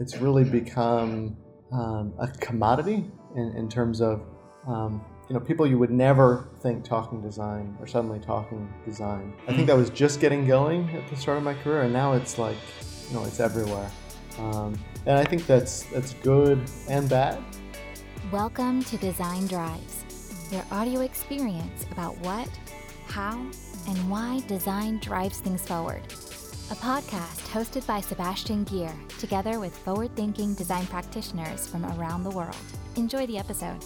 it's 0.00 0.18
really 0.18 0.44
become 0.44 1.36
um, 1.72 2.14
a 2.18 2.28
commodity 2.40 3.04
in, 3.36 3.54
in 3.56 3.68
terms 3.68 4.00
of 4.00 4.22
um, 4.66 5.04
you 5.28 5.34
know 5.34 5.40
people 5.40 5.66
you 5.66 5.78
would 5.78 5.90
never 5.90 6.50
think 6.62 6.84
talking 6.84 7.20
design 7.20 7.76
or 7.80 7.86
suddenly 7.86 8.20
talking 8.20 8.72
design. 8.84 9.34
I 9.46 9.54
think 9.54 9.66
that 9.66 9.76
was 9.76 9.90
just 9.90 10.20
getting 10.20 10.46
going 10.46 10.88
at 10.90 11.08
the 11.08 11.16
start 11.16 11.38
of 11.38 11.44
my 11.44 11.54
career, 11.54 11.82
and 11.82 11.92
now 11.92 12.12
it's 12.12 12.38
like 12.38 12.56
you 13.08 13.16
know 13.16 13.24
it's 13.24 13.40
everywhere. 13.40 13.90
Um, 14.38 14.78
and 15.06 15.18
I 15.18 15.24
think 15.24 15.46
that's 15.46 15.82
that's 15.84 16.14
good 16.14 16.62
and 16.88 17.08
bad. 17.08 17.42
Welcome 18.30 18.82
to 18.84 18.96
Design 18.98 19.46
Drives, 19.46 20.48
your 20.52 20.64
audio 20.70 21.00
experience 21.00 21.86
about 21.90 22.16
what, 22.18 22.48
how, 23.06 23.38
and 23.88 24.10
why 24.10 24.42
design 24.46 24.98
drives 24.98 25.40
things 25.40 25.62
forward. 25.62 26.02
A 26.70 26.74
podcast 26.74 27.48
hosted 27.48 27.86
by 27.86 27.98
Sebastian 28.02 28.66
Gier, 28.66 28.92
together 29.18 29.58
with 29.58 29.74
forward 29.74 30.14
thinking 30.14 30.52
design 30.52 30.86
practitioners 30.88 31.66
from 31.66 31.86
around 31.86 32.24
the 32.24 32.30
world. 32.30 32.54
Enjoy 32.96 33.26
the 33.26 33.38
episode. 33.38 33.82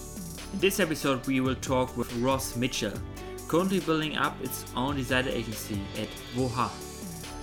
In 0.52 0.58
this 0.58 0.80
episode, 0.80 1.24
we 1.28 1.38
will 1.38 1.54
talk 1.54 1.96
with 1.96 2.12
Ross 2.16 2.56
Mitchell, 2.56 2.92
currently 3.46 3.78
building 3.78 4.16
up 4.16 4.36
its 4.42 4.64
own 4.74 4.96
design 4.96 5.28
agency 5.28 5.80
at 5.96 6.08
Voha. 6.34 6.68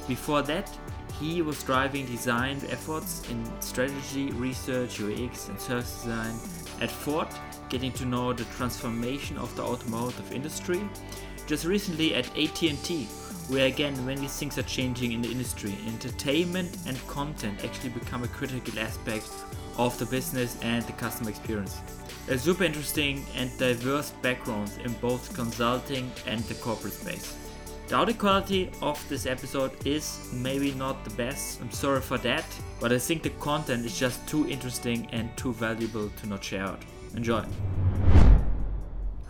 Before 0.10 0.42
that, 0.42 0.70
he 1.22 1.42
was 1.42 1.64
driving 1.64 2.06
design 2.06 2.62
efforts 2.68 3.24
in 3.30 3.42
strategy, 3.62 4.32
research, 4.32 5.00
UX, 5.00 5.48
and 5.48 5.58
service 5.58 6.02
design 6.02 6.36
at 6.82 6.92
Ford, 6.92 7.30
getting 7.70 7.94
to 7.94 8.04
know 8.04 8.34
the 8.34 8.44
transformation 8.58 9.38
of 9.38 9.56
the 9.56 9.64
automotive 9.64 10.34
industry. 10.34 10.82
Just 11.48 11.64
recently 11.64 12.14
at 12.14 12.28
AT&T, 12.38 13.08
where 13.50 13.66
again 13.66 14.06
many 14.06 14.28
things 14.28 14.58
are 14.58 14.64
changing 14.64 15.12
in 15.12 15.22
the 15.22 15.32
industry. 15.32 15.76
Entertainment 15.88 16.78
and 16.88 16.98
content 17.08 17.64
actually 17.66 17.90
become 17.90 18.24
a 18.24 18.28
critical 18.28 18.80
aspect 18.80 19.28
of 19.78 19.98
the 19.98 20.06
business 20.06 20.58
and 20.62 20.84
the 20.86 20.94
customer 20.94 21.30
experience. 21.30 21.82
A 22.30 22.38
super 22.38 22.64
interesting 22.64 23.26
and 23.36 23.50
diverse 23.58 24.12
backgrounds 24.22 24.78
in 24.78 24.94
both 25.02 25.34
consulting 25.34 26.12
and 26.28 26.42
the 26.42 26.54
corporate 26.56 26.94
space. 26.94 27.36
The 27.88 27.96
audio 27.96 28.16
quality 28.16 28.70
of 28.84 29.04
this 29.10 29.26
episode 29.26 29.72
is 29.84 30.30
maybe 30.32 30.74
not 30.74 31.04
the 31.04 31.10
best, 31.16 31.60
I'm 31.60 31.72
sorry 31.72 32.02
for 32.02 32.20
that, 32.20 32.46
but 32.80 32.92
I 32.92 33.00
think 33.00 33.24
the 33.24 33.32
content 33.32 33.84
is 33.84 33.98
just 33.98 34.28
too 34.28 34.48
interesting 34.48 35.08
and 35.12 35.36
too 35.36 35.54
valuable 35.54 36.10
to 36.10 36.28
not 36.28 36.44
share 36.44 36.66
out. 36.66 36.84
Enjoy. 37.16 37.44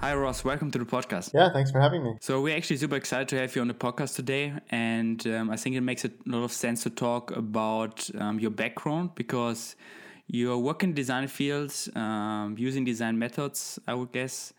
Hi, 0.02 0.16
Ross. 0.16 0.46
Welcome 0.46 0.72
to 0.72 0.80
the 0.80 0.86
podcast. 0.86 1.32
Yeah, 1.34 1.52
thanks 1.52 1.72
for 1.72 1.82
having 1.82 2.02
me. 2.02 2.14
So, 2.22 2.40
we're 2.40 2.56
actually 2.56 2.78
super 2.78 2.96
excited 2.96 3.28
to 3.30 3.38
have 3.38 3.54
you 3.54 3.62
on 3.62 3.68
the 3.68 3.74
podcast 3.74 4.16
today. 4.16 4.54
And 4.70 5.28
um, 5.28 5.50
I 5.50 5.58
think 5.58 5.76
it 5.76 5.82
makes 5.82 6.06
a 6.06 6.12
lot 6.26 6.44
of 6.44 6.54
sense 6.54 6.84
to 6.84 6.90
talk 6.90 7.32
about 7.32 8.10
um, 8.18 8.40
your 8.40 8.50
background 8.50 9.16
because 9.16 9.76
you're 10.28 10.58
working 10.58 10.92
in 10.92 10.96
design 10.96 11.28
fields, 11.28 11.90
um, 11.96 12.56
using 12.58 12.86
design 12.86 13.20
methods, 13.20 13.78
I 13.88 13.94
would 13.94 14.14
guess. 14.14 14.54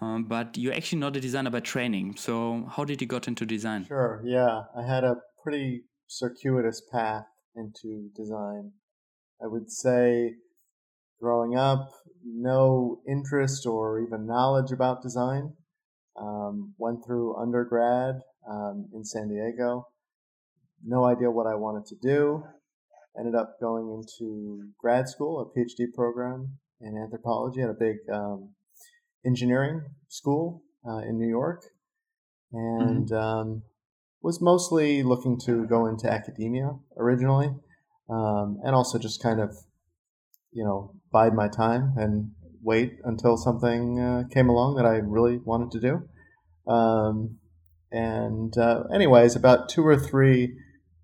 Um, 0.00 0.24
but 0.24 0.56
you're 0.56 0.72
actually 0.72 1.00
not 1.00 1.16
a 1.16 1.20
designer 1.20 1.50
by 1.50 1.60
training. 1.60 2.16
So, 2.16 2.66
how 2.74 2.84
did 2.84 3.02
you 3.02 3.06
get 3.06 3.28
into 3.28 3.44
design? 3.44 3.84
Sure. 3.84 4.22
Yeah, 4.24 4.62
I 4.74 4.86
had 4.86 5.04
a 5.04 5.16
pretty 5.42 5.82
circuitous 6.06 6.80
path 6.90 7.26
into 7.56 8.08
design. 8.16 8.72
I 9.42 9.48
would 9.48 9.70
say 9.70 10.36
growing 11.22 11.56
up, 11.56 11.88
no 12.24 13.00
interest 13.08 13.64
or 13.64 14.00
even 14.00 14.26
knowledge 14.26 14.72
about 14.72 15.02
design. 15.02 15.52
Um, 16.20 16.74
went 16.76 17.04
through 17.06 17.40
undergrad 17.40 18.16
um, 18.50 18.88
in 18.92 19.04
San 19.04 19.28
Diego. 19.28 19.86
No 20.84 21.04
idea 21.04 21.30
what 21.30 21.46
I 21.46 21.54
wanted 21.54 21.86
to 21.86 21.96
do. 22.02 22.44
Ended 23.18 23.34
up 23.34 23.56
going 23.60 23.88
into 23.88 24.68
grad 24.78 25.08
school, 25.08 25.40
a 25.40 25.58
PhD 25.58 25.86
program 25.94 26.58
in 26.80 26.98
anthropology 26.98 27.62
at 27.62 27.70
a 27.70 27.74
big 27.78 27.96
um, 28.12 28.50
engineering 29.24 29.82
school 30.08 30.64
uh, 30.86 30.98
in 30.98 31.18
New 31.18 31.28
York, 31.28 31.62
and 32.52 33.08
mm-hmm. 33.08 33.14
Um, 33.14 33.62
was 34.22 34.40
mostly 34.40 35.02
looking 35.02 35.38
to 35.46 35.66
go 35.66 35.86
into 35.86 36.10
academia 36.10 36.70
originally, 36.96 37.48
um, 38.08 38.58
and 38.64 38.74
also 38.74 38.98
just 38.98 39.22
kind 39.22 39.40
of 39.40 39.56
you 40.52 40.64
know, 40.64 40.94
bide 41.12 41.34
my 41.34 41.48
time 41.48 41.92
and 41.96 42.30
wait 42.62 42.98
until 43.04 43.36
something 43.36 44.00
uh, 44.00 44.22
came 44.32 44.48
along 44.48 44.76
that 44.76 44.86
I 44.86 44.96
really 44.96 45.38
wanted 45.38 45.70
to 45.72 45.80
do. 45.80 46.72
Um, 46.72 47.38
and, 47.90 48.56
uh, 48.56 48.84
anyways, 48.94 49.36
about 49.36 49.68
two 49.68 49.86
or 49.86 49.98
three 49.98 50.56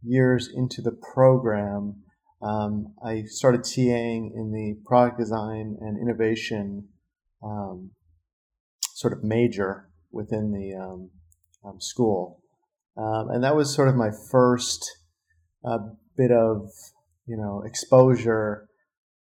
years 0.03 0.49
into 0.55 0.81
the 0.81 0.97
program, 1.13 2.03
um, 2.41 2.95
I 3.05 3.25
started 3.27 3.63
TAing 3.63 4.31
in 4.35 4.53
the 4.53 4.77
product 4.87 5.19
design 5.19 5.77
and 5.81 5.99
innovation 6.01 6.89
um, 7.43 7.91
sort 8.95 9.13
of 9.13 9.25
major 9.25 9.89
within 10.13 10.53
the 10.53 10.75
um, 10.75 11.11
um, 11.65 11.81
school. 11.81 12.41
Um, 12.97 13.31
and 13.31 13.45
that 13.45 13.55
was 13.55 13.75
sort 13.75 13.89
of 13.89 13.97
my 13.97 14.11
first 14.31 14.89
uh, 15.65 15.79
bit 16.17 16.31
of, 16.31 16.71
you 17.27 17.37
know, 17.37 17.63
exposure 17.67 18.68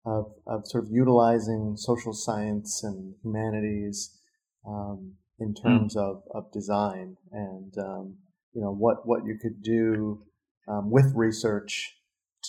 of, 0.05 0.31
of 0.45 0.61
sort 0.65 0.85
of 0.85 0.91
utilizing 0.91 1.75
social 1.77 2.13
science 2.13 2.83
and 2.83 3.15
humanities 3.23 4.19
um, 4.67 5.13
in 5.39 5.53
hmm. 5.57 5.67
terms 5.67 5.95
mm. 5.95 6.01
of, 6.01 6.23
of 6.33 6.51
design 6.51 7.15
and 7.31 7.73
um, 7.77 8.17
you 8.53 8.61
know 8.61 8.73
what 8.73 9.07
what 9.07 9.25
you 9.25 9.37
could 9.41 9.61
do 9.61 10.21
um, 10.67 10.89
with 10.91 11.11
research 11.15 11.95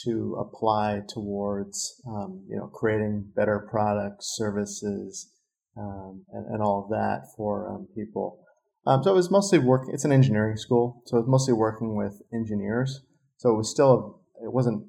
to 0.05 0.37
apply 0.39 1.01
towards 1.09 2.01
um, 2.07 2.45
you 2.49 2.57
know 2.57 2.67
creating 2.67 3.31
better 3.35 3.67
products, 3.71 4.35
services, 4.37 5.31
um, 5.77 6.25
and, 6.33 6.47
and, 6.47 6.63
all 6.63 6.85
of 6.85 6.91
that 6.91 7.27
for 7.37 7.69
um, 7.71 7.87
people. 7.95 8.41
so 8.87 9.11
it 9.11 9.15
was 9.15 9.31
mostly 9.31 9.59
work. 9.59 9.83
It's 9.89 10.05
an 10.05 10.13
engineering 10.13 10.57
school, 10.57 11.03
so 11.07 11.17
it 11.17 11.21
was 11.21 11.29
mostly 11.29 11.55
working 11.55 11.97
with 11.97 12.21
engineers. 12.33 13.01
So 13.37 13.51
it 13.51 13.57
was 13.57 13.71
still 13.71 14.21
it 14.43 14.53
wasn't 14.53 14.87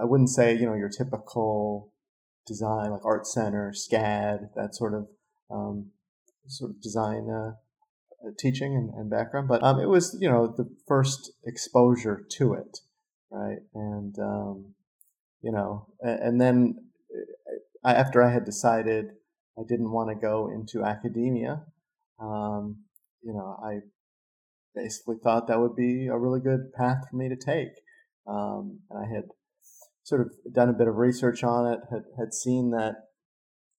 I 0.00 0.04
wouldn't 0.04 0.30
say 0.30 0.54
you 0.54 0.66
know 0.66 0.74
your 0.74 0.88
typical 0.88 1.92
design 2.46 2.90
like 2.90 3.04
art 3.04 3.26
center, 3.26 3.72
SCAD, 3.72 4.50
that 4.56 4.74
sort 4.74 4.94
of 4.94 5.06
um, 5.50 5.90
sort 6.46 6.70
of 6.70 6.80
design 6.80 7.28
uh, 7.30 7.52
uh, 8.26 8.30
teaching 8.38 8.74
and, 8.74 8.90
and, 8.94 9.10
background. 9.10 9.48
But 9.48 9.62
um, 9.62 9.78
it 9.80 9.88
was 9.88 10.16
you 10.20 10.28
know 10.28 10.46
the 10.46 10.68
first 10.86 11.32
exposure 11.44 12.26
to 12.38 12.54
it, 12.54 12.78
right? 13.30 13.58
And 13.74 14.18
um, 14.18 14.74
you 15.42 15.52
know, 15.52 15.86
and, 16.00 16.20
and 16.20 16.40
then 16.40 16.74
uh, 17.14 17.88
I, 17.88 17.94
after 17.94 18.22
I 18.22 18.32
had 18.32 18.44
decided 18.44 19.06
I 19.58 19.62
didn't 19.68 19.92
want 19.92 20.10
to 20.10 20.14
go 20.14 20.48
into 20.48 20.84
academia, 20.84 21.62
um, 22.20 22.84
you 23.22 23.32
know, 23.32 23.58
I 23.62 23.80
basically 24.74 25.16
thought 25.22 25.48
that 25.48 25.60
would 25.60 25.76
be 25.76 26.06
a 26.06 26.16
really 26.16 26.40
good 26.40 26.72
path 26.72 27.04
for 27.10 27.16
me 27.16 27.28
to 27.28 27.36
take. 27.36 27.72
Um, 28.26 28.80
and 28.90 29.04
I 29.04 29.14
had 29.14 29.24
sort 30.02 30.20
of 30.22 30.32
done 30.52 30.68
a 30.68 30.74
bit 30.74 30.88
of 30.88 30.96
research 30.96 31.44
on 31.44 31.72
it, 31.72 31.80
had, 31.90 32.02
had 32.18 32.34
seen 32.34 32.70
that, 32.70 32.94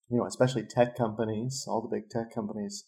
you 0.08 0.18
know, 0.18 0.26
especially 0.26 0.62
tech 0.62 0.96
companies, 0.96 1.64
all 1.68 1.82
the 1.82 1.96
big 1.96 2.08
tech 2.08 2.34
companies 2.34 2.84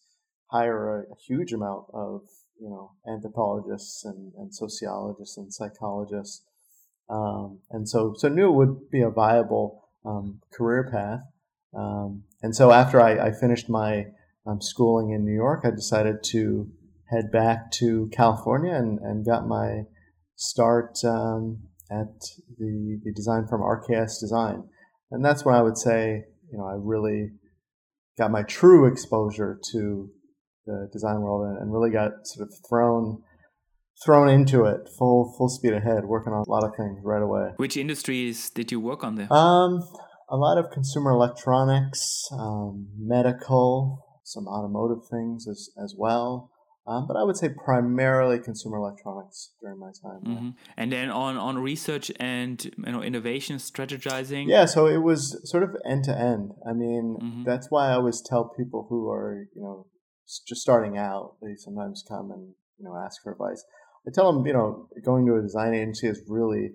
hire 0.50 0.99
a, 0.99 1.03
a 1.12 1.17
huge 1.27 1.53
amount 1.53 1.87
of, 1.93 2.23
you 2.61 2.69
know, 2.69 2.93
anthropologists 3.11 4.05
and, 4.05 4.33
and 4.37 4.55
sociologists 4.55 5.37
and 5.37 5.53
psychologists. 5.53 6.44
Um, 7.11 7.61
and 7.71 7.89
so, 7.89 8.15
so 8.17 8.28
knew 8.28 8.49
it 8.49 8.56
would 8.56 8.91
be 8.91 9.03
a 9.03 9.11
viable 9.11 9.89
um, 10.05 10.41
career 10.53 10.89
path. 10.91 11.21
Um, 11.77 12.23
and 12.43 12.55
so 12.55 12.71
after 12.71 13.00
I, 13.00 13.28
I 13.28 13.33
finished 13.33 13.69
my 13.69 14.06
um, 14.47 14.61
schooling 14.61 15.11
in 15.11 15.25
New 15.25 15.34
York, 15.34 15.62
I 15.65 15.71
decided 15.71 16.23
to 16.25 16.71
head 17.11 17.31
back 17.31 17.71
to 17.73 18.09
California 18.12 18.75
and, 18.75 18.99
and 19.00 19.27
got 19.27 19.47
my 19.47 19.83
start 20.37 20.99
um, 21.05 21.62
at 22.00 22.21
the, 22.59 23.00
the 23.05 23.12
design 23.15 23.47
firm 23.49 23.60
RKS 23.62 24.20
Design. 24.20 24.64
And 25.11 25.25
that's 25.25 25.44
when 25.44 25.55
I 25.55 25.62
would 25.62 25.79
say, 25.79 26.25
you 26.50 26.58
know, 26.58 26.64
I 26.64 26.75
really 26.79 27.31
got 28.19 28.31
my 28.31 28.43
true 28.43 28.87
exposure 28.87 29.58
to 29.73 30.11
the 30.67 30.88
design 30.93 31.20
world 31.20 31.46
and, 31.49 31.58
and 31.58 31.73
really 31.73 31.91
got 31.91 32.12
sort 32.25 32.49
of 32.49 32.55
thrown 32.69 33.23
thrown 34.05 34.29
into 34.29 34.64
it 34.64 34.88
full 34.99 35.32
full 35.38 35.49
speed 35.49 35.73
ahead 35.73 36.05
working 36.05 36.32
on 36.32 36.43
a 36.46 36.50
lot 36.50 36.64
of 36.64 36.75
things 36.76 36.99
right 37.05 37.23
away. 37.23 37.50
Which 37.56 37.76
industries 37.76 38.50
did 38.50 38.73
you 38.73 38.81
work 38.81 39.05
on 39.05 39.14
there? 39.17 39.32
Um 39.32 39.82
a 40.31 40.37
lot 40.37 40.58
of 40.58 40.70
consumer 40.70 41.11
electronics 41.11 42.29
um, 42.32 42.88
medical 42.99 44.05
some 44.25 44.49
automotive 44.49 45.06
things 45.11 45.46
as 45.46 45.70
as 45.82 45.94
well 45.96 46.50
um, 46.86 47.06
but 47.06 47.16
I 47.16 47.22
would 47.22 47.36
say 47.36 47.48
primarily 47.48 48.38
consumer 48.38 48.76
electronics 48.76 49.52
during 49.60 49.78
my 49.78 49.90
time. 50.02 50.20
Mm-hmm. 50.22 50.50
And 50.76 50.92
then 50.92 51.10
on, 51.10 51.36
on 51.38 51.58
research 51.58 52.12
and 52.20 52.62
you 52.64 52.92
know 52.92 53.02
innovation 53.02 53.56
strategizing. 53.56 54.48
Yeah, 54.48 54.66
so 54.66 54.86
it 54.86 54.98
was 54.98 55.40
sort 55.44 55.62
of 55.62 55.76
end 55.86 56.04
to 56.04 56.19
end. 56.19 56.52
I 56.69 56.75
mean, 56.75 57.16
mm-hmm. 57.22 57.44
that's 57.44 57.70
why 57.70 57.88
I 57.88 57.94
always 57.94 58.20
tell 58.20 58.52
people 58.54 58.86
who 58.90 59.08
are 59.10 59.46
you 59.54 59.62
know 59.62 59.86
just 60.46 60.60
starting 60.60 60.98
out. 60.98 61.36
They 61.40 61.54
sometimes 61.56 62.04
come 62.06 62.31
and 62.31 62.54
you 62.78 62.84
know 62.84 62.96
ask 63.02 63.22
for 63.22 63.32
advice. 63.32 63.64
I 64.06 64.10
tell 64.12 64.31
them 64.31 64.46
you 64.46 64.52
know 64.52 64.88
going 65.04 65.25
to 65.26 65.36
a 65.36 65.42
design 65.42 65.72
agency 65.72 66.08
is 66.08 66.22
really 66.28 66.72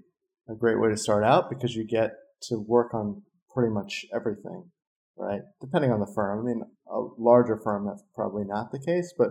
a 0.49 0.55
great 0.55 0.79
way 0.79 0.89
to 0.89 0.97
start 0.97 1.23
out 1.23 1.51
because 1.51 1.75
you 1.75 1.85
get 1.85 2.13
to 2.43 2.57
work 2.67 2.95
on 2.95 3.21
pretty 3.53 3.71
much 3.71 4.05
everything, 4.15 4.71
right? 5.15 5.41
Depending 5.61 5.91
on 5.91 5.99
the 5.99 6.11
firm. 6.15 6.39
I 6.39 6.43
mean, 6.43 6.63
a 6.91 6.99
larger 7.17 7.59
firm, 7.63 7.85
that's 7.85 8.03
probably 8.15 8.43
not 8.45 8.71
the 8.71 8.79
case, 8.79 9.13
but 9.17 9.29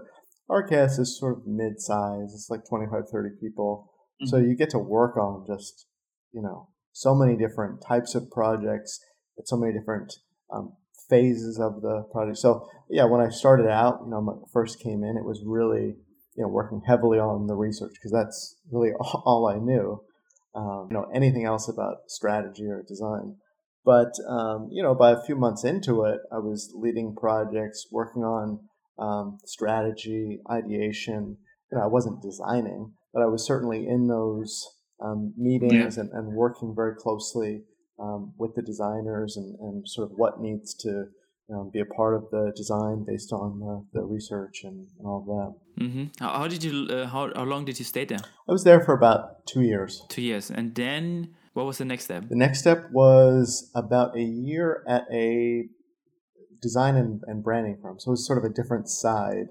RKS 0.51 0.99
is 0.99 1.19
sort 1.19 1.39
of 1.39 1.47
mid 1.47 1.81
size. 1.81 2.33
It's 2.35 2.49
like 2.51 2.61
25, 2.69 3.09
30 3.11 3.37
people. 3.41 3.91
Mm-hmm. 4.23 4.29
So 4.29 4.39
you 4.39 4.55
get 4.57 4.71
to 4.71 4.79
work 4.79 5.17
on 5.17 5.45
just, 5.47 5.87
you 6.33 6.43
know, 6.43 6.69
so 6.93 7.15
many 7.15 7.37
different 7.37 7.83
types 7.87 8.15
of 8.15 8.31
projects 8.31 9.01
at 9.39 9.47
so 9.47 9.57
many 9.57 9.73
different 9.73 10.15
um, 10.53 10.73
phases 11.09 11.59
of 11.59 11.83
the 11.83 12.05
project. 12.13 12.39
So 12.39 12.69
yeah, 12.91 13.05
when 13.05 13.21
I 13.21 13.29
started 13.29 13.69
out, 13.69 14.01
you 14.05 14.11
know, 14.11 14.21
when 14.21 14.37
I 14.37 14.49
first 14.53 14.81
came 14.81 15.05
in, 15.05 15.17
it 15.17 15.25
was 15.25 15.43
really, 15.45 15.97
you 16.37 16.43
know, 16.43 16.49
working 16.49 16.83
heavily 16.87 17.19
on 17.19 17.47
the 17.47 17.55
research 17.55 17.93
because 17.95 18.13
that's 18.13 18.57
really 18.71 18.93
all 19.01 19.47
I 19.47 19.59
knew. 19.59 20.03
Um, 20.55 20.89
you 20.91 20.95
know, 20.95 21.07
anything 21.15 21.45
else 21.45 21.69
about 21.69 21.99
strategy 22.09 22.65
or 22.65 22.83
design. 22.83 23.37
But 23.85 24.13
um, 24.29 24.69
you 24.73 24.83
know, 24.83 24.95
by 24.95 25.13
a 25.13 25.23
few 25.23 25.37
months 25.37 25.65
into 25.65 26.05
it, 26.05 26.21
I 26.33 26.39
was 26.39 26.73
leading 26.75 27.15
projects, 27.15 27.87
working 27.93 28.23
on 28.23 28.68
um, 28.99 29.39
strategy, 29.45 30.41
ideation. 30.51 31.37
You 31.71 31.79
know, 31.79 31.85
I 31.85 31.87
wasn't 31.87 32.23
designing, 32.23 32.93
but 33.13 33.23
I 33.23 33.27
was 33.27 33.47
certainly 33.47 33.87
in 33.87 34.09
those 34.09 34.67
um, 35.03 35.35
meetings 35.37 35.97
yeah. 35.97 36.03
and, 36.03 36.11
and, 36.13 36.33
working 36.33 36.75
very 36.75 36.95
closely 36.97 37.63
um, 38.01 38.33
with 38.37 38.55
the 38.57 38.63
designers 38.63 39.37
and, 39.37 39.55
and 39.61 39.89
sort 39.89 40.11
of 40.11 40.19
what 40.19 40.41
needs 40.41 40.75
to 40.75 41.05
um, 41.51 41.71
be 41.73 41.81
a 41.81 41.85
part 41.85 42.15
of 42.15 42.29
the 42.31 42.53
design 42.57 43.05
based 43.07 43.33
on 43.33 43.61
the, 43.61 44.01
the 44.01 44.05
research 44.05 44.65
and, 44.65 44.89
and, 44.99 45.07
all 45.07 45.25
that. 45.77 45.85
Mm-hmm. 45.85 46.05
How, 46.19 46.39
how, 46.39 46.49
did 46.49 46.65
you? 46.65 46.87
Uh, 46.91 47.07
how 47.07 47.31
how 47.35 47.45
long 47.45 47.65
did 47.65 47.79
you 47.79 47.85
stay 47.85 48.05
there? 48.05 48.19
I 48.49 48.53
was 48.53 48.65
there 48.65 48.81
for 48.81 48.93
about 48.93 49.47
two 49.47 49.63
years. 49.63 50.03
Two 50.09 50.23
years, 50.23 50.51
and 50.51 50.75
then 50.75 51.35
what 51.55 51.67
was 51.67 51.79
the 51.79 51.85
next 51.85 52.05
step? 52.05 52.29
The 52.29 52.37
next 52.37 52.61
step 52.61 52.91
was 52.93 53.71
about 53.75 54.17
a 54.17 54.23
year 54.23 54.85
at 54.87 55.07
a 55.13 55.69
design 56.61 56.97
and, 56.97 57.21
and 57.27 57.43
branding 57.43 57.79
firm. 57.81 57.99
So 57.99 58.11
it 58.11 58.13
was 58.13 58.27
sort 58.27 58.39
of 58.39 58.45
a 58.45 58.55
different 58.55 58.89
side 58.89 59.49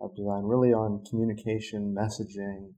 of 0.00 0.16
design, 0.16 0.44
really 0.44 0.72
on 0.72 1.04
communication, 1.08 1.94
messaging, 1.98 2.72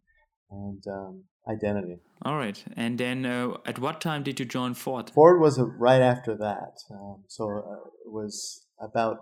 and 0.51 0.83
um, 0.87 1.25
identity. 1.49 1.99
All 2.25 2.37
right. 2.37 2.63
And 2.77 2.99
then 2.99 3.25
uh, 3.27 3.57
at 3.67 3.79
what 3.79 4.01
time 4.01 4.23
did 4.23 4.39
you 4.39 4.47
join 4.47 4.75
Ford? 4.75 5.11
Ford 5.11 5.41
was 5.41 5.61
right 5.79 6.03
after 6.03 6.37
that. 6.37 6.79
Um, 6.91 7.25
so 7.29 7.45
uh, 7.49 7.89
it 8.05 8.13
was 8.13 8.67
about 8.81 9.19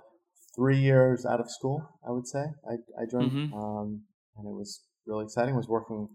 three 0.54 0.78
years 0.78 1.24
out 1.24 1.40
of 1.40 1.50
school, 1.50 1.88
I 2.06 2.10
would 2.10 2.26
say. 2.26 2.44
I, 2.68 2.74
I 3.00 3.06
joined, 3.10 3.32
mm-hmm. 3.32 3.54
um, 3.54 4.02
and 4.36 4.46
it 4.46 4.54
was 4.54 4.82
really 5.06 5.24
exciting. 5.24 5.54
I 5.54 5.56
was 5.56 5.68
working 5.68 6.08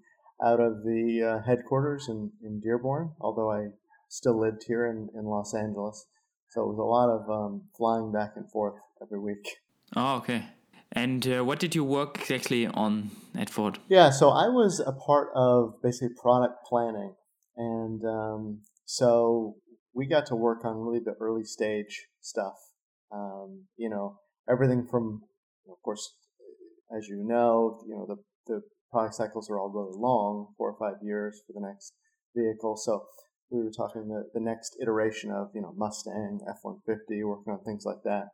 out 0.44 0.60
of 0.60 0.84
the 0.84 1.40
uh, 1.40 1.48
headquarters 1.48 2.08
in, 2.10 2.32
in 2.44 2.60
Dearborn, 2.60 3.14
although 3.22 3.52
I 3.52 3.68
still 4.10 4.40
lived 4.40 4.64
here 4.68 4.86
in, 4.86 5.10
in 5.18 5.26
Los 5.26 5.56
Angeles. 5.56 6.06
So 6.56 6.62
it 6.64 6.68
was 6.68 6.80
a 6.80 6.84
lot 6.84 7.10
of 7.10 7.30
um, 7.30 7.64
flying 7.78 8.14
back 8.14 8.32
and 8.38 8.50
forth 8.50 8.76
every 9.02 9.20
week. 9.20 9.46
Oh, 9.96 10.18
okay. 10.18 10.44
And 10.92 11.26
uh, 11.28 11.46
what 11.46 11.60
did 11.60 11.76
you 11.76 11.84
work 11.84 12.18
exactly 12.20 12.66
on 12.66 13.12
at 13.38 13.52
Ford? 13.52 13.78
Yeah, 13.88 14.10
so 14.10 14.30
I 14.30 14.48
was 14.48 14.80
a 14.80 14.92
part 14.92 15.30
of 15.36 15.76
basically 15.84 16.16
product 16.20 16.66
planning. 16.66 17.14
And 17.56 18.04
um, 18.04 18.62
so 18.86 19.58
we 19.94 20.08
got 20.08 20.26
to 20.28 20.36
work 20.36 20.66
on 20.66 20.78
really 20.78 21.00
the 21.00 21.14
early 21.22 21.44
stage 21.44 22.08
stuff. 22.20 22.56
Um, 23.12 23.66
you 23.78 23.90
know, 23.90 24.18
everything 24.50 24.88
from, 24.90 25.22
of 25.70 25.78
course, 25.84 26.16
as 26.98 27.08
you 27.08 27.24
know, 27.24 27.84
you 27.88 27.96
know, 27.96 28.08
the, 28.08 28.18
the 28.48 28.62
product 28.92 29.16
cycles 29.16 29.50
are 29.52 29.60
all 29.60 29.70
really 29.70 29.96
long, 29.96 30.56
four 30.58 30.72
or 30.72 30.78
five 30.80 30.98
years 31.04 31.42
for 31.46 31.54
the 31.54 31.66
next 31.66 31.94
vehicle. 32.36 32.76
So 32.76 33.06
we 33.50 33.64
were 33.64 33.72
talking 33.72 34.08
the, 34.08 34.30
the 34.34 34.40
next 34.40 34.78
iteration 34.82 35.32
of, 35.32 35.50
you 35.54 35.62
know, 35.62 35.74
Mustang, 35.78 36.40
F-150, 36.48 37.24
working 37.26 37.54
on 37.54 37.60
things 37.64 37.86
like 37.86 38.04
that. 38.04 38.30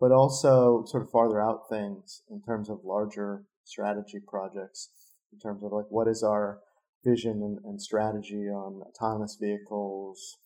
But 0.00 0.12
also 0.12 0.84
sort 0.86 1.02
of 1.02 1.10
farther 1.10 1.40
out 1.40 1.68
things 1.68 2.22
in 2.30 2.42
terms 2.42 2.68
of 2.68 2.84
larger 2.84 3.44
strategy 3.64 4.18
projects, 4.26 4.90
in 5.32 5.38
terms 5.38 5.62
of 5.62 5.72
like 5.72 5.86
what 5.88 6.08
is 6.08 6.22
our 6.22 6.58
vision 7.04 7.42
and, 7.42 7.58
and 7.64 7.80
strategy 7.80 8.48
on 8.48 8.82
autonomous 8.82 9.36
vehicles, 9.40 10.36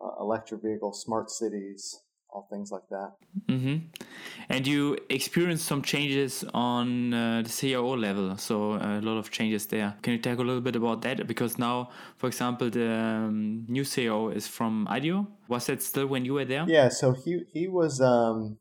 uh, 0.00 0.20
electric 0.20 0.62
vehicles, 0.62 1.02
smart 1.02 1.30
cities, 1.30 2.00
all 2.34 2.48
things 2.50 2.70
like 2.72 2.82
that. 2.90 3.12
Mm-hmm. 3.48 3.76
And 4.48 4.66
you 4.66 4.98
experienced 5.08 5.64
some 5.64 5.82
changes 5.82 6.44
on 6.52 7.14
uh, 7.14 7.42
the 7.42 7.48
CIO 7.48 7.96
level, 7.96 8.36
so 8.36 8.72
uh, 8.72 8.98
a 8.98 9.02
lot 9.02 9.16
of 9.18 9.30
changes 9.30 9.66
there. 9.66 9.94
Can 10.02 10.14
you 10.14 10.18
talk 10.18 10.38
a 10.38 10.42
little 10.42 10.60
bit 10.60 10.76
about 10.76 11.02
that? 11.02 11.26
Because 11.26 11.58
now, 11.58 11.90
for 12.16 12.26
example, 12.26 12.68
the 12.68 12.90
um, 12.90 13.64
new 13.68 13.82
CEO 13.82 14.34
is 14.34 14.48
from 14.48 14.86
IDEO. 14.90 15.28
Was 15.48 15.66
that 15.66 15.80
still 15.82 16.08
when 16.08 16.24
you 16.24 16.34
were 16.34 16.44
there? 16.44 16.64
Yeah, 16.66 16.88
so 16.88 17.12
he 17.12 17.44
he 17.52 17.68
was 17.68 18.00
um, 18.00 18.58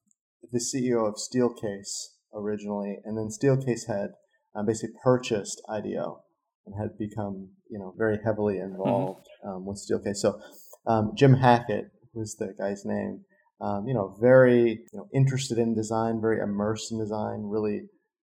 the 0.52 0.60
CEO 0.60 1.08
of 1.08 1.16
Steelcase 1.16 2.14
originally, 2.34 3.00
and 3.04 3.18
then 3.18 3.30
Steelcase 3.30 3.88
had 3.88 4.12
um, 4.56 4.68
basically 4.68 4.96
purchased 5.04 5.62
IDEO 5.68 6.22
and 6.66 6.76
had 6.80 6.98
become 6.98 7.50
you 7.70 7.80
know 7.80 7.94
very 7.98 8.20
heavily 8.24 8.56
mm-hmm. 8.56 8.72
involved 8.72 9.28
mm-hmm. 9.44 9.58
um, 9.58 9.66
with 9.66 9.82
Steelcase. 9.84 10.18
So 10.18 10.40
um, 10.86 11.14
Jim 11.18 11.36
Hackett 11.36 11.86
was 12.14 12.36
the 12.36 12.54
guy's 12.58 12.86
name. 12.86 13.26
Um, 13.62 13.88
you 13.88 13.94
know, 13.94 14.16
very 14.20 14.84
you 14.92 14.98
know 14.98 15.08
interested 15.14 15.58
in 15.58 15.76
design, 15.76 16.22
very 16.22 16.40
immersed 16.40 16.92
in 16.92 17.00
design, 17.00 17.44
really 17.44 17.84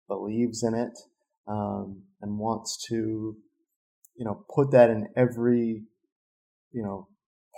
believes 0.07 0.63
in 0.63 0.73
it, 0.73 0.97
um, 1.47 2.03
and 2.21 2.37
wants 2.37 2.77
to 2.89 3.35
you 4.15 4.25
know 4.25 4.45
put 4.53 4.71
that 4.71 4.89
in 4.89 5.07
every 5.15 5.83
you 6.71 6.83
know 6.83 7.07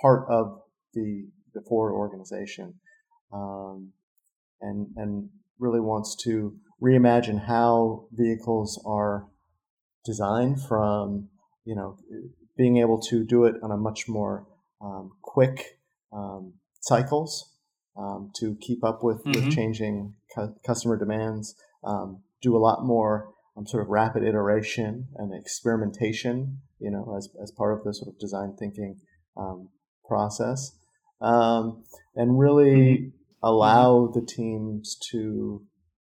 part 0.01 0.27
of 0.29 0.61
the 0.93 1.27
the 1.53 1.61
Ford 1.67 1.93
organization. 1.93 2.75
Um, 3.31 3.91
and 4.61 4.87
and 4.95 5.29
really 5.59 5.79
wants 5.79 6.15
to 6.23 6.55
reimagine 6.81 7.47
how 7.47 8.07
vehicles 8.11 8.81
are 8.85 9.27
designed 10.05 10.61
from 10.61 11.29
you 11.65 11.75
know 11.75 11.97
being 12.57 12.77
able 12.77 12.99
to 12.99 13.23
do 13.23 13.45
it 13.45 13.55
on 13.63 13.71
a 13.71 13.77
much 13.77 14.07
more 14.07 14.47
um, 14.81 15.11
quick 15.21 15.79
um, 16.13 16.53
cycles 16.81 17.53
um, 17.97 18.31
to 18.39 18.55
keep 18.61 18.83
up 18.83 18.99
with, 19.03 19.23
mm-hmm. 19.23 19.45
with 19.45 19.55
changing 19.55 20.13
cu- 20.35 20.55
customer 20.65 20.97
demands 20.97 21.55
um, 21.83 22.21
do 22.41 22.55
a 22.55 22.59
lot 22.59 22.85
more 22.85 23.29
um, 23.57 23.65
sort 23.65 23.83
of 23.83 23.89
rapid 23.89 24.23
iteration 24.23 25.07
and 25.15 25.33
experimentation 25.33 26.59
you 26.79 26.91
know 26.91 27.15
as, 27.17 27.29
as 27.41 27.51
part 27.51 27.77
of 27.77 27.83
the 27.83 27.93
sort 27.93 28.13
of 28.13 28.19
design 28.19 28.55
thinking 28.57 28.97
um, 29.35 29.69
process 30.07 30.71
and 31.19 32.39
really 32.39 32.97
mm-hmm 32.97 33.17
allow 33.43 34.07
mm-hmm. 34.07 34.19
the 34.19 34.25
teams 34.25 34.97
to 35.11 35.63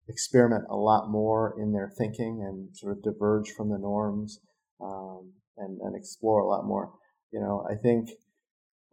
experiment 0.09 0.65
a 0.69 0.77
lot 0.77 1.11
more 1.11 1.55
in 1.61 1.73
their 1.73 1.91
thinking 1.97 2.45
and 2.47 2.77
sort 2.77 2.97
of 2.97 3.03
diverge 3.03 3.51
from 3.51 3.71
the 3.71 3.79
norms 3.79 4.41
um, 4.81 5.33
and, 5.57 5.81
and 5.81 5.95
explore 5.97 6.41
a 6.41 6.49
lot 6.49 6.65
more. 6.65 6.93
You 7.33 7.41
know, 7.41 7.65
I 7.71 7.75
think 7.77 8.11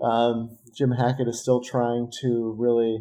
um, 0.01 0.57
Jim 0.75 0.91
Hackett 0.91 1.27
is 1.27 1.41
still 1.41 1.61
trying 1.61 2.11
to 2.21 2.55
really, 2.57 2.99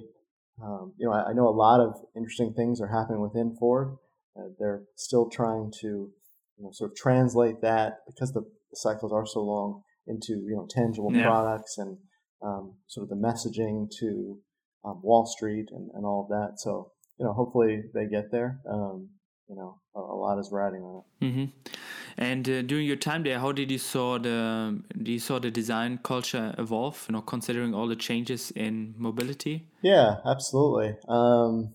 um, 0.63 0.95
you 0.99 1.07
know, 1.07 1.13
I, 1.13 1.31
I, 1.31 1.33
know 1.35 1.49
a 1.49 1.51
lot 1.51 1.81
of 1.81 1.95
interesting 2.17 2.55
things 2.55 2.81
are 2.81 2.89
happening 2.89 3.21
within 3.21 3.57
Ford. 3.59 3.97
Uh, 4.39 4.49
they're 4.59 4.85
still 4.97 5.29
trying 5.29 5.73
to, 5.81 5.87
you 5.87 6.65
know, 6.65 6.71
sort 6.73 6.93
of 6.93 6.97
translate 6.97 7.61
that 7.61 7.99
because 8.07 8.33
the, 8.33 8.41
the 8.41 8.77
cycles 8.77 9.13
are 9.13 9.27
so 9.27 9.41
long 9.41 9.83
into, 10.07 10.33
you 10.33 10.57
know, 10.57 10.67
tangible 10.71 11.13
yeah. 11.13 11.25
products 11.25 11.77
and 11.79 11.99
um, 12.43 12.75
sort 12.87 13.05
of 13.05 13.11
the 13.11 13.17
messaging 13.17 13.89
to 14.01 14.39
um, 14.85 15.01
Wall 15.03 15.27
Street 15.27 15.69
and, 15.73 15.91
and 15.95 16.07
all 16.07 16.23
of 16.23 16.29
that. 16.29 16.59
So, 16.59 16.93
you 17.19 17.27
know, 17.27 17.33
hopefully 17.33 17.83
they 17.95 18.07
get 18.07 18.31
there. 18.31 18.61
Um, 18.71 19.11
you 19.49 19.57
know, 19.57 19.81
a, 19.95 20.01
a, 20.01 20.17
lot 20.17 20.39
is 20.39 20.51
riding 20.51 20.83
on 20.83 21.03
it. 21.03 21.25
Mm-hmm. 21.25 21.71
And 22.19 22.49
uh, 22.49 22.63
during 22.63 22.87
your 22.87 22.97
time 22.97 23.25
there, 23.25 23.39
how 23.39 23.53
did 23.53 23.71
you 23.71 23.79
saw 23.79 24.19
the 24.19 24.81
you 24.97 25.19
saw 25.19 25.39
the 25.39 25.51
design 25.51 25.99
culture 26.03 26.55
evolve? 26.57 27.05
You 27.09 27.15
know, 27.15 27.21
considering 27.21 27.75
all 27.75 27.89
the 27.89 27.97
changes 27.97 28.51
in 28.53 28.95
mobility. 28.97 29.69
Yeah, 29.83 30.17
absolutely. 30.25 30.97
Um, 31.09 31.75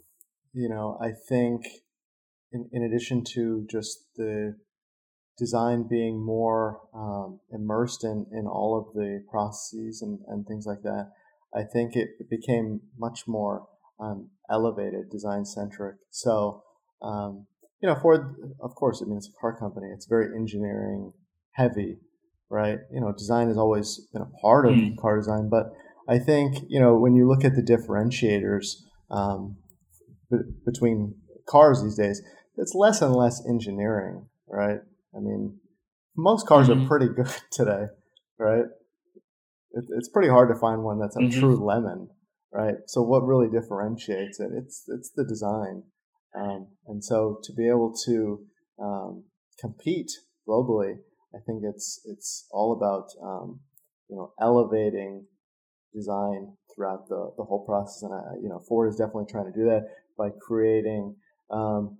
you 0.53 0.67
know, 0.67 0.97
I 0.99 1.11
think 1.29 1.65
in, 2.51 2.69
in 2.71 2.83
addition 2.83 3.23
to 3.35 3.67
just 3.69 3.99
the 4.15 4.55
design 5.37 5.87
being 5.89 6.23
more 6.23 6.81
um, 6.93 7.39
immersed 7.51 8.03
in, 8.03 8.25
in 8.31 8.47
all 8.47 8.77
of 8.77 8.93
the 8.93 9.23
processes 9.29 10.01
and, 10.01 10.19
and 10.27 10.45
things 10.45 10.65
like 10.65 10.81
that, 10.83 11.11
I 11.55 11.63
think 11.63 11.95
it 11.95 12.29
became 12.29 12.81
much 12.97 13.27
more 13.27 13.67
um, 13.99 14.29
elevated, 14.49 15.09
design 15.09 15.45
centric. 15.45 15.95
So, 16.09 16.63
um, 17.01 17.47
you 17.81 17.89
know, 17.89 17.95
Ford, 17.95 18.35
of 18.61 18.75
course, 18.75 19.01
I 19.01 19.07
mean, 19.07 19.17
it's 19.17 19.29
a 19.29 19.39
car 19.39 19.57
company. 19.57 19.87
It's 19.93 20.05
very 20.05 20.35
engineering 20.35 21.13
heavy, 21.53 21.97
right? 22.49 22.79
You 22.93 23.01
know, 23.01 23.11
design 23.11 23.47
has 23.47 23.57
always 23.57 24.07
been 24.13 24.21
a 24.21 24.41
part 24.41 24.67
of 24.67 24.73
mm. 24.73 24.97
car 24.97 25.17
design, 25.17 25.49
but 25.49 25.71
I 26.07 26.19
think, 26.19 26.57
you 26.67 26.79
know, 26.79 26.95
when 26.95 27.15
you 27.15 27.27
look 27.27 27.43
at 27.43 27.55
the 27.55 27.61
differentiators 27.61 28.75
um, 29.09 29.57
b- 30.29 30.37
between 30.65 31.15
cars 31.47 31.83
these 31.83 31.95
days, 31.95 32.21
it's 32.57 32.75
less 32.75 33.01
and 33.01 33.15
less 33.15 33.41
engineering, 33.47 34.27
right? 34.47 34.79
I 35.15 35.19
mean, 35.19 35.59
most 36.15 36.47
cars 36.47 36.67
mm-hmm. 36.67 36.85
are 36.85 36.87
pretty 36.87 37.07
good 37.15 37.33
today, 37.51 37.85
right? 38.37 38.65
it, 39.73 39.85
it's 39.97 40.09
pretty 40.09 40.29
hard 40.29 40.49
to 40.49 40.59
find 40.59 40.83
one 40.83 40.99
that's 40.99 41.15
a 41.15 41.19
mm-hmm. 41.19 41.39
true 41.39 41.65
lemon, 41.65 42.09
right? 42.53 42.75
So 42.87 43.01
what 43.01 43.25
really 43.25 43.49
differentiates 43.49 44.39
it? 44.39 44.49
It's 44.55 44.83
it's 44.87 45.11
the 45.15 45.25
design, 45.25 45.83
um, 46.35 46.67
and 46.87 47.03
so 47.03 47.39
to 47.43 47.53
be 47.53 47.67
able 47.67 47.93
to 48.05 48.45
um, 48.81 49.23
compete 49.59 50.11
globally, 50.47 50.95
I 51.35 51.39
think 51.45 51.63
it's 51.63 52.01
it's 52.05 52.47
all 52.51 52.73
about 52.73 53.09
um, 53.21 53.59
you 54.09 54.15
know 54.15 54.33
elevating 54.39 55.25
design 55.93 56.53
throughout 56.73 57.09
the, 57.09 57.31
the 57.37 57.43
whole 57.43 57.65
process, 57.65 58.03
and 58.03 58.13
I, 58.13 58.35
you 58.41 58.49
know 58.49 58.63
Ford 58.67 58.89
is 58.89 58.95
definitely 58.95 59.25
trying 59.29 59.51
to 59.51 59.57
do 59.57 59.65
that 59.65 59.87
by 60.17 60.29
creating 60.29 61.15
um, 61.49 61.97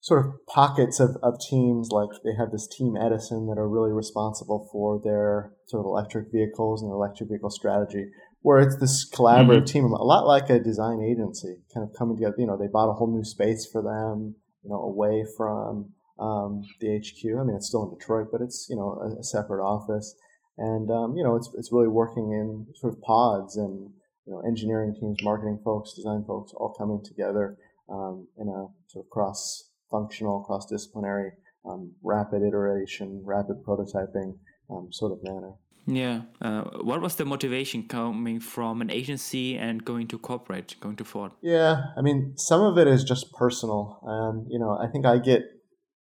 sort 0.00 0.26
of 0.26 0.32
pockets 0.46 1.00
of, 1.00 1.16
of 1.22 1.38
teams. 1.40 1.88
Like 1.90 2.10
they 2.24 2.34
have 2.38 2.50
this 2.50 2.68
team 2.68 2.94
edison 2.96 3.46
that 3.46 3.58
are 3.58 3.68
really 3.68 3.92
responsible 3.92 4.68
for 4.70 5.00
their 5.02 5.52
sort 5.66 5.80
of 5.80 5.86
electric 5.86 6.30
vehicles 6.30 6.82
and 6.82 6.90
their 6.90 6.96
electric 6.96 7.30
vehicle 7.30 7.50
strategy 7.50 8.10
where 8.42 8.58
it's 8.58 8.76
this 8.76 9.08
collaborative 9.08 9.64
mm-hmm. 9.64 9.64
team 9.64 9.84
a 9.84 10.02
lot 10.02 10.26
like 10.26 10.48
a 10.50 10.58
design 10.58 11.00
agency 11.02 11.56
kind 11.72 11.86
of 11.88 11.96
coming 11.96 12.16
together 12.16 12.34
you 12.38 12.46
know 12.46 12.56
they 12.56 12.66
bought 12.66 12.90
a 12.90 12.94
whole 12.94 13.12
new 13.12 13.24
space 13.24 13.66
for 13.70 13.82
them 13.82 14.34
you 14.62 14.70
know 14.70 14.80
away 14.82 15.24
from 15.36 15.90
um, 16.18 16.62
the 16.80 17.00
hq 17.00 17.24
i 17.38 17.44
mean 17.44 17.56
it's 17.56 17.68
still 17.68 17.84
in 17.84 17.90
detroit 17.90 18.28
but 18.32 18.40
it's 18.40 18.66
you 18.68 18.76
know 18.76 18.98
a, 19.02 19.20
a 19.20 19.24
separate 19.24 19.62
office 19.62 20.14
and 20.58 20.90
um, 20.90 21.16
you 21.16 21.24
know 21.24 21.36
it's, 21.36 21.50
it's 21.56 21.72
really 21.72 21.88
working 21.88 22.32
in 22.32 22.66
sort 22.74 22.92
of 22.92 23.00
pods 23.02 23.56
and 23.56 23.90
you 24.26 24.32
know 24.32 24.42
engineering 24.46 24.94
teams 24.98 25.18
marketing 25.22 25.60
folks 25.64 25.94
design 25.94 26.24
folks 26.26 26.52
all 26.56 26.74
coming 26.78 27.02
together 27.04 27.56
um, 27.90 28.28
in 28.38 28.48
a 28.48 28.66
sort 28.88 29.04
of 29.04 29.10
cross 29.10 29.70
functional, 29.90 30.40
cross 30.40 30.66
disciplinary, 30.66 31.32
um, 31.68 31.92
rapid 32.02 32.42
iteration, 32.42 33.22
rapid 33.24 33.56
prototyping 33.66 34.38
um, 34.70 34.88
sort 34.92 35.12
of 35.12 35.18
manner. 35.22 35.52
Yeah. 35.86 36.22
Uh, 36.40 36.62
what 36.82 37.00
was 37.00 37.16
the 37.16 37.24
motivation 37.24 37.88
coming 37.88 38.40
from 38.40 38.80
an 38.80 38.90
agency 38.90 39.56
and 39.56 39.84
going 39.84 40.06
to 40.08 40.18
corporate, 40.18 40.76
going 40.80 40.96
to 40.96 41.04
Ford? 41.04 41.32
Yeah. 41.42 41.82
I 41.96 42.02
mean, 42.02 42.34
some 42.36 42.62
of 42.62 42.78
it 42.78 42.86
is 42.86 43.04
just 43.04 43.32
personal. 43.32 44.00
Um, 44.06 44.46
you 44.48 44.58
know, 44.58 44.78
I 44.80 44.86
think 44.90 45.06
I 45.06 45.18
get 45.18 45.42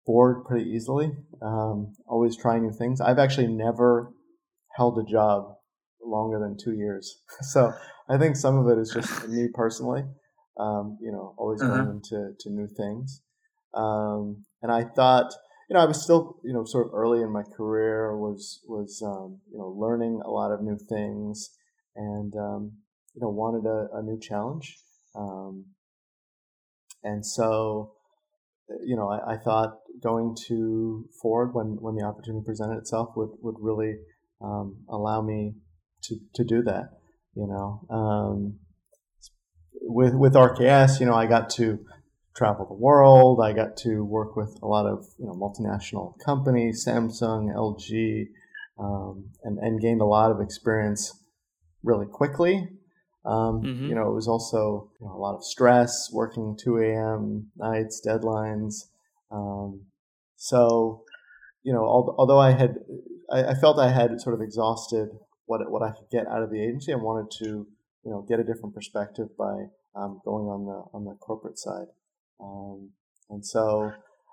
bored 0.05 0.43
pretty 0.45 0.69
easily, 0.69 1.11
um, 1.41 1.93
always 2.07 2.35
trying 2.35 2.63
new 2.63 2.71
things. 2.71 2.99
I've 2.99 3.19
actually 3.19 3.47
never 3.47 4.11
held 4.75 4.97
a 4.97 5.03
job 5.03 5.53
longer 6.03 6.39
than 6.39 6.57
two 6.57 6.73
years. 6.73 7.21
So 7.43 7.71
I 8.09 8.17
think 8.17 8.35
some 8.35 8.57
of 8.57 8.67
it 8.67 8.81
is 8.81 8.91
just 8.91 9.27
me 9.27 9.47
personally, 9.53 10.03
um, 10.59 10.97
you 10.99 11.11
know, 11.11 11.35
always 11.37 11.61
uh-huh. 11.61 11.83
going 11.83 12.01
into 12.01 12.33
to 12.39 12.49
new 12.49 12.67
things. 12.75 13.21
Um, 13.73 14.45
and 14.61 14.71
I 14.71 14.83
thought, 14.83 15.31
you 15.69 15.75
know, 15.75 15.81
I 15.81 15.85
was 15.85 16.01
still, 16.01 16.37
you 16.43 16.51
know, 16.51 16.63
sort 16.65 16.87
of 16.87 16.93
early 16.93 17.21
in 17.21 17.31
my 17.31 17.43
career, 17.43 18.17
was 18.17 18.61
was 18.67 19.03
um, 19.05 19.39
you 19.51 19.59
know 19.59 19.67
learning 19.67 20.19
a 20.25 20.29
lot 20.29 20.51
of 20.51 20.63
new 20.63 20.77
things, 20.89 21.51
and 21.95 22.33
um, 22.35 22.71
you 23.13 23.21
know 23.21 23.29
wanted 23.29 23.67
a, 23.67 23.87
a 23.93 24.01
new 24.01 24.19
challenge. 24.19 24.77
Um, 25.15 25.65
and 27.03 27.25
so, 27.25 27.93
you 28.85 28.95
know, 28.95 29.09
I, 29.09 29.33
I, 29.33 29.37
thought 29.37 29.77
going 30.03 30.35
to 30.47 31.07
Ford 31.21 31.53
when 31.53 31.77
when 31.79 31.95
the 31.95 32.03
opportunity 32.03 32.43
presented 32.45 32.77
itself 32.77 33.09
would 33.15 33.29
would 33.41 33.55
really 33.59 33.95
um, 34.41 34.83
allow 34.89 35.21
me 35.21 35.53
to 36.03 36.15
to 36.33 36.43
do 36.43 36.63
that. 36.63 36.89
You 37.35 37.47
know, 37.47 37.95
um, 37.95 38.59
with 39.81 40.15
with 40.15 40.33
RKS, 40.33 40.99
you 40.99 41.05
know, 41.05 41.13
I 41.13 41.27
got 41.27 41.51
to 41.51 41.79
travel 42.35 42.65
the 42.65 42.73
world. 42.73 43.39
I 43.43 43.53
got 43.53 43.77
to 43.77 44.03
work 44.03 44.35
with 44.35 44.57
a 44.61 44.67
lot 44.67 44.85
of 44.85 45.05
you 45.17 45.25
know 45.25 45.33
multinational 45.33 46.13
companies, 46.23 46.85
Samsung, 46.85 47.53
LG, 47.53 48.27
um, 48.79 49.25
and 49.43 49.57
and 49.59 49.81
gained 49.81 50.01
a 50.01 50.05
lot 50.05 50.31
of 50.31 50.41
experience 50.41 51.23
really 51.83 52.07
quickly. 52.07 52.69
Um, 53.25 53.61
mm-hmm. 53.61 53.87
You 53.87 53.95
know, 53.95 54.09
it 54.09 54.13
was 54.13 54.27
also 54.27 54.91
you 54.99 55.07
know, 55.07 55.13
a 55.13 55.19
lot 55.19 55.35
of 55.35 55.43
stress, 55.43 56.09
working 56.11 56.57
2 56.61 56.77
a.m. 56.77 57.51
nights, 57.57 58.01
deadlines. 58.05 58.85
Um, 59.29 59.81
so, 60.37 61.03
you 61.63 61.73
know, 61.73 61.83
although 61.83 62.39
I 62.39 62.51
had, 62.51 62.75
I, 63.31 63.51
I, 63.51 63.53
felt 63.55 63.77
I 63.77 63.91
had 63.91 64.19
sort 64.21 64.33
of 64.33 64.41
exhausted 64.41 65.09
what 65.45 65.69
what 65.69 65.83
I 65.83 65.91
could 65.91 66.09
get 66.09 66.27
out 66.27 66.41
of 66.41 66.49
the 66.49 66.63
agency. 66.63 66.93
I 66.93 66.95
wanted 66.95 67.29
to, 67.39 67.45
you 67.45 68.11
know, 68.11 68.25
get 68.27 68.39
a 68.39 68.43
different 68.43 68.73
perspective 68.73 69.27
by 69.37 69.65
um, 69.95 70.21
going 70.23 70.45
on 70.45 70.65
the 70.65 70.97
on 70.97 71.03
the 71.03 71.15
corporate 71.19 71.59
side. 71.59 71.87
Um, 72.41 72.91
and 73.29 73.45
so, 73.45 73.91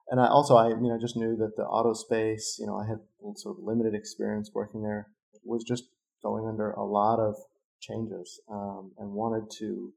and 0.08 0.20
I 0.20 0.28
also, 0.28 0.56
I, 0.56 0.68
you 0.68 0.88
know, 0.88 0.98
just 1.00 1.16
knew 1.16 1.36
that 1.36 1.56
the 1.56 1.64
auto 1.64 1.92
space, 1.92 2.56
you 2.60 2.66
know, 2.66 2.76
I 2.76 2.86
had 2.86 2.98
sort 3.36 3.58
of 3.58 3.64
limited 3.64 3.94
experience 3.94 4.50
working 4.54 4.82
there, 4.82 5.08
was 5.44 5.64
just 5.64 5.84
going 6.22 6.46
under 6.46 6.72
a 6.72 6.84
lot 6.84 7.18
of 7.18 7.34
changes 7.80 8.40
um, 8.50 8.92
and 8.98 9.12
wanted 9.12 9.50
to, 9.58 9.92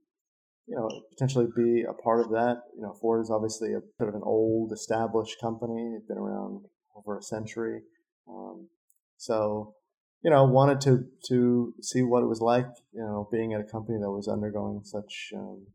you 0.68 0.76
know, 0.76 0.90
potentially 1.12 1.48
be 1.56 1.84
a 1.84 1.94
part 1.94 2.20
of 2.20 2.32
that. 2.32 2.64
You 2.76 2.84
know, 2.84 2.94
Ford 3.02 3.22
is 3.22 3.32
obviously 3.32 3.74
a 3.74 3.82
sort 3.98 4.10
of 4.10 4.16
an 4.16 4.22
old, 4.24 4.72
established 4.74 5.38
company. 5.42 5.94
It's 5.96 6.08
been 6.08 6.18
around 6.18 6.66
over 6.96 7.18
a 7.18 7.24
century. 7.24 7.82
Um, 8.28 8.68
so, 9.18 9.76
you 10.22 10.30
know, 10.30 10.44
wanted 10.46 10.82
to 10.82 11.06
to 11.30 11.74
see 11.82 12.02
what 12.04 12.24
it 12.24 12.28
was 12.28 12.42
like, 12.42 12.68
you 12.94 13.02
know, 13.02 13.28
being 13.32 13.54
at 13.54 13.62
a 13.62 13.64
company 13.64 13.98
that 14.00 14.12
was 14.12 14.28
undergoing 14.28 14.82
such, 14.84 15.32
um, 15.36 15.68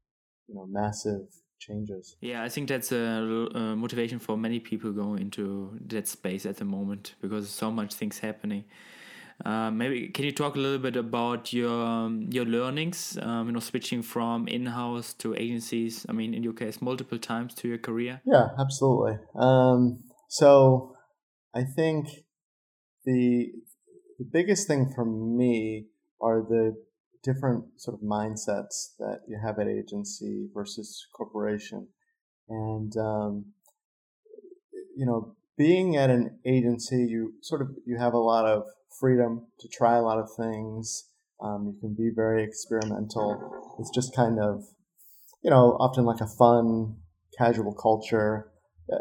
you 0.47 0.55
know, 0.55 0.67
massive 0.67 1.27
changes. 1.67 2.17
Yeah, 2.21 2.43
I 2.43 2.49
think 2.49 2.69
that's 2.69 2.93
a, 2.93 3.49
a, 3.55 3.77
motivation 3.77 4.19
for 4.19 4.37
many 4.37 4.61
people 4.61 4.93
going 4.93 5.21
into 5.21 5.79
that 5.87 6.09
space 6.09 6.47
at 6.47 6.57
the 6.57 6.65
moment 6.65 7.15
because 7.21 7.49
so 7.49 7.71
much 7.71 7.95
things 7.95 8.19
happening. 8.19 8.65
Uh, 9.45 9.71
maybe 9.71 10.09
can 10.09 10.25
you 10.25 10.33
talk 10.33 10.55
a 10.55 10.59
little 10.59 10.79
bit 10.79 10.97
about 10.97 11.53
your 11.53 11.85
um, 11.85 12.29
your 12.31 12.45
learnings? 12.45 13.19
Um, 13.21 13.49
you 13.49 13.53
know, 13.53 13.61
switching 13.61 14.03
from 14.03 14.47
in-house 14.47 15.13
to 15.15 15.35
agencies. 15.35 16.07
I 16.09 16.13
mean, 16.13 16.35
in 16.35 16.43
your 16.45 16.53
case, 16.53 16.81
multiple 16.81 17.19
times 17.19 17.55
to 17.55 17.69
your 17.69 17.79
career. 17.79 18.21
Yeah, 18.25 18.49
absolutely. 18.59 19.19
Um, 19.35 20.05
so, 20.29 20.95
I 21.53 21.65
think 21.65 22.07
the 23.05 23.51
the 24.19 24.27
biggest 24.33 24.69
thing 24.69 24.93
for 24.95 25.05
me 25.05 25.87
are 26.21 26.43
the 26.43 26.77
different 27.25 27.65
sort 27.77 27.95
of 27.95 28.07
mindsets 28.07 28.95
that 28.99 29.21
you 29.27 29.39
have 29.43 29.59
at 29.59 29.67
agency 29.67 30.49
versus 30.55 31.07
corporation. 31.17 31.89
And, 32.49 32.93
um, 32.97 33.47
you 34.97 35.07
know, 35.07 35.35
being 35.57 35.97
at 35.97 36.11
an 36.11 36.39
agency, 36.45 37.07
you 37.09 37.35
sort 37.41 37.63
of, 37.63 37.69
you 37.87 37.97
have 37.99 38.13
a 38.13 38.19
lot 38.19 38.45
of 38.45 38.65
freedom 39.01 39.47
to 39.61 39.69
try 39.69 39.97
a 39.97 40.03
lot 40.03 40.19
of 40.19 40.29
things. 40.37 41.09
Um, 41.43 41.73
you 41.75 41.81
can 41.81 41.95
be 41.95 42.11
very 42.15 42.45
experimental. 42.45 43.77
It's 43.81 43.91
just 43.91 44.15
kind 44.15 44.39
of, 44.39 44.65
you 45.43 45.51
know, 45.51 45.77
often 45.81 46.05
like 46.05 46.21
a 46.21 46.27
fun, 46.27 46.97
casual 47.37 47.75
culture. 47.75 48.51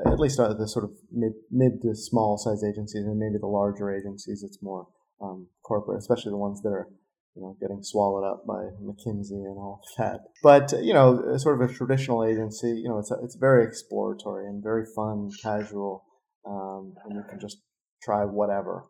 At 0.05 0.19
least 0.19 0.39
at 0.39 0.57
the 0.57 0.67
sort 0.67 0.85
of 0.85 0.91
mid, 1.11 1.33
mid 1.51 1.81
to 1.81 1.93
small 1.93 2.37
size 2.37 2.63
agencies, 2.63 3.03
and 3.03 3.19
maybe 3.19 3.37
the 3.37 3.47
larger 3.47 3.93
agencies, 3.93 4.41
it's 4.41 4.59
more 4.61 4.87
um, 5.21 5.47
corporate, 5.61 5.99
especially 5.99 6.31
the 6.31 6.37
ones 6.37 6.61
that 6.61 6.69
are 6.69 6.87
you 7.35 7.41
know, 7.41 7.57
getting 7.59 7.81
swallowed 7.81 8.23
up 8.23 8.45
by 8.45 8.69
McKinsey 8.81 9.31
and 9.31 9.57
all 9.57 9.81
that. 9.97 10.21
But 10.43 10.73
you 10.83 10.93
know, 10.93 11.37
sort 11.37 11.61
of 11.61 11.69
a 11.69 11.73
traditional 11.73 12.23
agency, 12.23 12.79
you 12.83 12.89
know, 12.89 12.99
it's 12.99 13.11
a, 13.11 13.15
it's 13.23 13.35
very 13.35 13.65
exploratory 13.65 14.47
and 14.47 14.61
very 14.61 14.85
fun, 14.95 15.29
casual, 15.41 16.03
um, 16.45 16.93
and 17.05 17.15
you 17.15 17.23
can 17.29 17.39
just 17.39 17.57
try 18.01 18.23
whatever. 18.25 18.85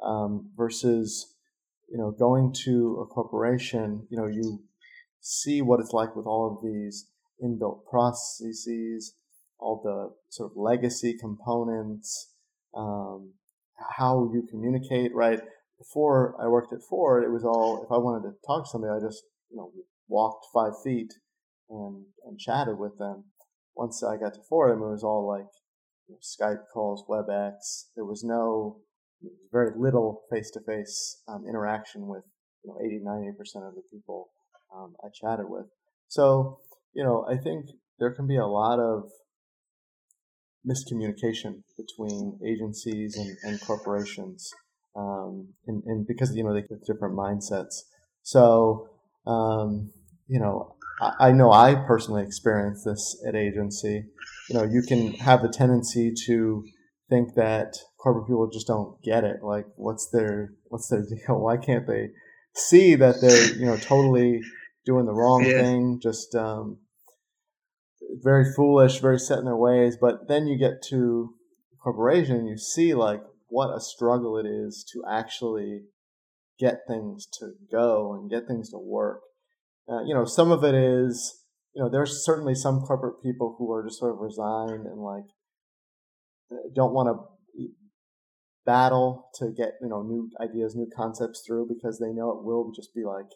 Um, 0.00 0.50
versus, 0.56 1.34
you 1.90 1.98
know, 1.98 2.12
going 2.12 2.54
to 2.64 3.00
a 3.02 3.06
corporation, 3.06 4.06
you 4.10 4.16
know, 4.16 4.26
you 4.26 4.62
see 5.20 5.60
what 5.60 5.80
it's 5.80 5.92
like 5.92 6.14
with 6.14 6.26
all 6.26 6.56
of 6.56 6.64
these 6.64 7.08
inbuilt 7.42 7.84
processes, 7.90 9.14
all 9.58 9.80
the 9.82 10.14
sort 10.30 10.52
of 10.52 10.56
legacy 10.56 11.16
components, 11.18 12.32
um, 12.76 13.32
how 13.98 14.30
you 14.32 14.46
communicate, 14.48 15.12
right? 15.14 15.40
Before 15.78 16.34
I 16.42 16.48
worked 16.48 16.72
at 16.72 16.82
Ford, 16.82 17.24
it 17.24 17.30
was 17.30 17.44
all 17.44 17.82
if 17.84 17.90
I 17.92 17.98
wanted 17.98 18.28
to 18.28 18.34
talk 18.46 18.64
to 18.64 18.70
somebody, 18.70 18.92
I 18.92 19.06
just 19.06 19.22
you 19.50 19.56
know 19.56 19.70
walked 20.08 20.46
five 20.52 20.72
feet 20.82 21.12
and 21.70 22.04
and 22.26 22.38
chatted 22.38 22.78
with 22.78 22.98
them. 22.98 23.24
Once 23.76 24.02
I 24.02 24.16
got 24.16 24.34
to 24.34 24.40
Ford, 24.48 24.72
it 24.72 24.80
was 24.80 25.04
all 25.04 25.26
like 25.26 25.46
you 26.08 26.14
know, 26.14 26.20
Skype 26.20 26.64
calls, 26.72 27.04
WebEx. 27.08 27.86
There 27.94 28.04
was 28.04 28.24
no 28.24 28.78
very 29.52 29.70
little 29.76 30.22
face 30.30 30.50
to 30.52 30.60
face 30.60 31.22
interaction 31.48 32.06
with 32.06 32.24
you 32.64 32.70
know 32.70 32.78
80 32.84 33.00
90 33.02 33.32
percent 33.38 33.64
of 33.64 33.74
the 33.74 33.82
people 33.92 34.30
um, 34.74 34.94
I 35.04 35.08
chatted 35.14 35.46
with. 35.48 35.66
So 36.08 36.58
you 36.92 37.04
know 37.04 37.24
I 37.30 37.36
think 37.36 37.66
there 37.98 38.12
can 38.12 38.26
be 38.26 38.36
a 38.36 38.46
lot 38.46 38.80
of 38.80 39.10
miscommunication 40.66 41.62
between 41.78 42.38
agencies 42.44 43.16
and, 43.16 43.36
and 43.44 43.60
corporations 43.60 44.52
um, 44.98 45.48
and, 45.66 45.82
and 45.86 46.06
because 46.06 46.34
you 46.34 46.42
know 46.42 46.52
they 46.52 46.64
have 46.68 46.84
different 46.84 47.16
mindsets. 47.16 47.82
So 48.22 48.88
um, 49.26 49.92
you 50.26 50.40
know, 50.40 50.74
I, 51.00 51.28
I, 51.28 51.32
know 51.32 51.52
I 51.52 51.74
personally 51.74 52.22
experienced 52.22 52.84
this 52.84 53.22
at 53.26 53.36
agency. 53.36 54.06
You 54.48 54.56
know, 54.56 54.64
you 54.64 54.82
can 54.82 55.12
have 55.14 55.42
the 55.42 55.48
tendency 55.48 56.12
to 56.26 56.64
think 57.08 57.34
that 57.36 57.76
corporate 57.98 58.26
people 58.26 58.50
just 58.50 58.66
don't 58.66 59.00
get 59.02 59.24
it. 59.24 59.42
Like, 59.42 59.66
what's 59.76 60.08
their 60.10 60.54
what's 60.64 60.88
their 60.88 61.02
deal? 61.08 61.40
Why 61.40 61.56
can't 61.56 61.86
they 61.86 62.08
see 62.54 62.94
that 62.96 63.20
they're 63.20 63.54
you 63.54 63.66
know 63.66 63.76
totally 63.76 64.40
doing 64.84 65.06
the 65.06 65.14
wrong 65.14 65.44
yeah. 65.44 65.62
thing? 65.62 66.00
Just 66.02 66.34
um, 66.34 66.78
very 68.22 68.46
foolish, 68.56 68.98
very 68.98 69.18
set 69.18 69.38
in 69.38 69.44
their 69.44 69.56
ways. 69.56 69.96
But 70.00 70.28
then 70.28 70.46
you 70.46 70.58
get 70.58 70.82
to 70.88 71.34
corporation, 71.82 72.36
and 72.36 72.48
you 72.48 72.58
see 72.58 72.94
like 72.94 73.22
what 73.48 73.74
a 73.74 73.80
struggle 73.80 74.36
it 74.38 74.46
is 74.46 74.84
to 74.92 75.02
actually 75.10 75.82
get 76.58 76.80
things 76.86 77.26
to 77.40 77.52
go 77.70 78.12
and 78.14 78.30
get 78.30 78.46
things 78.46 78.70
to 78.70 78.78
work. 78.78 79.20
Uh, 79.88 80.02
you 80.04 80.14
know, 80.14 80.24
some 80.24 80.50
of 80.50 80.64
it 80.64 80.74
is, 80.74 81.44
you 81.74 81.82
know, 81.82 81.88
there's 81.88 82.24
certainly 82.24 82.54
some 82.54 82.80
corporate 82.80 83.22
people 83.22 83.56
who 83.58 83.72
are 83.72 83.84
just 83.84 83.98
sort 83.98 84.12
of 84.12 84.20
resigned 84.20 84.86
and 84.86 85.00
like 85.00 85.24
don't 86.74 86.92
want 86.92 87.08
to 87.08 87.38
battle 88.68 89.30
to 89.34 89.50
get 89.56 89.72
you 89.80 89.88
know 89.88 90.02
new 90.02 90.30
ideas, 90.40 90.76
new 90.76 90.88
concepts 90.94 91.42
through 91.46 91.66
because 91.68 91.98
they 91.98 92.12
know 92.12 92.30
it 92.30 92.44
will 92.44 92.70
just 92.74 92.94
be 92.94 93.02
like 93.02 93.30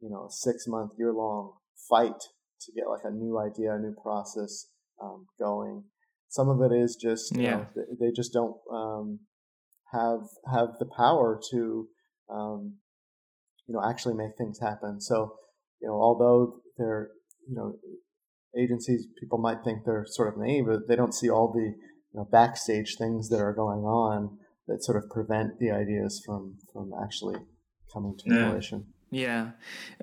you 0.00 0.08
know 0.08 0.26
a 0.26 0.30
six 0.30 0.66
month, 0.66 0.92
year 0.96 1.12
long 1.12 1.52
fight 1.88 2.20
to 2.60 2.72
get 2.72 2.88
like 2.88 3.04
a 3.04 3.10
new 3.10 3.38
idea, 3.38 3.74
a 3.74 3.78
new 3.78 3.94
process 4.00 4.66
um, 5.02 5.26
going. 5.38 5.84
Some 6.28 6.48
of 6.48 6.60
it 6.60 6.74
is 6.74 6.96
just 6.96 7.34
yeah. 7.34 7.50
Know, 7.50 7.66
they 7.98 8.12
just 8.14 8.32
don't 8.32 8.56
um, 8.70 9.20
have 9.92 10.20
have 10.52 10.78
the 10.78 10.86
power 10.96 11.40
to 11.50 11.88
um, 12.30 12.74
you 13.66 13.74
know 13.74 13.82
actually 13.88 14.14
make 14.14 14.36
things 14.36 14.58
happen. 14.60 15.00
So 15.00 15.34
you 15.80 15.88
know 15.88 15.94
although 15.94 16.60
they're 16.76 17.10
you 17.48 17.54
know 17.54 17.76
agencies 18.60 19.06
people 19.20 19.38
might 19.38 19.64
think 19.64 19.80
they're 19.84 20.06
sort 20.06 20.28
of 20.28 20.40
naive, 20.40 20.66
but 20.66 20.88
they 20.88 20.96
don't 20.96 21.14
see 21.14 21.30
all 21.30 21.52
the 21.52 21.74
you 22.12 22.20
know, 22.20 22.28
backstage 22.30 22.96
things 22.96 23.28
that 23.28 23.40
are 23.40 23.52
going 23.52 23.84
on 23.84 24.38
that 24.66 24.84
sort 24.84 25.02
of 25.02 25.10
prevent 25.10 25.58
the 25.58 25.70
ideas 25.70 26.22
from 26.24 26.56
from 26.72 26.92
actually 27.02 27.36
coming 27.92 28.16
to 28.18 28.34
yeah. 28.34 28.50
fruition. 28.50 28.86
Yeah. 29.10 29.52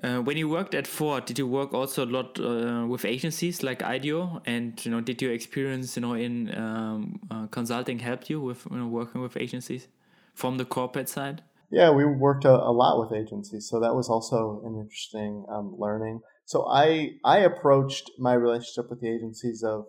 Uh, 0.02 0.18
when 0.18 0.36
you 0.36 0.48
worked 0.48 0.74
at 0.74 0.86
Ford, 0.86 1.26
did 1.26 1.38
you 1.38 1.46
work 1.46 1.72
also 1.72 2.04
a 2.04 2.06
lot 2.06 2.40
uh, 2.40 2.86
with 2.86 3.04
agencies 3.04 3.62
like 3.62 3.82
IDEO? 3.82 4.42
And 4.46 4.84
you 4.84 4.90
know, 4.90 5.00
did 5.00 5.22
you 5.22 5.30
experience, 5.30 5.96
you 5.96 6.02
know, 6.02 6.14
in 6.14 6.52
um, 6.56 7.20
consulting 7.48 8.00
helped 8.00 8.30
you 8.30 8.40
with 8.40 8.66
you 8.70 8.78
know, 8.78 8.86
working 8.86 9.20
with 9.20 9.36
agencies 9.36 9.88
from 10.34 10.58
the 10.58 10.64
corporate 10.64 11.08
side? 11.08 11.42
Yeah, 11.70 11.90
we 11.90 12.04
worked 12.04 12.44
a, 12.44 12.52
a 12.52 12.70
lot 12.70 13.00
with 13.00 13.18
agencies, 13.18 13.68
so 13.68 13.80
that 13.80 13.94
was 13.94 14.08
also 14.08 14.62
an 14.64 14.78
interesting 14.80 15.44
um, 15.50 15.74
learning. 15.78 16.20
So 16.44 16.66
I 16.68 17.14
I 17.24 17.38
approached 17.38 18.10
my 18.18 18.34
relationship 18.34 18.88
with 18.88 19.00
the 19.00 19.08
agencies 19.08 19.64
of, 19.64 19.86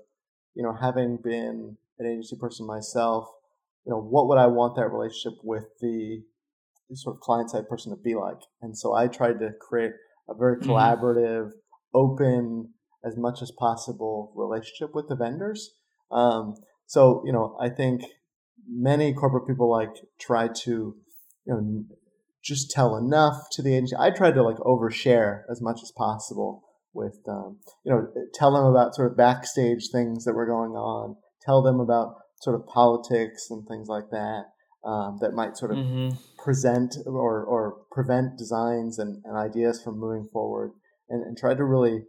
you 0.55 0.63
know, 0.63 0.73
having 0.73 1.17
been 1.23 1.77
an 1.99 2.05
agency 2.05 2.35
person 2.39 2.65
myself, 2.65 3.27
you 3.85 3.91
know, 3.91 4.01
what 4.01 4.27
would 4.27 4.37
I 4.37 4.47
want 4.47 4.75
that 4.75 4.91
relationship 4.91 5.39
with 5.43 5.65
the 5.81 6.23
sort 6.93 7.15
of 7.15 7.21
client 7.21 7.51
side 7.51 7.69
person 7.69 7.91
to 7.91 8.01
be 8.01 8.15
like? 8.15 8.41
And 8.61 8.77
so 8.77 8.93
I 8.93 9.07
tried 9.07 9.39
to 9.39 9.51
create 9.59 9.91
a 10.27 10.33
very 10.33 10.57
mm-hmm. 10.57 10.69
collaborative, 10.69 11.47
mm-hmm. 11.47 11.97
open, 11.97 12.73
as 13.05 13.15
much 13.17 13.41
as 13.41 13.51
possible 13.51 14.33
relationship 14.35 14.93
with 14.93 15.07
the 15.07 15.15
vendors. 15.15 15.73
Um, 16.11 16.55
so, 16.87 17.21
you 17.25 17.33
know, 17.33 17.55
I 17.61 17.69
think 17.69 18.01
many 18.67 19.13
corporate 19.13 19.45
people 19.45 19.69
like 19.69 19.93
try 20.19 20.47
to, 20.47 20.95
you 21.45 21.53
know, 21.53 21.83
just 22.43 22.71
tell 22.71 22.95
enough 22.95 23.47
to 23.51 23.61
the 23.61 23.75
agency. 23.75 23.95
I 23.99 24.09
tried 24.09 24.35
to 24.35 24.43
like 24.43 24.57
overshare 24.57 25.41
as 25.51 25.61
much 25.61 25.81
as 25.83 25.91
possible 25.91 26.63
with, 26.93 27.19
um, 27.27 27.59
you 27.83 27.91
know, 27.91 28.07
tell 28.33 28.53
them 28.53 28.65
about 28.65 28.95
sort 28.95 29.11
of 29.11 29.17
backstage 29.17 29.89
things 29.91 30.23
that 30.23 30.33
were 30.33 30.45
going 30.45 30.71
on, 30.71 31.17
tell 31.41 31.61
them 31.61 31.81
about 31.81 32.15
sort 32.41 32.55
of 32.55 32.65
politics 32.65 33.47
and 33.49 33.67
things 33.67 33.89
like 33.89 34.09
that 34.11 34.45
um, 34.85 35.17
that 35.19 35.33
might 35.33 35.57
sort 35.57 35.71
of 35.71 35.77
mm-hmm. 35.77 36.15
present 36.41 36.95
or, 37.05 37.43
or 37.43 37.81
prevent 37.91 38.37
designs 38.37 38.97
and, 38.97 39.21
and 39.25 39.35
ideas 39.35 39.81
from 39.83 39.99
moving 39.99 40.29
forward 40.31 40.71
and, 41.09 41.21
and 41.23 41.37
try 41.37 41.53
to 41.53 41.65
really 41.65 42.05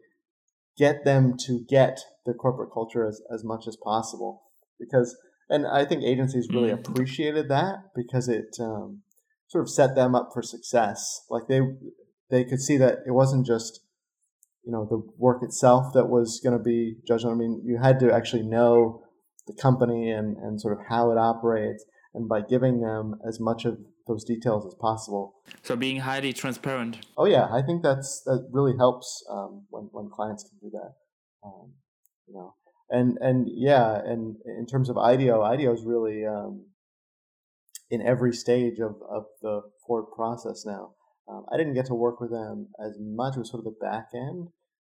get 0.76 1.04
them 1.04 1.34
to 1.46 1.64
get 1.68 1.98
the 2.24 2.32
corporate 2.32 2.70
culture 2.72 3.04
as, 3.04 3.20
as 3.34 3.42
much 3.42 3.66
as 3.66 3.76
possible 3.82 4.42
because 4.78 5.16
and 5.48 5.66
i 5.66 5.84
think 5.84 6.02
agencies 6.02 6.48
really 6.52 6.70
mm-hmm. 6.70 6.92
appreciated 6.92 7.48
that 7.48 7.76
because 7.94 8.28
it 8.28 8.56
um, 8.60 9.02
sort 9.48 9.62
of 9.62 9.70
set 9.70 9.94
them 9.94 10.14
up 10.14 10.30
for 10.32 10.42
success 10.42 11.22
like 11.30 11.44
they 11.48 11.60
they 12.30 12.44
could 12.44 12.60
see 12.60 12.76
that 12.76 12.98
it 13.06 13.12
wasn't 13.12 13.46
just 13.46 13.80
you 14.64 14.72
know 14.72 14.86
the 14.88 15.02
work 15.16 15.42
itself 15.42 15.92
that 15.94 16.08
was 16.08 16.40
going 16.42 16.56
to 16.56 16.62
be 16.62 16.96
judged 17.06 17.24
on 17.24 17.32
i 17.32 17.34
mean 17.34 17.62
you 17.64 17.78
had 17.82 17.98
to 17.98 18.12
actually 18.12 18.42
know 18.42 19.02
the 19.48 19.54
company 19.60 20.12
and, 20.12 20.36
and 20.36 20.60
sort 20.60 20.78
of 20.78 20.86
how 20.88 21.10
it 21.10 21.18
operates, 21.18 21.84
and 22.14 22.28
by 22.28 22.40
giving 22.40 22.80
them 22.80 23.16
as 23.26 23.40
much 23.40 23.64
of 23.64 23.78
those 24.06 24.24
details 24.24 24.64
as 24.64 24.74
possible. 24.74 25.34
So 25.62 25.74
being 25.74 26.00
highly 26.00 26.32
transparent. 26.32 27.06
Oh 27.16 27.24
yeah, 27.24 27.48
I 27.50 27.62
think 27.62 27.82
that's 27.82 28.22
that 28.26 28.48
really 28.52 28.76
helps 28.76 29.24
um, 29.28 29.66
when 29.70 29.88
when 29.90 30.08
clients 30.08 30.44
can 30.44 30.58
do 30.60 30.70
that. 30.70 30.92
Um, 31.44 31.72
you 32.26 32.34
know, 32.34 32.54
and 32.90 33.18
and 33.20 33.48
yeah, 33.50 33.96
and 33.96 34.36
in 34.44 34.66
terms 34.66 34.88
of 34.88 34.96
IDEO, 34.96 35.42
IDEO 35.42 35.72
is 35.74 35.84
really 35.84 36.24
um, 36.24 36.66
in 37.90 38.00
every 38.02 38.32
stage 38.32 38.78
of 38.80 38.96
of 39.08 39.24
the 39.42 39.62
Ford 39.86 40.06
process 40.14 40.64
now. 40.64 40.92
Um, 41.28 41.44
I 41.52 41.58
didn't 41.58 41.74
get 41.74 41.86
to 41.86 41.94
work 41.94 42.20
with 42.20 42.30
them 42.30 42.68
as 42.84 42.96
much; 42.98 43.36
it 43.36 43.40
was 43.40 43.50
sort 43.50 43.60
of 43.60 43.72
the 43.72 43.78
back 43.80 44.08
end. 44.14 44.48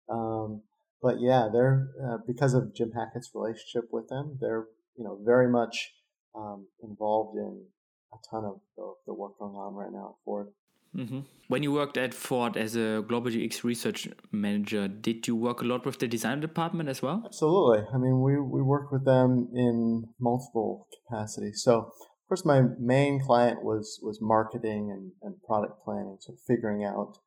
Um, 0.09 0.63
but 1.03 1.21
yeah, 1.21 1.49
they're 1.53 1.89
uh, 2.05 2.19
because 2.27 2.55
of 2.55 2.75
Jim 2.75 2.93
Hackett's 2.93 3.31
relationship 3.35 3.89
with 3.91 4.09
them, 4.09 4.39
they're 4.41 4.67
you 4.97 5.05
know 5.05 5.19
very 5.25 5.49
much 5.49 5.93
um, 6.35 6.67
involved 6.83 7.39
in 7.39 7.65
a 8.13 8.17
ton 8.31 8.45
of 8.45 8.61
the, 8.77 8.93
the, 9.07 9.15
work 9.15 9.39
going 9.39 9.55
on 9.55 9.75
right 9.75 9.93
now 9.93 10.17
at 10.17 10.25
Ford. 10.25 10.49
Mm-hmm. 10.97 11.21
When 11.49 11.63
you 11.63 11.73
worked 11.73 11.97
at 11.97 12.13
Ford 12.13 12.57
as 12.57 12.75
a 12.75 13.05
global 13.07 13.31
UX 13.31 13.63
research 13.63 14.09
manager, 14.33 14.89
did 14.89 15.29
you 15.29 15.37
work 15.37 15.61
a 15.61 15.65
lot 15.65 15.85
with 15.85 15.99
the 15.99 16.09
design 16.09 16.41
department 16.41 16.89
as 16.89 17.03
well? 17.03 17.23
Absolutely. 17.25 17.87
I 17.95 17.99
mean, 17.99 18.21
we, 18.21 18.41
we 18.41 18.63
worked 18.63 18.93
with 18.93 19.05
them 19.05 19.49
in 19.55 20.05
multiple 20.19 20.89
capacities. 21.09 21.63
So, 21.63 21.79
of 21.79 22.29
course, 22.29 22.45
my 22.45 22.63
main 22.81 23.21
client 23.21 23.63
was 23.63 24.01
was 24.03 24.19
marketing 24.21 24.91
and, 24.91 25.13
and 25.23 25.41
product 25.47 25.85
planning, 25.85 26.17
so 26.19 26.35
figuring 26.47 26.83
out 26.83 27.19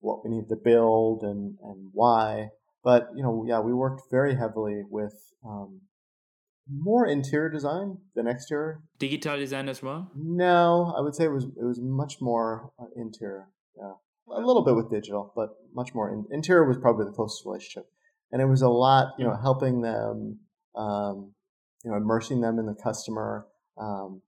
what 0.00 0.24
we 0.24 0.30
need 0.30 0.48
to 0.48 0.56
build 0.56 1.22
and, 1.22 1.56
and 1.62 1.90
why. 1.92 2.48
But 2.82 3.08
you 3.14 3.22
know, 3.22 3.44
yeah, 3.46 3.60
we 3.60 3.72
worked 3.72 4.02
very 4.10 4.34
heavily 4.34 4.82
with 4.90 5.14
um, 5.46 5.82
more 6.70 7.06
interior 7.06 7.48
design 7.48 7.98
than 8.14 8.26
exterior. 8.26 8.80
Digital 8.98 9.36
design 9.36 9.68
as 9.68 9.82
well? 9.82 10.10
No, 10.14 10.94
I 10.96 11.00
would 11.00 11.14
say 11.14 11.24
it 11.24 11.32
was 11.32 11.44
it 11.44 11.64
was 11.64 11.80
much 11.80 12.16
more 12.20 12.72
uh, 12.78 12.86
interior. 12.96 13.48
Yeah, 13.76 13.92
a 14.30 14.40
little 14.40 14.64
bit 14.64 14.76
with 14.76 14.90
digital, 14.90 15.32
but 15.34 15.50
much 15.74 15.94
more 15.94 16.10
in, 16.10 16.26
interior 16.30 16.66
was 16.66 16.78
probably 16.78 17.06
the 17.06 17.12
closest 17.12 17.44
relationship, 17.46 17.86
and 18.32 18.42
it 18.42 18.46
was 18.46 18.62
a 18.62 18.68
lot, 18.68 19.14
you 19.18 19.24
know, 19.24 19.36
helping 19.36 19.80
them, 19.80 20.40
um, 20.76 21.32
you 21.84 21.90
know, 21.90 21.96
immersing 21.96 22.40
them 22.40 22.58
in 22.58 22.66
the 22.66 22.74
customer, 22.74 23.46
um, 23.78 24.22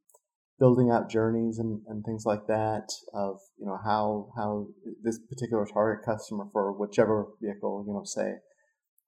building 0.60 0.90
out 0.90 1.10
journeys 1.10 1.58
and, 1.58 1.80
and 1.88 2.04
things 2.04 2.24
like 2.26 2.46
that 2.46 2.86
of 3.14 3.40
you 3.58 3.66
know 3.66 3.78
how 3.82 4.30
how 4.36 4.66
this 5.02 5.18
particular 5.18 5.66
target 5.66 6.04
customer 6.04 6.44
for 6.52 6.70
whichever 6.72 7.26
vehicle 7.42 7.82
you 7.88 7.94
know 7.94 8.04
say 8.04 8.34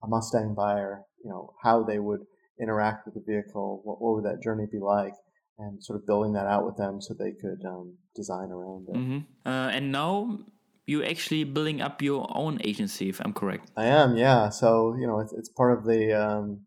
a 0.03 0.09
Mustang 0.09 0.55
buyer 0.57 1.03
you 1.23 1.31
know 1.31 1.53
how 1.63 1.85
they 1.85 1.99
would 1.99 2.21
interact 2.61 3.07
with 3.07 3.15
the 3.15 3.23
vehicle 3.27 3.81
what, 3.85 4.01
what 4.01 4.15
would 4.15 4.25
that 4.25 4.43
journey 4.43 4.67
be 4.71 4.79
like 4.79 5.15
and 5.59 5.83
sort 5.83 5.99
of 5.99 6.07
building 6.07 6.33
that 6.33 6.47
out 6.47 6.65
with 6.65 6.77
them 6.77 7.01
so 7.01 7.15
they 7.15 7.33
could 7.33 7.65
um, 7.67 7.97
design 8.15 8.51
around 8.51 8.87
it 8.89 8.97
mm-hmm. 8.97 9.19
uh, 9.47 9.69
and 9.69 9.93
now 9.93 10.39
you're 10.87 11.05
actually 11.05 11.45
building 11.45 11.81
up 11.81 12.03
your 12.03 12.27
own 12.35 12.59
agency 12.65 13.09
if 13.09 13.21
i'm 13.25 13.33
correct 13.33 13.71
i 13.77 13.87
am 13.87 14.17
yeah 14.17 14.49
so 14.49 14.97
you 14.99 15.07
know 15.07 15.21
it's, 15.21 15.33
it's 15.33 15.49
part 15.51 15.77
of 15.77 15.85
the 15.85 16.13
um, 16.13 16.61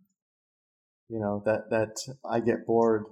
you 1.10 1.20
know 1.20 1.42
that 1.46 1.70
that 1.70 1.96
i 2.30 2.40
get 2.40 2.66
bored 2.66 3.04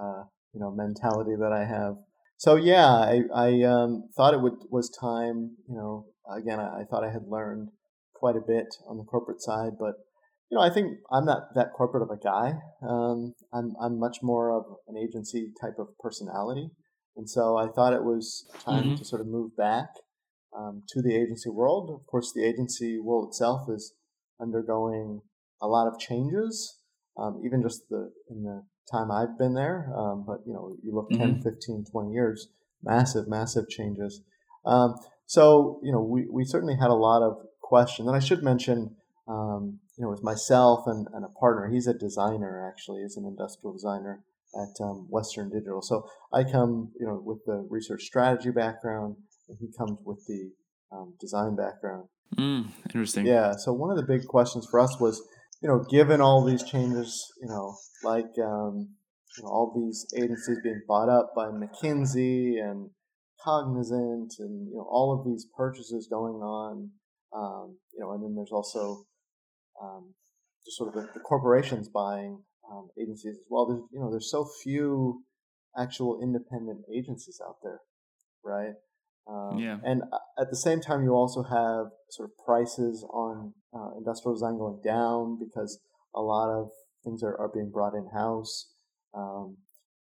uh, 0.00 0.24
you 0.52 0.60
know 0.60 0.70
mentality 0.70 1.32
that 1.38 1.52
I 1.52 1.64
have. 1.64 1.96
So 2.36 2.56
yeah, 2.56 2.86
I, 2.86 3.22
I 3.34 3.62
um, 3.62 4.08
thought 4.16 4.34
it 4.34 4.40
would 4.40 4.54
was 4.70 4.90
time. 4.90 5.56
You 5.68 5.76
know, 5.76 6.06
again, 6.36 6.60
I, 6.60 6.80
I, 6.80 6.84
thought 6.84 7.04
I 7.04 7.12
had 7.12 7.28
learned 7.28 7.68
quite 8.14 8.36
a 8.36 8.46
bit 8.46 8.66
on 8.88 8.98
the 8.98 9.04
corporate 9.04 9.40
side, 9.40 9.72
but 9.78 9.94
you 10.52 10.58
know, 10.58 10.60
I 10.60 10.68
think 10.68 10.98
I'm 11.10 11.24
not 11.24 11.54
that 11.54 11.72
corporate 11.72 12.02
of 12.02 12.10
a 12.10 12.22
guy. 12.22 12.52
Um, 12.86 13.32
I'm 13.54 13.74
I'm 13.82 13.98
much 13.98 14.18
more 14.22 14.52
of 14.52 14.64
an 14.86 14.98
agency 14.98 15.50
type 15.58 15.78
of 15.78 15.88
personality, 15.98 16.68
and 17.16 17.28
so 17.28 17.56
I 17.56 17.68
thought 17.68 17.94
it 17.94 18.04
was 18.04 18.46
time 18.62 18.84
mm-hmm. 18.84 18.94
to 18.96 19.04
sort 19.04 19.22
of 19.22 19.26
move 19.26 19.56
back 19.56 19.88
um, 20.54 20.82
to 20.90 21.00
the 21.00 21.16
agency 21.16 21.48
world. 21.48 21.90
Of 21.90 22.06
course, 22.06 22.32
the 22.34 22.44
agency 22.44 22.98
world 22.98 23.28
itself 23.30 23.62
is 23.70 23.94
undergoing 24.38 25.22
a 25.62 25.66
lot 25.66 25.88
of 25.88 25.98
changes. 25.98 26.78
Um, 27.16 27.42
even 27.44 27.62
just 27.62 27.88
the 27.88 28.12
in 28.30 28.42
the 28.42 28.62
time 28.90 29.10
I've 29.10 29.38
been 29.38 29.54
there. 29.54 29.92
Um, 29.96 30.24
but, 30.26 30.40
you 30.46 30.52
know, 30.52 30.76
you 30.82 30.94
look 30.94 31.10
mm-hmm. 31.10 31.40
10, 31.40 31.42
15, 31.42 31.84
20 31.90 32.12
years, 32.12 32.48
massive, 32.82 33.28
massive 33.28 33.68
changes. 33.68 34.22
Um, 34.64 34.94
so, 35.26 35.80
you 35.82 35.92
know, 35.92 36.02
we, 36.02 36.26
we 36.30 36.44
certainly 36.44 36.76
had 36.80 36.90
a 36.90 36.94
lot 36.94 37.22
of 37.22 37.36
questions. 37.62 38.08
And 38.08 38.16
I 38.16 38.20
should 38.20 38.42
mention, 38.42 38.96
um, 39.28 39.78
you 39.96 40.04
know, 40.04 40.10
with 40.10 40.22
myself 40.22 40.84
and, 40.86 41.06
and 41.12 41.24
a 41.24 41.28
partner, 41.28 41.70
he's 41.70 41.86
a 41.86 41.94
designer, 41.94 42.68
actually, 42.68 43.02
he's 43.02 43.16
an 43.16 43.24
industrial 43.24 43.72
designer. 43.72 44.24
at 44.54 44.84
um, 44.84 45.06
Western 45.08 45.48
Digital. 45.50 45.82
So 45.82 46.06
I 46.32 46.44
come, 46.44 46.92
you 46.98 47.06
know, 47.06 47.20
with 47.24 47.44
the 47.46 47.66
research 47.70 48.02
strategy 48.02 48.50
background, 48.50 49.16
and 49.48 49.58
he 49.60 49.68
comes 49.76 49.98
with 50.04 50.24
the 50.26 50.50
um, 50.92 51.14
design 51.20 51.56
background. 51.56 52.08
Mm, 52.36 52.68
interesting. 52.86 53.26
Yeah. 53.26 53.52
So 53.56 53.72
one 53.72 53.90
of 53.90 53.96
the 53.96 54.02
big 54.02 54.26
questions 54.26 54.66
for 54.70 54.80
us 54.80 54.98
was, 55.00 55.22
you 55.62 55.68
know, 55.68 55.84
given 55.90 56.20
all 56.20 56.44
these 56.44 56.62
changes, 56.62 57.32
you 57.40 57.48
know, 57.48 57.74
like 58.02 58.32
um, 58.42 58.88
you 59.36 59.44
know, 59.44 59.48
all 59.48 59.72
these 59.74 60.06
agencies 60.16 60.58
being 60.62 60.82
bought 60.86 61.08
up 61.08 61.32
by 61.34 61.46
McKinsey 61.46 62.60
and 62.62 62.90
Cognizant, 63.42 64.34
and 64.38 64.68
you 64.68 64.76
know, 64.76 64.86
all 64.90 65.18
of 65.18 65.26
these 65.26 65.46
purchases 65.56 66.08
going 66.10 66.34
on, 66.42 66.90
um, 67.34 67.76
you 67.92 68.00
know, 68.00 68.12
and 68.12 68.22
then 68.22 68.34
there's 68.34 68.52
also 68.52 69.04
um, 69.82 70.14
just 70.64 70.78
sort 70.78 70.88
of 70.88 70.94
the, 70.94 71.12
the 71.14 71.20
corporations 71.20 71.88
buying 71.88 72.42
um, 72.70 72.88
agencies 73.00 73.36
as 73.36 73.46
well. 73.50 73.66
There's 73.66 73.82
you 73.92 74.00
know, 74.00 74.10
there's 74.10 74.30
so 74.30 74.48
few 74.62 75.24
actual 75.76 76.20
independent 76.22 76.84
agencies 76.94 77.40
out 77.44 77.56
there, 77.62 77.80
right? 78.44 78.74
Um, 79.28 79.58
yeah. 79.58 79.78
And 79.84 80.02
uh, 80.12 80.18
at 80.40 80.50
the 80.50 80.56
same 80.56 80.80
time, 80.80 81.04
you 81.04 81.12
also 81.12 81.42
have 81.42 81.92
sort 82.10 82.30
of 82.30 82.44
prices 82.44 83.04
on 83.10 83.54
uh, 83.74 83.90
industrial 83.96 84.34
design 84.34 84.58
going 84.58 84.80
down 84.84 85.38
because 85.38 85.80
a 86.14 86.20
lot 86.20 86.50
of 86.50 86.70
things 87.04 87.22
are, 87.22 87.36
are 87.38 87.50
being 87.52 87.70
brought 87.70 87.94
in 87.94 88.08
house. 88.14 88.70
Um, 89.14 89.58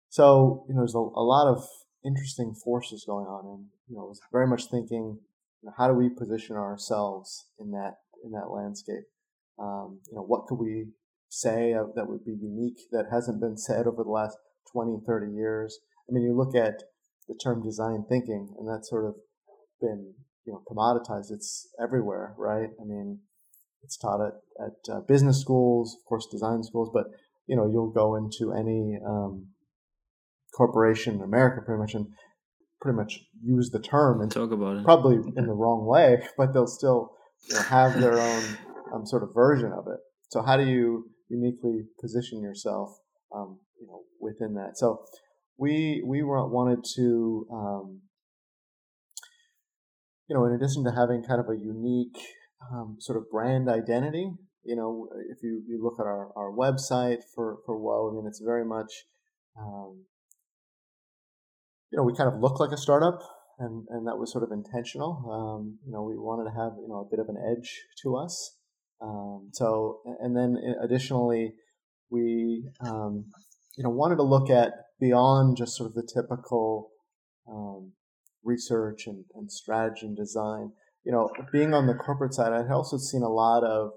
so 0.10 0.66
you 0.68 0.76
know, 0.76 0.82
there's 0.82 0.96
a, 0.96 1.00
a, 1.00 1.26
lot 1.26 1.48
of 1.48 1.66
interesting 2.06 2.54
forces 2.54 3.04
going 3.06 3.26
on, 3.26 3.46
and 3.46 3.66
you 3.88 3.96
know, 3.96 4.04
I 4.04 4.06
was 4.06 4.22
very 4.32 4.48
much 4.48 4.66
thinking, 4.66 5.20
you 5.62 5.66
know, 5.68 5.74
how 5.78 5.88
do 5.88 5.94
we 5.94 6.10
position 6.10 6.56
ourselves 6.56 7.46
in 7.60 7.72
that 7.72 7.96
in 8.24 8.32
that 8.32 8.50
landscape? 8.50 9.06
Um, 9.60 10.00
you 10.10 10.16
know, 10.16 10.24
what 10.24 10.46
could 10.48 10.60
we 10.60 10.88
say 11.30 11.74
that 11.74 12.08
would 12.08 12.26
be 12.26 12.38
unique 12.39 12.80
that 12.92 13.06
hasn't 13.12 13.42
been 13.42 13.58
said 13.58 13.88
over 13.88 14.04
the 14.04 14.10
last 14.10 14.38
20, 14.72 15.00
30 15.06 15.34
years? 15.34 15.80
I 16.10 16.13
mean, 16.13 16.24
you 16.24 16.36
look 16.36 16.56
at 16.56 16.84
the 17.28 17.36
term 17.36 17.63
design 17.63 18.06
thinking, 18.10 18.54
and 18.58 18.68
that's 18.68 18.89
sort 18.89 19.06
of 19.06 19.16
been 19.80 20.13
you 20.46 20.54
know 20.54 20.62
commoditized. 20.70 21.32
It's 21.32 21.70
everywhere, 21.82 22.36
right? 22.38 22.70
I 22.80 22.84
mean, 22.86 23.20
it's 23.84 23.98
taught 23.98 24.22
at 24.26 24.34
at 24.63 24.94
uh, 24.94 25.00
business 25.08 25.39
schools, 25.39 25.98
of 26.00 26.06
course, 26.08 26.28
design 26.32 26.63
schools, 26.63 26.89
but 26.94 27.06
you 27.48 27.56
know, 27.56 27.70
you'll 27.70 27.92
go 27.92 28.16
into 28.16 28.54
any 28.54 28.98
um, 29.06 29.48
corporation 30.56 31.16
in 31.16 31.22
America, 31.22 31.62
pretty 31.66 31.80
much, 31.80 31.94
and 31.94 32.08
pretty 32.82 32.96
much 32.96 33.20
use 33.42 33.70
the 33.72 33.80
term 33.80 34.22
and 34.22 34.32
talk 34.32 34.52
about 34.52 34.78
it, 34.78 34.84
probably 34.84 35.16
in 35.36 35.46
the 35.48 35.54
wrong 35.54 35.86
way, 35.86 36.22
but 36.38 36.54
they'll 36.54 36.68
still 36.68 37.12
you 37.50 37.56
know, 37.56 37.62
have 37.62 38.00
their 38.00 38.20
own 38.20 38.44
um, 38.93 39.06
sort 39.06 39.23
of 39.23 39.34
version 39.34 39.71
of 39.71 39.88
it. 39.88 39.99
So, 40.29 40.41
how 40.41 40.58
do 40.58 40.65
you 40.65 41.10
uniquely 41.29 41.86
position 41.99 42.41
yourself, 42.41 42.89
um, 43.36 43.60
you 43.79 43.88
know, 43.88 44.01
within 44.19 44.53
that? 44.56 44.77
So 44.77 45.03
we 45.58 46.03
we 46.06 46.23
wanted 46.23 46.84
to 46.95 47.47
um, 47.51 48.01
you 50.27 50.36
know 50.36 50.45
in 50.45 50.53
addition 50.53 50.84
to 50.84 50.91
having 50.91 51.23
kind 51.23 51.39
of 51.39 51.49
a 51.49 51.58
unique 51.58 52.17
um, 52.71 52.97
sort 52.99 53.17
of 53.17 53.29
brand 53.29 53.69
identity 53.69 54.32
you 54.63 54.75
know 54.75 55.08
if 55.29 55.38
you, 55.43 55.62
you 55.67 55.82
look 55.84 55.99
at 55.99 56.06
our, 56.06 56.32
our 56.36 56.51
website 56.51 57.19
for 57.36 57.58
for 57.65 57.77
Whoa 57.77 58.12
I 58.12 58.15
mean 58.15 58.25
it's 58.27 58.41
very 58.43 58.65
much 58.65 58.91
um, 59.60 60.06
you 61.91 61.97
know 61.97 62.03
we 62.03 62.15
kind 62.15 62.34
of 62.34 62.39
look 62.39 62.60
like 62.60 62.71
a 62.71 62.77
startup 62.77 63.19
and 63.60 63.86
and 63.89 64.08
that 64.08 64.17
was 64.17 64.32
sort 64.32 64.43
of 64.43 64.51
intentional 64.51 65.12
um, 65.29 65.77
you 65.86 65.91
know 65.91 66.03
we 66.03 66.17
wanted 66.17 66.49
to 66.49 66.56
have 66.58 66.73
you 66.82 66.88
know 66.88 67.06
a 67.08 67.10
bit 67.10 67.19
of 67.19 67.29
an 67.29 67.38
edge 67.38 67.84
to 68.01 68.15
us 68.15 68.58
um, 69.04 69.50
so 69.52 70.00
and 70.22 70.36
then 70.36 70.58
additionally 70.82 71.54
we 72.10 72.70
um, 72.80 73.26
you 73.78 73.84
know 73.84 73.89
wanted 73.89 74.16
to 74.16 74.24
look 74.24 74.50
at 74.50 74.72
beyond 75.00 75.58
just 75.58 75.76
sort 75.76 75.89
of 75.89 75.96
the 75.96 76.08
typical 76.13 76.89
um, 77.48 77.92
research 78.44 79.08
and, 79.08 79.26
and 79.36 79.52
strategy 79.52 80.06
and 80.06 80.16
design. 80.16 80.72
You 81.04 81.12
know, 81.12 81.30
being 81.52 81.74
on 81.74 81.88
the 81.88 81.94
corporate 81.94 82.34
side, 82.34 82.54
I'd 82.54 82.72
also 82.72 82.98
seen 82.98 83.24
a 83.24 83.30
lot 83.30 83.63
of 83.63 83.92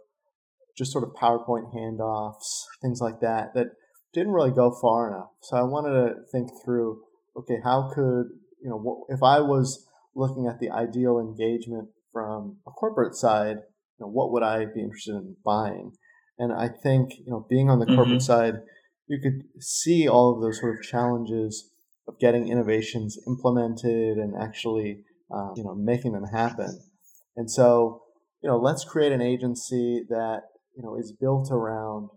just 0.76 0.92
sort 0.92 1.04
of 1.04 1.14
PowerPoint 1.14 1.72
handoffs, 1.74 2.64
things 2.82 3.00
like 3.00 3.20
that, 3.20 3.54
that 3.54 3.68
didn't 4.12 4.32
really 4.32 4.50
go 4.50 4.76
far 4.80 5.08
enough. 5.08 5.30
So 5.42 5.56
I 5.56 5.62
wanted 5.62 5.92
to 5.92 6.14
think 6.32 6.50
through, 6.64 7.00
okay, 7.36 7.58
how 7.62 7.90
could, 7.94 8.26
you 8.62 8.68
know, 8.70 9.06
if 9.08 9.22
I 9.22 9.40
was 9.40 9.86
looking 10.14 10.46
at 10.46 10.58
the 10.58 10.70
ideal 10.70 11.18
engagement 11.18 11.88
from 12.12 12.56
a 12.66 12.70
corporate 12.70 13.14
side, 13.14 13.58
you 13.98 14.06
know, 14.06 14.10
what 14.10 14.32
would 14.32 14.42
I 14.42 14.64
be 14.66 14.82
interested 14.82 15.14
in 15.14 15.36
buying? 15.44 15.92
And 16.38 16.52
I 16.52 16.68
think, 16.68 17.10
you 17.18 17.30
know, 17.30 17.46
being 17.48 17.70
on 17.70 17.78
the 17.78 17.86
mm-hmm. 17.86 17.96
corporate 17.96 18.22
side, 18.22 18.54
you 19.06 19.20
could 19.20 19.44
see 19.60 20.08
all 20.08 20.34
of 20.34 20.42
those 20.42 20.60
sort 20.60 20.76
of 20.76 20.82
challenges 20.82 21.70
of 22.08 22.18
getting 22.18 22.48
innovations 22.48 23.18
implemented 23.26 24.18
and 24.18 24.34
actually 24.40 25.04
um, 25.32 25.52
you 25.56 25.64
know 25.64 25.74
making 25.74 26.12
them 26.12 26.24
happen. 26.24 26.80
And 27.36 27.50
so 27.50 28.02
you 28.42 28.48
know 28.48 28.58
let's 28.58 28.84
create 28.84 29.12
an 29.12 29.20
agency 29.20 30.02
that 30.08 30.42
you 30.76 30.82
know 30.82 30.96
is 30.96 31.12
built 31.12 31.50
around 31.50 32.10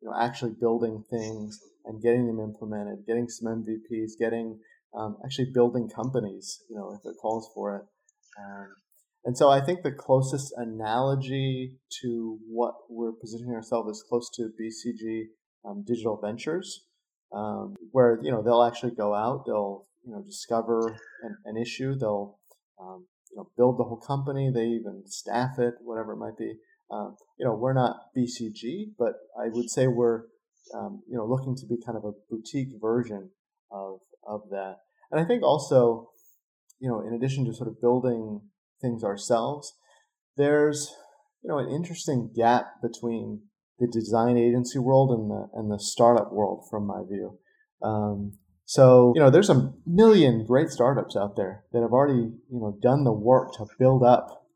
you 0.00 0.08
know 0.08 0.16
actually 0.18 0.52
building 0.60 1.04
things 1.10 1.58
and 1.84 2.02
getting 2.02 2.26
them 2.26 2.40
implemented, 2.40 3.06
getting 3.06 3.28
some 3.28 3.64
MVPs, 3.64 4.12
getting 4.18 4.58
um, 4.96 5.16
actually 5.24 5.50
building 5.52 5.88
companies. 5.88 6.60
You 6.70 6.76
know 6.76 6.92
if 6.92 7.08
it 7.08 7.16
calls 7.20 7.50
for 7.54 7.76
it. 7.76 7.82
Um, 8.38 8.68
and 9.24 9.36
so 9.36 9.48
I 9.48 9.60
think 9.60 9.82
the 9.82 9.92
closest 9.92 10.52
analogy 10.56 11.76
to 12.02 12.38
what 12.46 12.74
we're 12.90 13.12
positioning 13.12 13.54
ourselves 13.54 13.96
is 13.96 14.04
close 14.06 14.28
to 14.34 14.50
BCG 14.60 15.24
um, 15.64 15.82
digital 15.86 16.20
ventures, 16.22 16.84
um, 17.32 17.74
where 17.92 18.20
you 18.22 18.30
know 18.30 18.42
they'll 18.42 18.62
actually 18.62 18.92
go 18.92 19.14
out, 19.14 19.44
they'll 19.46 19.86
you 20.04 20.12
know 20.12 20.22
discover 20.22 20.94
an, 21.22 21.36
an 21.46 21.56
issue, 21.56 21.94
they'll 21.98 22.38
um, 22.78 23.06
you 23.30 23.38
know 23.38 23.48
build 23.56 23.78
the 23.78 23.84
whole 23.84 23.96
company, 24.00 24.50
they 24.54 24.66
even 24.66 25.02
staff 25.06 25.58
it, 25.58 25.74
whatever 25.80 26.12
it 26.12 26.18
might 26.18 26.36
be. 26.36 26.54
Um, 26.90 27.16
you 27.38 27.46
know, 27.46 27.54
we're 27.54 27.72
not 27.72 27.96
BCG, 28.16 28.92
but 28.98 29.14
I 29.40 29.48
would 29.48 29.70
say 29.70 29.86
we're 29.86 30.24
um, 30.74 31.02
you 31.08 31.16
know 31.16 31.24
looking 31.24 31.56
to 31.56 31.66
be 31.66 31.76
kind 31.84 31.96
of 31.96 32.04
a 32.04 32.12
boutique 32.30 32.74
version 32.78 33.30
of 33.70 34.00
of 34.26 34.42
that. 34.50 34.76
And 35.10 35.20
I 35.20 35.24
think 35.24 35.42
also, 35.42 36.10
you 36.78 36.88
know, 36.88 37.00
in 37.06 37.14
addition 37.14 37.46
to 37.46 37.54
sort 37.54 37.68
of 37.68 37.80
building 37.80 38.42
things 38.84 39.02
ourselves, 39.02 39.74
there's 40.36 40.94
you 41.42 41.48
know 41.48 41.58
an 41.58 41.70
interesting 41.70 42.30
gap 42.34 42.66
between 42.82 43.42
the 43.78 43.88
design 43.88 44.36
agency 44.36 44.78
world 44.78 45.10
and 45.10 45.30
the 45.30 45.48
and 45.54 45.70
the 45.70 45.78
startup 45.78 46.32
world 46.32 46.66
from 46.70 46.86
my 46.86 47.02
view. 47.08 47.38
Um, 47.82 48.38
so 48.66 49.12
you 49.14 49.20
know, 49.20 49.30
there's 49.30 49.50
a 49.50 49.72
million 49.86 50.44
great 50.46 50.68
startups 50.68 51.16
out 51.16 51.36
there 51.36 51.64
that 51.72 51.82
have 51.82 51.92
already 51.92 52.20
you 52.50 52.60
know 52.60 52.78
done 52.82 53.04
the 53.04 53.12
work 53.12 53.54
to 53.54 53.66
build 53.78 54.02
up 54.02 54.46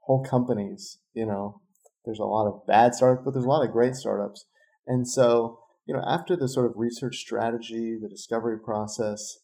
whole 0.00 0.24
companies. 0.24 0.98
You 1.14 1.26
know, 1.26 1.60
there's 2.04 2.20
a 2.20 2.24
lot 2.24 2.46
of 2.46 2.66
bad 2.66 2.94
startups, 2.94 3.24
but 3.24 3.32
there's 3.32 3.46
a 3.46 3.48
lot 3.48 3.64
of 3.64 3.72
great 3.72 3.94
startups. 3.94 4.46
And 4.86 5.08
so 5.08 5.60
you 5.86 5.94
know, 5.94 6.02
after 6.06 6.36
the 6.36 6.48
sort 6.48 6.66
of 6.66 6.76
research 6.76 7.16
strategy, 7.16 7.96
the 8.00 8.10
discovery 8.10 8.58
process, 8.58 9.38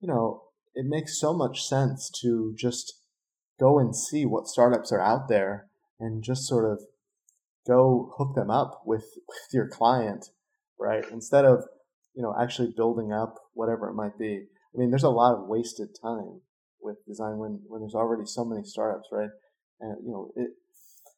you 0.00 0.08
know, 0.08 0.42
it 0.74 0.84
makes 0.86 1.20
so 1.20 1.32
much 1.32 1.62
sense 1.62 2.10
to 2.22 2.54
just 2.58 2.99
go 3.60 3.78
and 3.78 3.94
see 3.94 4.24
what 4.24 4.48
startups 4.48 4.90
are 4.90 5.00
out 5.00 5.28
there 5.28 5.66
and 6.00 6.24
just 6.24 6.48
sort 6.48 6.64
of 6.64 6.82
go 7.66 8.14
hook 8.16 8.34
them 8.34 8.50
up 8.50 8.82
with, 8.86 9.04
with 9.28 9.52
your 9.52 9.68
client, 9.68 10.26
right? 10.78 11.04
Instead 11.12 11.44
of, 11.44 11.64
you 12.14 12.22
know, 12.22 12.34
actually 12.40 12.72
building 12.76 13.12
up 13.12 13.36
whatever 13.52 13.88
it 13.88 13.94
might 13.94 14.18
be. 14.18 14.46
I 14.74 14.78
mean, 14.78 14.90
there's 14.90 15.04
a 15.04 15.10
lot 15.10 15.34
of 15.34 15.46
wasted 15.46 15.90
time 16.00 16.40
with 16.80 17.04
design 17.06 17.38
when, 17.38 17.60
when 17.66 17.80
there's 17.80 17.94
already 17.94 18.24
so 18.24 18.44
many 18.44 18.64
startups, 18.64 19.08
right? 19.12 19.28
And, 19.80 19.96
you 20.04 20.10
know, 20.10 20.30
it, 20.36 20.50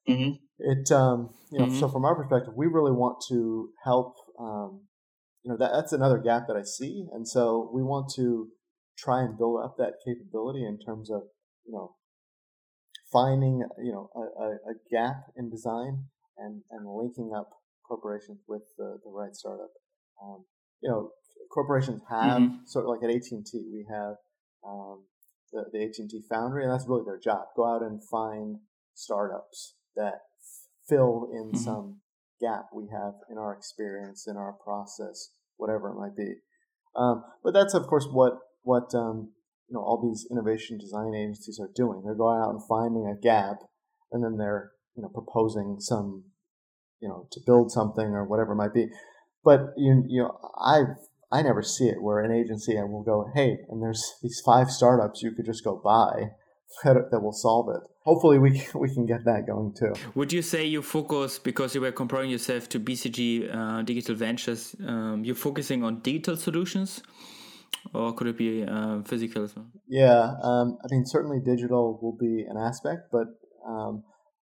mm-hmm. 0.08 0.32
it, 0.58 0.90
um, 0.90 1.30
you 1.50 1.58
know, 1.58 1.66
mm-hmm. 1.66 1.78
so 1.78 1.88
from 1.88 2.04
our 2.04 2.14
perspective, 2.14 2.54
we 2.56 2.66
really 2.66 2.92
want 2.92 3.22
to 3.28 3.70
help, 3.84 4.16
um, 4.38 4.82
you 5.42 5.50
know, 5.50 5.56
that, 5.58 5.72
that's 5.72 5.92
another 5.92 6.18
gap 6.18 6.46
that 6.48 6.56
I 6.56 6.62
see. 6.62 7.06
And 7.12 7.28
so 7.28 7.70
we 7.72 7.82
want 7.82 8.12
to 8.16 8.48
try 8.98 9.20
and 9.20 9.36
build 9.36 9.62
up 9.62 9.76
that 9.78 9.94
capability 10.04 10.64
in 10.64 10.78
terms 10.78 11.10
of, 11.10 11.22
you 11.66 11.72
know, 11.72 11.94
finding, 13.12 13.62
you 13.82 13.92
know, 13.92 14.10
a, 14.16 14.70
a, 14.70 14.74
gap 14.90 15.26
in 15.36 15.50
design 15.50 16.04
and, 16.38 16.62
and 16.70 16.86
linking 16.86 17.32
up 17.36 17.50
corporations 17.86 18.38
with 18.48 18.62
the, 18.78 18.98
the 19.04 19.10
right 19.10 19.34
startup. 19.34 19.70
Um, 20.22 20.44
you 20.82 20.90
know, 20.90 21.10
corporations 21.52 22.02
have 22.08 22.40
mm-hmm. 22.40 22.56
sort 22.66 22.86
of 22.86 22.90
like 22.90 23.02
at 23.02 23.14
AT 23.14 23.30
and 23.30 23.46
T, 23.46 23.68
we 23.72 23.86
have 23.90 24.16
um, 24.66 25.04
the, 25.52 25.64
the 25.72 25.84
AT 25.84 25.94
and 25.98 26.10
T 26.10 26.22
Foundry, 26.30 26.64
and 26.64 26.72
that's 26.72 26.88
really 26.88 27.04
their 27.04 27.18
job: 27.18 27.46
go 27.56 27.66
out 27.66 27.82
and 27.82 28.00
find 28.08 28.58
startups 28.94 29.74
that 29.96 30.20
fill 30.88 31.28
in 31.32 31.48
mm-hmm. 31.48 31.56
some 31.56 32.00
gap 32.40 32.66
we 32.74 32.88
have 32.92 33.14
in 33.30 33.38
our 33.38 33.54
experience, 33.54 34.26
in 34.26 34.36
our 34.36 34.52
process, 34.52 35.30
whatever 35.56 35.90
it 35.90 35.98
might 35.98 36.16
be. 36.16 36.34
Um, 36.96 37.24
but 37.44 37.54
that's 37.54 37.74
of 37.74 37.86
course 37.86 38.06
what 38.10 38.38
what 38.62 38.94
um, 38.94 39.32
you 39.72 39.78
know 39.78 39.84
all 39.84 40.06
these 40.06 40.26
innovation 40.30 40.76
design 40.76 41.14
agencies 41.14 41.58
are 41.58 41.70
doing. 41.74 42.02
They're 42.04 42.14
going 42.14 42.42
out 42.42 42.50
and 42.50 42.60
finding 42.68 43.06
a 43.06 43.18
gap, 43.18 43.56
and 44.12 44.22
then 44.22 44.36
they're 44.36 44.72
you 44.94 45.02
know 45.02 45.08
proposing 45.08 45.78
some 45.80 46.24
you 47.00 47.08
know 47.08 47.26
to 47.32 47.40
build 47.46 47.72
something 47.72 48.08
or 48.08 48.24
whatever 48.24 48.52
it 48.52 48.56
might 48.56 48.74
be 48.74 48.88
but 49.44 49.72
you 49.76 50.04
you 50.06 50.22
know 50.22 50.38
I've 50.62 50.96
I 51.32 51.42
never 51.42 51.62
see 51.62 51.86
it 51.86 52.02
where 52.02 52.20
an 52.20 52.30
agency 52.30 52.76
and 52.76 52.92
will 52.92 53.02
go, 53.02 53.30
hey, 53.34 53.60
and 53.70 53.82
there's 53.82 54.16
these 54.22 54.42
five 54.44 54.70
startups 54.70 55.22
you 55.22 55.32
could 55.32 55.46
just 55.46 55.64
go 55.64 55.80
buy 55.82 56.32
that, 56.84 57.10
that 57.10 57.20
will 57.20 57.32
solve 57.32 57.68
it. 57.74 57.80
Hopefully, 58.04 58.38
we 58.38 58.58
can, 58.58 58.80
we 58.80 58.92
can 58.92 59.06
get 59.06 59.24
that 59.24 59.46
going 59.46 59.72
too. 59.72 59.94
Would 60.14 60.32
you 60.32 60.42
say 60.42 60.66
you 60.66 60.82
focus 60.82 61.38
because 61.38 61.74
you 61.74 61.80
were 61.80 61.92
comparing 61.92 62.30
yourself 62.30 62.68
to 62.70 62.80
BCG 62.80 63.54
uh, 63.54 63.82
Digital 63.82 64.14
Ventures? 64.14 64.76
Um, 64.86 65.24
you're 65.24 65.34
focusing 65.34 65.82
on 65.84 66.00
digital 66.00 66.36
solutions, 66.36 67.02
or 67.94 68.12
could 68.14 68.26
it 68.26 68.38
be 68.38 68.64
uh, 68.64 69.02
physical 69.02 69.44
as 69.44 69.54
well? 69.56 69.66
Yeah, 69.88 70.34
um, 70.42 70.78
I 70.84 70.86
mean 70.90 71.04
certainly 71.06 71.38
digital 71.44 71.98
will 72.02 72.16
be 72.18 72.44
an 72.48 72.56
aspect, 72.56 73.10
but 73.10 73.26
um, 73.66 74.04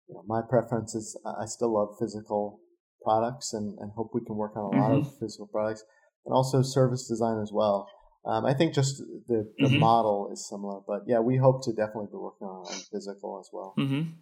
you 0.09 0.15
know, 0.15 0.25
my 0.27 0.41
preference 0.49 0.95
is 0.95 1.19
I 1.25 1.47
still 1.47 1.75
love 1.75 1.97
physical 1.99 2.61
products 3.03 3.53
and, 3.53 3.79
and 3.79 3.93
hope 3.97 4.11
we 4.15 4.25
can 4.25 4.37
work 4.37 4.57
on 4.57 4.75
a 4.75 4.81
lot 4.81 4.91
mm-hmm. 4.91 5.07
of 5.07 5.19
physical 5.19 5.47
products 5.47 5.85
and 6.25 6.35
also 6.35 6.63
service 6.63 7.07
design 7.07 7.39
as 7.41 7.51
well. 7.53 7.89
Um, 8.27 8.47
I 8.47 8.55
think 8.55 8.73
just 8.73 8.99
the, 9.29 9.53
the 9.59 9.67
mm-hmm. 9.67 9.79
model 9.79 10.31
is 10.33 10.49
similar, 10.49 10.81
but 10.87 11.03
yeah, 11.07 11.21
we 11.21 11.37
hope 11.37 11.63
to 11.65 11.73
definitely 11.73 12.07
be 12.11 12.17
working 12.17 12.47
on, 12.47 12.67
on 12.67 12.81
physical 12.91 13.39
as 13.39 13.51
well. 13.53 13.75
Mm-hmm. 13.79 14.13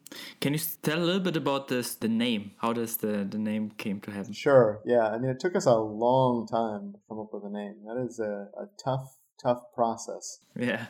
Can 0.40 0.54
you 0.54 0.60
tell 0.82 0.98
a 0.98 1.04
little 1.04 1.20
bit 1.20 1.36
about 1.36 1.68
this, 1.68 1.94
the 1.94 2.08
name? 2.08 2.50
How 2.58 2.72
does 2.72 2.96
the, 2.96 3.24
the 3.24 3.38
name 3.38 3.70
came 3.70 4.00
to 4.00 4.10
happen? 4.10 4.32
Sure. 4.32 4.80
Yeah. 4.84 5.06
I 5.06 5.18
mean, 5.18 5.30
it 5.30 5.38
took 5.38 5.54
us 5.54 5.66
a 5.66 5.76
long 5.76 6.48
time 6.48 6.92
to 6.94 6.98
come 7.08 7.20
up 7.20 7.28
with 7.32 7.44
a 7.44 7.50
name. 7.50 7.76
That 7.86 8.04
is 8.04 8.18
a, 8.18 8.48
a 8.60 8.66
tough, 8.82 9.06
tough 9.40 9.62
process. 9.74 10.40
Yeah. 10.56 10.86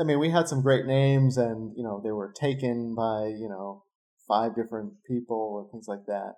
I 0.00 0.04
mean, 0.04 0.18
we 0.18 0.30
had 0.30 0.48
some 0.48 0.62
great 0.62 0.86
names, 0.86 1.36
and 1.36 1.72
you 1.76 1.84
know, 1.84 2.00
they 2.02 2.10
were 2.10 2.32
taken 2.32 2.94
by 2.94 3.26
you 3.26 3.48
know 3.48 3.84
five 4.26 4.54
different 4.54 4.94
people 5.06 5.60
and 5.60 5.70
things 5.70 5.86
like 5.88 6.06
that. 6.06 6.34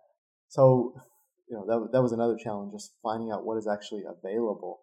So, 0.49 0.95
you 1.49 1.57
know, 1.57 1.67
that 1.67 1.93
that 1.93 2.03
was 2.03 2.13
another 2.13 2.37
challenge, 2.43 2.73
just 2.73 2.95
finding 3.03 3.31
out 3.31 3.45
what 3.45 3.59
is 3.59 3.67
actually 3.67 4.03
available. 4.05 4.81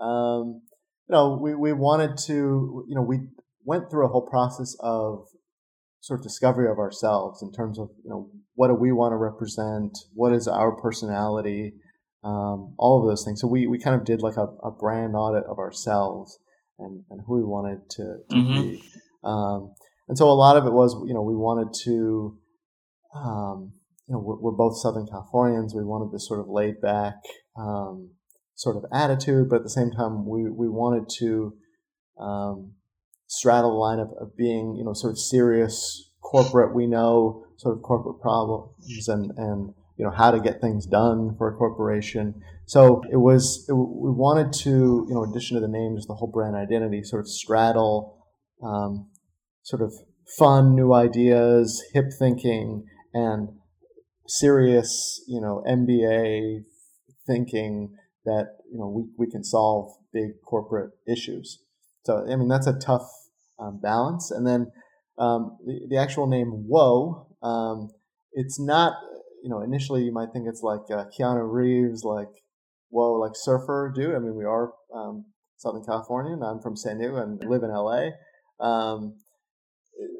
Um, 0.00 0.62
you 1.08 1.14
know, 1.14 1.38
we, 1.40 1.54
we 1.54 1.72
wanted 1.72 2.16
to, 2.26 2.84
you 2.88 2.94
know, 2.94 3.02
we 3.02 3.20
went 3.64 3.90
through 3.90 4.06
a 4.06 4.08
whole 4.08 4.26
process 4.26 4.76
of 4.80 5.26
sort 6.00 6.20
of 6.20 6.24
discovery 6.24 6.70
of 6.70 6.78
ourselves 6.78 7.42
in 7.42 7.52
terms 7.52 7.78
of, 7.78 7.88
you 8.02 8.10
know, 8.10 8.30
what 8.54 8.68
do 8.68 8.74
we 8.74 8.92
want 8.92 9.12
to 9.12 9.16
represent? 9.16 9.96
What 10.14 10.32
is 10.32 10.46
our 10.46 10.72
personality? 10.76 11.74
Um, 12.22 12.74
all 12.78 13.02
of 13.02 13.08
those 13.08 13.24
things. 13.24 13.40
So 13.40 13.46
we, 13.46 13.66
we 13.66 13.78
kind 13.78 13.96
of 13.96 14.04
did 14.06 14.22
like 14.22 14.36
a, 14.36 14.46
a 14.66 14.70
brand 14.70 15.14
audit 15.14 15.44
of 15.44 15.58
ourselves 15.58 16.38
and, 16.78 17.04
and 17.10 17.20
who 17.26 17.36
we 17.36 17.44
wanted 17.44 17.90
to, 17.90 18.16
to 18.30 18.36
mm-hmm. 18.36 18.62
be. 18.62 18.84
Um, 19.22 19.74
and 20.08 20.18
so 20.18 20.28
a 20.28 20.32
lot 20.32 20.56
of 20.56 20.66
it 20.66 20.72
was, 20.72 20.94
you 21.06 21.14
know, 21.14 21.22
we 21.22 21.34
wanted 21.34 21.72
to, 21.84 22.38
um, 23.14 23.72
you 24.06 24.14
know, 24.14 24.20
we're, 24.20 24.38
we're, 24.40 24.56
both 24.56 24.78
Southern 24.78 25.06
Californians. 25.06 25.74
We 25.74 25.84
wanted 25.84 26.12
this 26.12 26.26
sort 26.28 26.40
of 26.40 26.48
laid 26.48 26.80
back, 26.80 27.14
um, 27.56 28.10
sort 28.54 28.76
of 28.76 28.84
attitude, 28.92 29.48
but 29.48 29.56
at 29.56 29.62
the 29.62 29.70
same 29.70 29.90
time, 29.90 30.26
we, 30.26 30.48
we 30.50 30.68
wanted 30.68 31.08
to 31.18 31.54
um, 32.18 32.72
straddle 33.26 33.70
the 33.70 33.76
line 33.76 33.98
of, 33.98 34.10
of 34.20 34.36
being, 34.36 34.76
you 34.76 34.84
know, 34.84 34.92
sort 34.92 35.12
of 35.12 35.18
serious 35.18 36.10
corporate. 36.20 36.74
We 36.74 36.86
know 36.86 37.44
sort 37.56 37.76
of 37.76 37.82
corporate 37.82 38.20
problems 38.20 39.08
and, 39.08 39.30
and 39.36 39.74
you 39.96 40.04
know 40.04 40.10
how 40.10 40.30
to 40.30 40.40
get 40.40 40.60
things 40.60 40.86
done 40.86 41.36
for 41.36 41.48
a 41.48 41.56
corporation. 41.56 42.42
So 42.66 43.02
it 43.10 43.16
was 43.16 43.64
it, 43.68 43.72
we 43.72 44.10
wanted 44.10 44.52
to 44.64 45.06
you 45.08 45.14
know 45.14 45.24
in 45.24 45.30
addition 45.30 45.54
to 45.54 45.60
the 45.60 45.68
name, 45.68 45.96
just 45.96 46.08
the 46.08 46.14
whole 46.14 46.30
brand 46.30 46.56
identity, 46.56 47.02
sort 47.04 47.20
of 47.20 47.28
straddle 47.28 48.24
um, 48.62 49.08
sort 49.62 49.82
of 49.82 49.92
fun 50.38 50.74
new 50.74 50.92
ideas, 50.92 51.82
hip 51.92 52.06
thinking, 52.18 52.86
and 53.12 53.48
serious 54.26 55.22
you 55.28 55.40
know 55.40 55.62
MBA 55.68 56.64
thinking 57.26 57.96
that 58.24 58.56
you 58.70 58.78
know 58.78 58.88
we, 58.88 59.04
we 59.16 59.30
can 59.30 59.44
solve 59.44 59.92
big 60.12 60.40
corporate 60.46 60.92
issues. 61.06 61.60
So 62.04 62.26
I 62.30 62.36
mean 62.36 62.48
that's 62.48 62.66
a 62.66 62.78
tough 62.78 63.08
um, 63.58 63.80
balance. 63.82 64.30
And 64.30 64.46
then 64.46 64.72
um, 65.18 65.58
the, 65.64 65.86
the 65.90 65.96
actual 65.96 66.26
name 66.26 66.66
Whoa, 66.68 67.28
um, 67.42 67.90
it's 68.32 68.60
not 68.60 68.94
you 69.42 69.50
know 69.50 69.62
initially 69.62 70.02
you 70.02 70.12
might 70.12 70.32
think 70.32 70.46
it's 70.48 70.62
like 70.62 70.90
uh, 70.90 71.04
Keanu 71.18 71.50
Reeves, 71.50 72.04
like 72.04 72.30
whoa, 72.90 73.12
like 73.14 73.32
surfer 73.34 73.92
dude. 73.94 74.14
I 74.14 74.18
mean 74.18 74.34
we 74.34 74.44
are 74.44 74.72
um, 74.94 75.26
Southern 75.56 75.84
California, 75.84 76.32
and 76.32 76.44
I'm 76.44 76.60
from 76.60 76.76
San 76.76 76.98
Diego 76.98 77.16
and 77.16 77.42
live 77.44 77.62
in 77.62 77.70
LA. 77.70 78.10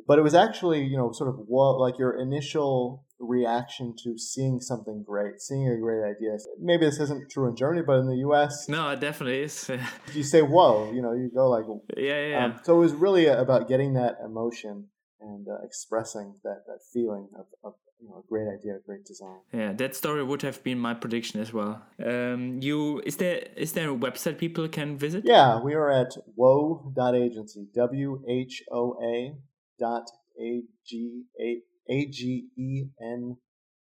But 0.07 0.19
it 0.19 0.23
was 0.23 0.35
actually 0.35 0.85
you 0.85 0.97
know 0.97 1.13
sort 1.13 1.31
of 1.31 1.37
what 1.47 1.79
like 1.79 1.99
your 1.99 2.19
initial 2.21 3.05
reaction 3.19 3.95
to 4.05 4.19
seeing 4.19 4.61
something 4.61 5.03
great, 5.07 5.41
seeing 5.41 5.69
a 5.69 5.79
great 5.79 6.05
idea. 6.05 6.37
Maybe 6.61 6.85
this 6.85 7.01
isn't 7.01 7.31
true 7.31 7.49
in 7.49 7.57
Germany, 7.57 7.83
but 7.87 7.99
in 7.99 8.07
the 8.07 8.17
U.S., 8.17 8.69
no, 8.69 8.91
it 8.91 9.01
definitely 9.01 9.43
is. 9.43 9.71
you 10.15 10.23
say 10.23 10.43
"whoa," 10.43 10.93
you 10.93 11.03
know, 11.03 11.13
you 11.13 11.31
go 11.35 11.49
like, 11.49 11.65
yeah, 11.97 12.27
yeah. 12.27 12.45
Um, 12.45 12.61
so 12.63 12.77
it 12.77 12.81
was 12.81 12.93
really 12.93 13.27
about 13.27 13.69
getting 13.69 13.95
that 13.95 14.17
emotion 14.25 14.89
and 15.21 15.47
uh, 15.49 15.65
expressing 15.65 16.35
that 16.45 16.63
that 16.67 16.81
feeling 16.93 17.29
of, 17.39 17.47
of 17.63 17.75
you 18.01 18.09
know, 18.09 18.23
a 18.25 18.29
great 18.29 18.49
idea, 18.49 18.77
a 18.77 18.81
great 18.87 19.05
design. 19.05 19.41
Yeah, 19.53 19.73
that 19.73 19.95
story 19.95 20.23
would 20.23 20.43
have 20.43 20.63
been 20.63 20.79
my 20.79 20.95
prediction 20.95 21.41
as 21.41 21.53
well. 21.53 21.83
Um, 22.05 22.59
you 22.61 23.01
is 23.07 23.17
there 23.17 23.49
is 23.57 23.73
there 23.73 23.91
a 23.91 23.97
website 23.97 24.39
people 24.39 24.69
can 24.69 24.99
visit? 24.99 25.25
Yeah, 25.25 25.61
we 25.61 25.75
are 25.75 25.91
at 25.91 26.15
whoa.agency, 26.35 27.69
W 27.75 28.23
H 28.29 28.63
O 28.71 28.99
A 29.03 29.35
dot 29.79 30.11
A 30.41 30.63
G 30.87 31.25
A 31.41 31.61
A 31.93 32.07
G 32.07 32.49
E 32.57 32.85
N 33.01 33.37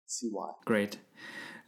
C 0.05 0.29
Y. 0.31 0.51
Great. 0.65 0.97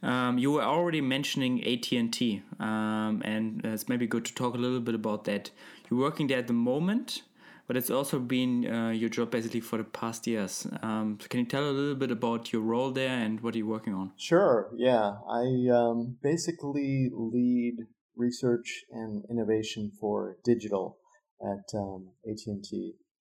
Um, 0.02 0.38
you 0.38 0.52
were 0.52 0.62
already 0.62 1.00
mentioning 1.00 1.64
AT 1.66 1.90
and 1.92 2.12
T, 2.12 2.42
um, 2.60 3.22
and 3.24 3.64
it's 3.64 3.88
maybe 3.88 4.06
good 4.06 4.24
to 4.26 4.34
talk 4.34 4.54
a 4.54 4.58
little 4.58 4.80
bit 4.80 4.94
about 4.94 5.24
that. 5.24 5.50
You're 5.90 6.00
working 6.00 6.26
there 6.26 6.38
at 6.38 6.46
the 6.46 6.52
moment, 6.52 7.22
but 7.66 7.76
it's 7.76 7.90
also 7.90 8.18
been 8.18 8.70
uh, 8.70 8.90
your 8.90 9.08
job 9.08 9.30
basically 9.30 9.60
for 9.60 9.78
the 9.78 9.84
past 9.84 10.26
years. 10.26 10.66
Um, 10.82 11.18
so 11.20 11.28
can 11.28 11.40
you 11.40 11.46
tell 11.46 11.64
a 11.64 11.72
little 11.72 11.94
bit 11.94 12.10
about 12.10 12.52
your 12.52 12.62
role 12.62 12.90
there 12.90 13.10
and 13.10 13.40
what 13.40 13.54
are 13.54 13.58
you 13.58 13.66
working 13.66 13.94
on? 13.94 14.12
Sure. 14.16 14.70
Yeah, 14.76 15.14
I 15.28 15.68
um, 15.72 16.18
basically 16.22 17.10
lead 17.12 17.78
research 18.16 18.84
and 18.92 19.24
innovation 19.30 19.92
for 20.00 20.36
digital 20.44 20.98
at 21.40 21.76
um, 21.78 22.10
AT 22.28 22.38
and 22.46 22.64
T. 22.64 22.94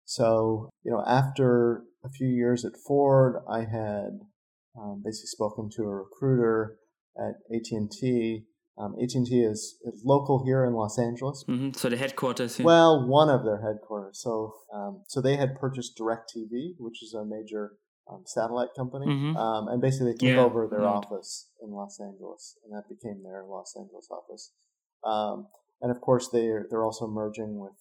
So, 0.08 0.70
you 0.84 0.90
know, 0.90 1.04
after 1.06 1.82
a 2.02 2.08
few 2.08 2.28
years 2.28 2.64
at 2.64 2.72
Ford, 2.86 3.42
I 3.46 3.58
had 3.58 4.20
um, 4.74 5.02
basically 5.04 5.26
spoken 5.26 5.68
to 5.76 5.82
a 5.82 5.96
recruiter 5.96 6.78
at 7.14 7.34
AT&T. 7.54 8.44
Um, 8.78 8.94
AT&T 9.02 9.28
is, 9.38 9.76
is, 9.84 10.02
local 10.06 10.42
here 10.46 10.64
in 10.64 10.72
Los 10.72 10.98
Angeles. 10.98 11.44
Mm-hmm. 11.46 11.72
So 11.72 11.90
the 11.90 11.98
headquarters. 11.98 12.58
Well, 12.58 13.06
one 13.06 13.28
of 13.28 13.44
their 13.44 13.60
headquarters. 13.60 14.20
So, 14.22 14.54
um, 14.72 15.02
so 15.08 15.20
they 15.20 15.36
had 15.36 15.60
purchased 15.60 15.98
DirecTV, 15.98 16.76
which 16.78 17.02
is 17.02 17.12
a 17.12 17.26
major 17.26 17.72
um, 18.10 18.22
satellite 18.24 18.70
company, 18.74 19.04
mm-hmm. 19.04 19.36
Um, 19.36 19.68
and 19.68 19.82
basically 19.82 20.12
they 20.12 20.16
took 20.16 20.36
yeah. 20.36 20.40
over 20.40 20.66
their 20.70 20.80
mm-hmm. 20.80 21.04
office 21.04 21.50
in 21.62 21.70
Los 21.70 22.00
Angeles, 22.00 22.56
and 22.64 22.72
that 22.72 22.88
became 22.88 23.22
their 23.22 23.44
Los 23.44 23.74
Angeles 23.78 24.08
office. 24.10 24.52
Um, 25.04 25.48
and 25.82 25.90
of 25.90 26.00
course, 26.00 26.30
they 26.32 26.48
they're 26.70 26.84
also 26.84 27.06
merging 27.06 27.58
with 27.58 27.76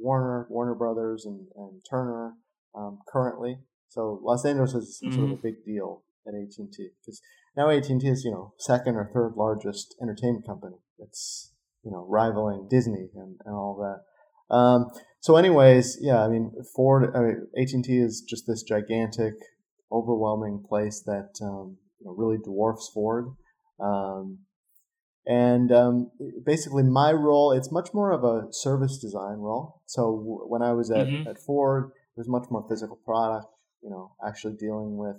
Warner, 0.00 0.46
Warner 0.50 0.74
Brothers, 0.74 1.24
and, 1.26 1.46
and 1.56 1.80
Turner 1.88 2.34
um, 2.74 2.98
currently. 3.10 3.58
So 3.88 4.20
Los 4.22 4.44
Angeles 4.44 4.74
is 4.74 5.00
mm-hmm. 5.02 5.14
sort 5.14 5.24
of 5.24 5.30
a 5.30 5.34
mm-hmm. 5.34 5.42
big 5.42 5.64
deal 5.64 6.02
at 6.26 6.34
AT 6.34 6.52
and 6.58 6.72
T 6.72 6.90
because 7.00 7.20
now 7.56 7.70
AT 7.70 7.88
and 7.88 8.00
T 8.00 8.08
is 8.08 8.24
you 8.24 8.30
know 8.30 8.54
second 8.58 8.96
or 8.96 9.10
third 9.12 9.34
largest 9.36 9.94
entertainment 10.00 10.46
company. 10.46 10.76
It's 10.98 11.52
you 11.84 11.90
know 11.90 12.06
rivaling 12.08 12.68
Disney 12.70 13.08
and, 13.14 13.36
and 13.44 13.54
all 13.54 13.76
that. 13.80 14.54
Um, 14.54 14.90
so, 15.20 15.36
anyways, 15.36 15.98
yeah, 16.00 16.22
I 16.22 16.28
mean 16.28 16.52
Ford, 16.74 17.10
I 17.14 17.20
mean 17.20 17.46
AT 17.60 17.72
and 17.72 17.84
T 17.84 17.98
is 17.98 18.24
just 18.28 18.44
this 18.46 18.62
gigantic, 18.62 19.34
overwhelming 19.90 20.64
place 20.68 21.02
that 21.06 21.30
um, 21.42 21.78
you 21.98 22.06
know, 22.06 22.14
really 22.16 22.38
dwarfs 22.38 22.90
Ford. 22.92 23.26
Um, 23.80 24.40
and 25.28 25.70
um, 25.70 26.10
basically, 26.46 26.84
my 26.84 27.12
role, 27.12 27.52
it's 27.52 27.70
much 27.70 27.90
more 27.92 28.12
of 28.12 28.24
a 28.24 28.50
service 28.50 28.96
design 28.96 29.36
role. 29.36 29.82
So 29.84 30.16
w- 30.16 30.44
when 30.48 30.62
I 30.62 30.72
was 30.72 30.90
at, 30.90 31.06
mm-hmm. 31.06 31.28
at 31.28 31.38
Ford, 31.38 31.90
it 31.92 32.18
was 32.18 32.28
much 32.28 32.46
more 32.50 32.64
physical 32.66 32.96
product, 33.04 33.46
you 33.82 33.90
know, 33.90 34.12
actually 34.26 34.54
dealing 34.58 34.96
with 34.96 35.16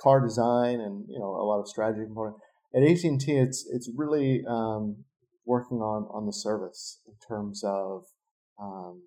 car 0.00 0.20
design 0.20 0.80
and, 0.80 1.06
you 1.08 1.18
know, 1.18 1.26
a 1.26 1.42
lot 1.42 1.58
of 1.58 1.66
strategy 1.66 2.04
component. 2.06 2.36
At 2.76 2.84
AT&T, 2.84 3.24
it's, 3.32 3.68
it's 3.72 3.90
really 3.96 4.44
um, 4.48 5.04
working 5.44 5.78
on, 5.78 6.06
on 6.12 6.26
the 6.26 6.32
service 6.32 7.00
in 7.04 7.14
terms 7.28 7.64
of 7.64 8.04
um, 8.62 9.02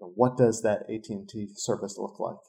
what 0.00 0.36
does 0.36 0.62
that 0.62 0.82
AT&T 0.92 1.50
service 1.54 1.96
look 1.96 2.18
like? 2.18 2.42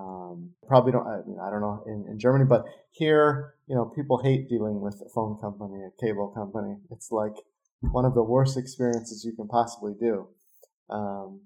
Um, 0.00 0.50
probably 0.66 0.92
don't. 0.92 1.06
I 1.06 1.18
mean, 1.26 1.38
I 1.42 1.50
don't 1.50 1.60
know 1.60 1.84
in, 1.86 2.06
in 2.10 2.18
Germany, 2.18 2.46
but 2.48 2.64
here, 2.90 3.54
you 3.66 3.74
know, 3.74 3.84
people 3.84 4.22
hate 4.22 4.48
dealing 4.48 4.80
with 4.80 5.02
a 5.04 5.08
phone 5.14 5.38
company, 5.40 5.82
a 5.84 5.90
cable 6.04 6.28
company. 6.28 6.76
It's 6.90 7.10
like 7.10 7.34
one 7.80 8.04
of 8.04 8.14
the 8.14 8.22
worst 8.22 8.56
experiences 8.56 9.24
you 9.24 9.34
can 9.36 9.48
possibly 9.48 9.92
do. 10.00 10.28
Um, 10.88 11.42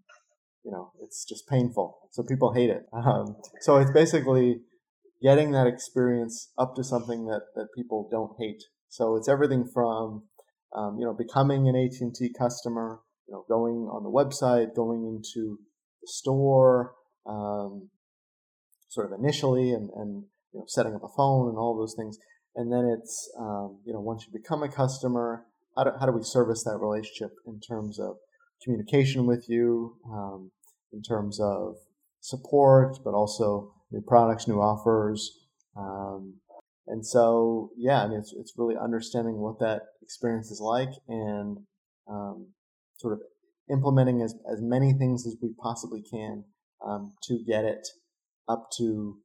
you 0.64 0.71
know, 0.71 0.93
it's 1.03 1.25
just 1.25 1.49
painful. 1.49 1.99
So 2.12 2.23
people 2.23 2.53
hate 2.53 2.71
it. 2.71 2.87
Um, 2.95 3.37
so 3.61 3.79
it's 3.79 3.90
basically 3.90 4.61
getting 5.23 5.51
that 5.53 5.67
experience 5.67 6.53
up 6.57 6.75
to 6.77 6.85
something 6.85 7.27
that, 7.27 7.43
that 7.57 7.69
people 7.75 8.09
don't 8.11 8.33
hate. 8.38 8.62
So 8.88 9.17
it's 9.17 9.29
everything 9.29 9.69
from 9.73 10.23
um, 10.75 10.99
you 10.99 11.05
know, 11.05 11.14
becoming 11.14 11.69
an 11.69 11.77
AT&T 11.77 12.35
customer, 12.38 13.01
you 13.29 13.35
know, 13.35 13.45
going 13.49 13.88
on 13.90 14.03
the 14.03 14.11
website, 14.11 14.75
going 14.75 15.05
into 15.05 15.59
the 16.03 16.07
store, 16.07 16.95
um, 17.27 17.90
sort 18.94 19.12
of 19.12 19.18
initially, 19.18 19.72
and, 19.72 19.90
and 19.96 20.24
you 20.52 20.61
know, 20.61 20.64
setting 20.68 20.94
up 20.94 21.02
a 21.02 21.09
phone 21.16 21.48
and 21.48 21.59
all 21.59 21.76
those 21.76 21.94
things. 21.98 22.16
And 22.54 22.72
then 22.72 22.85
it's, 22.96 23.28
um, 23.38 23.80
you 23.85 23.92
know, 23.92 24.00
once 24.00 24.24
you 24.24 24.33
become 24.33 24.62
a 24.62 24.68
customer, 24.68 25.44
how 25.76 25.85
do, 25.85 25.90
how 25.98 26.07
do 26.07 26.12
we 26.12 26.22
service 26.22 26.62
that 26.62 26.78
relationship 26.78 27.33
in 27.46 27.59
terms 27.59 27.98
of 27.98 28.16
communication 28.62 29.26
with 29.26 29.46
you, 29.48 29.96
um, 30.09 30.52
in 30.92 31.02
terms 31.02 31.40
of 31.40 31.74
support, 32.20 32.98
but 33.04 33.12
also 33.12 33.72
new 33.90 34.00
products, 34.00 34.46
new 34.46 34.61
offers. 34.61 35.40
Um, 35.76 36.35
and 36.87 37.04
so, 37.04 37.70
yeah, 37.76 38.04
I 38.04 38.07
mean, 38.07 38.20
it's, 38.20 38.33
it's 38.38 38.54
really 38.57 38.76
understanding 38.80 39.38
what 39.38 39.59
that 39.59 39.83
experience 40.00 40.52
is 40.52 40.61
like 40.61 40.90
and 41.09 41.59
um, 42.09 42.48
sort 42.98 43.14
of 43.14 43.20
implementing 43.68 44.22
as, 44.22 44.37
as 44.50 44.61
many 44.61 44.92
things 44.92 45.26
as 45.26 45.37
we 45.42 45.50
possibly 45.61 46.02
can 46.09 46.44
um, 46.87 47.14
to 47.24 47.42
get 47.44 47.64
it 47.64 47.88
up 48.48 48.68
to 48.78 49.18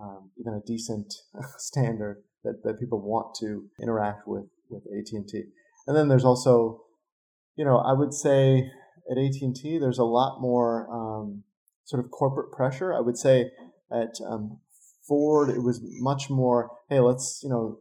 um, 0.00 0.30
even 0.38 0.54
a 0.54 0.66
decent 0.66 1.12
standard 1.58 2.22
that, 2.44 2.62
that 2.64 2.78
people 2.78 3.00
want 3.00 3.34
to 3.40 3.64
interact 3.82 4.26
with 4.26 4.46
with 4.70 4.82
AT&T. 4.86 5.44
And 5.86 5.96
then 5.96 6.08
there's 6.08 6.24
also, 6.24 6.82
you 7.56 7.64
know, 7.64 7.78
I 7.78 7.94
would 7.94 8.12
say 8.12 8.70
at 9.10 9.16
AT&T 9.16 9.78
there's 9.78 9.98
a 9.98 10.04
lot 10.04 10.40
more 10.40 10.86
um, 10.92 11.44
sort 11.84 12.04
of 12.04 12.10
corporate 12.10 12.52
pressure. 12.52 12.94
I 12.94 13.00
would 13.00 13.16
say 13.16 13.50
at 13.90 14.16
um, 14.28 14.60
Ford 15.06 15.48
it 15.48 15.62
was 15.62 15.80
much 16.00 16.28
more, 16.28 16.70
hey, 16.90 17.00
let's 17.00 17.40
you 17.42 17.48
know 17.48 17.78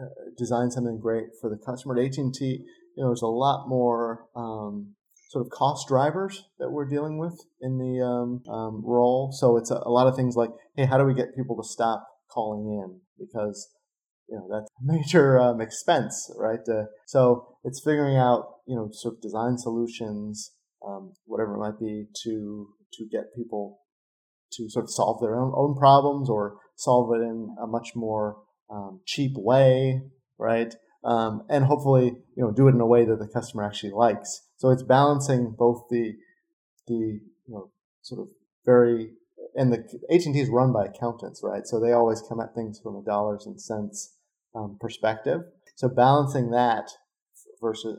uh, 0.00 0.06
design 0.38 0.70
something 0.70 0.98
great 0.98 1.26
for 1.40 1.50
the 1.50 1.58
customer. 1.58 1.98
At 1.98 2.06
AT&T, 2.06 2.44
you 2.44 3.02
know, 3.02 3.08
there's 3.08 3.22
a 3.22 3.26
lot 3.26 3.68
more 3.68 4.26
um, 4.34 4.94
sort 5.30 5.46
of 5.46 5.50
cost 5.52 5.86
drivers 5.86 6.44
that 6.58 6.72
we're 6.72 6.88
dealing 6.88 7.16
with 7.16 7.40
in 7.60 7.78
the 7.78 8.04
um, 8.04 8.42
um, 8.52 8.82
role. 8.84 9.30
So 9.30 9.56
it's 9.56 9.70
a, 9.70 9.80
a, 9.86 9.90
lot 9.90 10.08
of 10.08 10.16
things 10.16 10.34
like, 10.34 10.50
hey, 10.76 10.86
how 10.86 10.98
do 10.98 11.04
we 11.04 11.14
get 11.14 11.36
people 11.36 11.56
to 11.62 11.62
stop 11.62 12.04
calling 12.28 12.66
in 12.66 13.00
because 13.16 13.68
you 14.28 14.36
know 14.36 14.48
that's 14.50 14.68
a 14.68 14.82
major 14.82 15.38
um, 15.38 15.60
expense, 15.60 16.32
right? 16.36 16.58
Uh, 16.68 16.86
so 17.06 17.46
it's 17.62 17.80
figuring 17.80 18.16
out 18.16 18.56
you 18.66 18.74
know 18.74 18.88
sort 18.92 19.14
of 19.14 19.20
design 19.20 19.56
solutions, 19.56 20.50
um, 20.84 21.12
whatever 21.26 21.54
it 21.54 21.58
might 21.58 21.78
be, 21.78 22.06
to 22.24 22.68
to 22.94 23.06
get 23.10 23.34
people 23.36 23.78
to 24.54 24.68
sort 24.68 24.84
of 24.84 24.90
solve 24.90 25.20
their 25.20 25.38
own 25.38 25.52
own 25.54 25.76
problems 25.76 26.28
or 26.28 26.56
solve 26.74 27.14
it 27.14 27.22
in 27.22 27.54
a 27.62 27.68
much 27.68 27.90
more 27.94 28.38
um, 28.68 29.00
cheap 29.06 29.32
way, 29.36 30.02
right? 30.38 30.74
Um, 31.04 31.44
and 31.48 31.64
hopefully, 31.64 32.16
you 32.36 32.44
know, 32.44 32.50
do 32.52 32.66
it 32.66 32.74
in 32.74 32.80
a 32.80 32.86
way 32.86 33.04
that 33.04 33.18
the 33.20 33.28
customer 33.28 33.64
actually 33.64 33.92
likes. 33.92 34.42
So 34.60 34.68
it's 34.68 34.82
balancing 34.82 35.54
both 35.58 35.88
the 35.88 36.16
the 36.86 36.94
you 36.94 37.20
know 37.48 37.70
sort 38.02 38.20
of 38.20 38.28
very 38.66 39.12
and 39.56 39.72
the 39.72 39.78
AT&T 40.12 40.38
is 40.38 40.50
run 40.50 40.70
by 40.70 40.84
accountants, 40.84 41.40
right? 41.42 41.66
So 41.66 41.80
they 41.80 41.92
always 41.92 42.22
come 42.28 42.40
at 42.40 42.54
things 42.54 42.78
from 42.78 42.94
a 42.94 43.02
dollars 43.02 43.46
and 43.46 43.58
cents 43.60 44.16
um, 44.54 44.76
perspective. 44.78 45.40
So 45.76 45.88
balancing 45.88 46.50
that 46.50 46.90
versus 47.60 47.96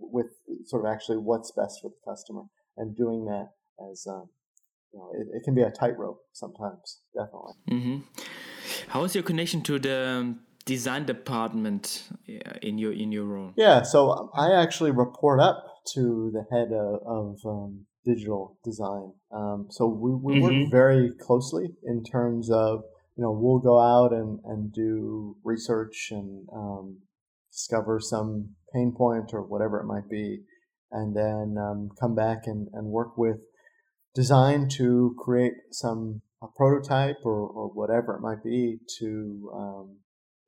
with 0.00 0.26
sort 0.66 0.84
of 0.84 0.92
actually 0.92 1.18
what's 1.18 1.52
best 1.52 1.78
for 1.80 1.90
the 1.90 2.10
customer 2.10 2.42
and 2.76 2.96
doing 2.96 3.26
that 3.26 3.50
as 3.90 4.04
um, 4.08 4.28
you 4.92 4.98
know, 4.98 5.12
it, 5.14 5.28
it, 5.36 5.44
can 5.44 5.54
be 5.54 5.62
a 5.62 5.70
tightrope 5.70 6.20
sometimes, 6.32 7.02
definitely. 7.14 7.54
Mm-hmm. 7.70 7.98
How 8.88 9.04
is 9.04 9.14
your 9.14 9.22
connection 9.22 9.62
to 9.62 9.78
the 9.78 10.34
design 10.64 11.04
department 11.04 12.02
in 12.62 12.78
your 12.78 12.92
in 12.92 13.12
your 13.12 13.24
role? 13.24 13.52
Yeah, 13.56 13.82
so 13.82 14.30
I 14.34 14.52
actually 14.52 14.90
report 14.90 15.38
up 15.38 15.73
to 15.92 16.30
the 16.32 16.44
head 16.50 16.68
of, 16.72 17.00
of 17.06 17.38
um, 17.46 17.86
digital 18.04 18.58
design. 18.64 19.12
Um, 19.32 19.66
so 19.70 19.86
we, 19.86 20.14
we 20.14 20.40
mm-hmm. 20.40 20.62
work 20.62 20.70
very 20.70 21.10
closely 21.20 21.68
in 21.84 22.04
terms 22.04 22.50
of 22.50 22.84
you 23.16 23.22
know 23.22 23.32
we'll 23.32 23.60
go 23.60 23.80
out 23.80 24.12
and, 24.12 24.40
and 24.44 24.72
do 24.72 25.36
research 25.44 26.08
and 26.10 26.46
um, 26.54 26.98
discover 27.52 28.00
some 28.00 28.50
pain 28.74 28.92
point 28.96 29.30
or 29.32 29.42
whatever 29.42 29.80
it 29.80 29.86
might 29.86 30.08
be, 30.10 30.40
and 30.90 31.16
then 31.16 31.56
um, 31.58 31.90
come 32.00 32.14
back 32.14 32.42
and, 32.46 32.68
and 32.72 32.88
work 32.88 33.16
with 33.16 33.38
design 34.14 34.68
to 34.68 35.14
create 35.18 35.54
some 35.70 36.22
a 36.42 36.46
prototype 36.56 37.16
or, 37.24 37.48
or 37.48 37.68
whatever 37.68 38.14
it 38.14 38.20
might 38.20 38.42
be 38.44 38.78
to 38.98 39.50
um, 39.54 39.96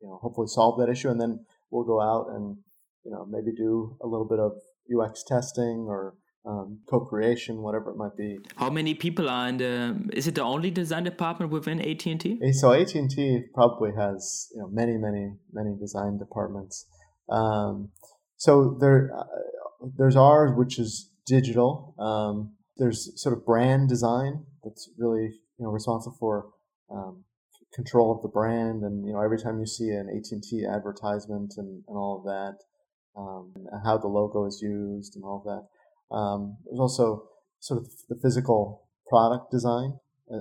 you 0.00 0.08
know 0.08 0.18
hopefully 0.20 0.48
solve 0.48 0.78
that 0.78 0.90
issue, 0.90 1.08
and 1.08 1.20
then 1.20 1.44
we'll 1.70 1.84
go 1.84 2.00
out 2.00 2.26
and 2.34 2.56
you 3.04 3.10
know 3.10 3.26
maybe 3.28 3.56
do 3.56 3.96
a 4.02 4.06
little 4.06 4.26
bit 4.28 4.38
of 4.38 4.52
UX 4.94 5.22
testing 5.24 5.86
or 5.88 6.14
um, 6.46 6.78
co-creation, 6.88 7.60
whatever 7.60 7.90
it 7.90 7.96
might 7.96 8.16
be. 8.16 8.38
How 8.56 8.70
many 8.70 8.94
people 8.94 9.28
are 9.28 9.48
in 9.48 9.56
the? 9.56 10.08
Is 10.12 10.28
it 10.28 10.36
the 10.36 10.42
only 10.42 10.70
design 10.70 11.04
department 11.04 11.50
within 11.50 11.80
AT 11.80 12.06
and 12.06 12.20
T? 12.20 12.52
So 12.52 12.72
AT 12.72 12.94
and 12.94 13.10
T 13.10 13.42
probably 13.52 13.90
has 13.96 14.48
you 14.54 14.60
know 14.60 14.68
many, 14.68 14.96
many, 14.96 15.32
many 15.52 15.76
design 15.78 16.18
departments. 16.18 16.86
Um, 17.28 17.90
so 18.36 18.76
there, 18.80 19.10
uh, 19.16 19.24
there's 19.98 20.16
ours, 20.16 20.52
which 20.56 20.78
is 20.78 21.10
digital. 21.26 21.94
Um, 21.98 22.54
there's 22.76 23.20
sort 23.20 23.36
of 23.36 23.44
brand 23.44 23.88
design 23.88 24.44
that's 24.62 24.88
really 24.96 25.32
you 25.58 25.64
know 25.64 25.70
responsible 25.70 26.16
for 26.20 26.50
um, 26.90 27.24
control 27.74 28.14
of 28.14 28.22
the 28.22 28.28
brand, 28.28 28.82
and 28.82 29.04
you 29.04 29.12
know 29.12 29.20
every 29.20 29.40
time 29.40 29.58
you 29.58 29.66
see 29.66 29.88
an 29.88 30.08
AT 30.08 30.30
and 30.30 30.42
T 30.42 30.64
advertisement 30.64 31.54
and, 31.56 31.82
and 31.88 31.96
all 31.96 32.18
of 32.18 32.24
that, 32.24 32.58
um, 33.16 33.52
how 33.84 33.98
the 33.98 34.08
logo 34.08 34.44
is 34.46 34.60
used 34.62 35.16
and 35.16 35.24
all 35.24 35.38
of 35.38 35.44
that. 35.44 36.14
Um, 36.14 36.56
there's 36.64 36.80
also 36.80 37.28
sort 37.60 37.80
of 37.80 37.88
the 38.08 38.16
physical 38.20 38.86
product 39.08 39.50
design. 39.50 39.98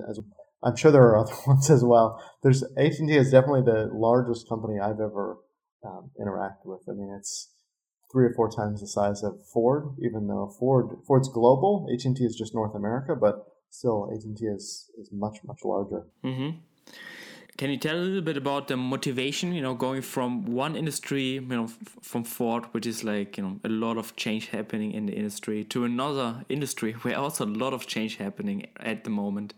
As 0.08 0.20
I'm 0.62 0.76
sure 0.76 0.90
there 0.90 1.02
are 1.02 1.18
other 1.18 1.34
ones 1.46 1.70
as 1.70 1.84
well. 1.84 2.22
There's 2.42 2.62
AT&T 2.76 3.14
is 3.14 3.30
definitely 3.30 3.62
the 3.62 3.88
largest 3.92 4.48
company 4.48 4.78
I've 4.80 5.00
ever 5.00 5.38
um, 5.84 6.10
interacted 6.20 6.66
with. 6.66 6.82
I 6.88 6.92
mean, 6.92 7.14
it's 7.18 7.50
three 8.10 8.26
or 8.26 8.34
four 8.34 8.50
times 8.50 8.80
the 8.80 8.86
size 8.86 9.22
of 9.22 9.38
Ford, 9.52 9.96
even 10.00 10.26
though 10.26 10.54
Ford 10.58 10.98
Ford's 11.06 11.28
global. 11.28 11.88
AT&T 11.92 12.22
is 12.24 12.36
just 12.36 12.54
North 12.54 12.74
America, 12.74 13.14
but 13.14 13.46
still 13.70 14.10
AT&T 14.12 14.44
is 14.44 14.90
is 14.98 15.10
much 15.12 15.38
much 15.44 15.60
larger. 15.64 16.06
Mm-hmm. 16.24 16.58
Can 17.56 17.70
you 17.70 17.78
tell 17.78 17.96
a 17.96 17.98
little 17.98 18.20
bit 18.20 18.36
about 18.36 18.68
the 18.68 18.76
motivation, 18.76 19.54
you 19.54 19.62
know, 19.62 19.74
going 19.74 20.02
from 20.02 20.44
one 20.44 20.76
industry, 20.76 21.34
you 21.34 21.40
know, 21.40 21.68
from 22.02 22.22
Ford, 22.22 22.64
which 22.72 22.86
is 22.86 23.02
like, 23.02 23.38
you 23.38 23.44
know, 23.44 23.60
a 23.64 23.70
lot 23.70 23.96
of 23.96 24.14
change 24.14 24.48
happening 24.48 24.92
in 24.92 25.06
the 25.06 25.14
industry, 25.14 25.64
to 25.64 25.84
another 25.84 26.44
industry 26.50 26.92
where 27.02 27.16
also 27.18 27.46
a 27.46 27.46
lot 27.46 27.72
of 27.72 27.86
change 27.86 28.16
happening 28.16 28.66
at 28.78 29.04
the 29.04 29.10
moment? 29.10 29.54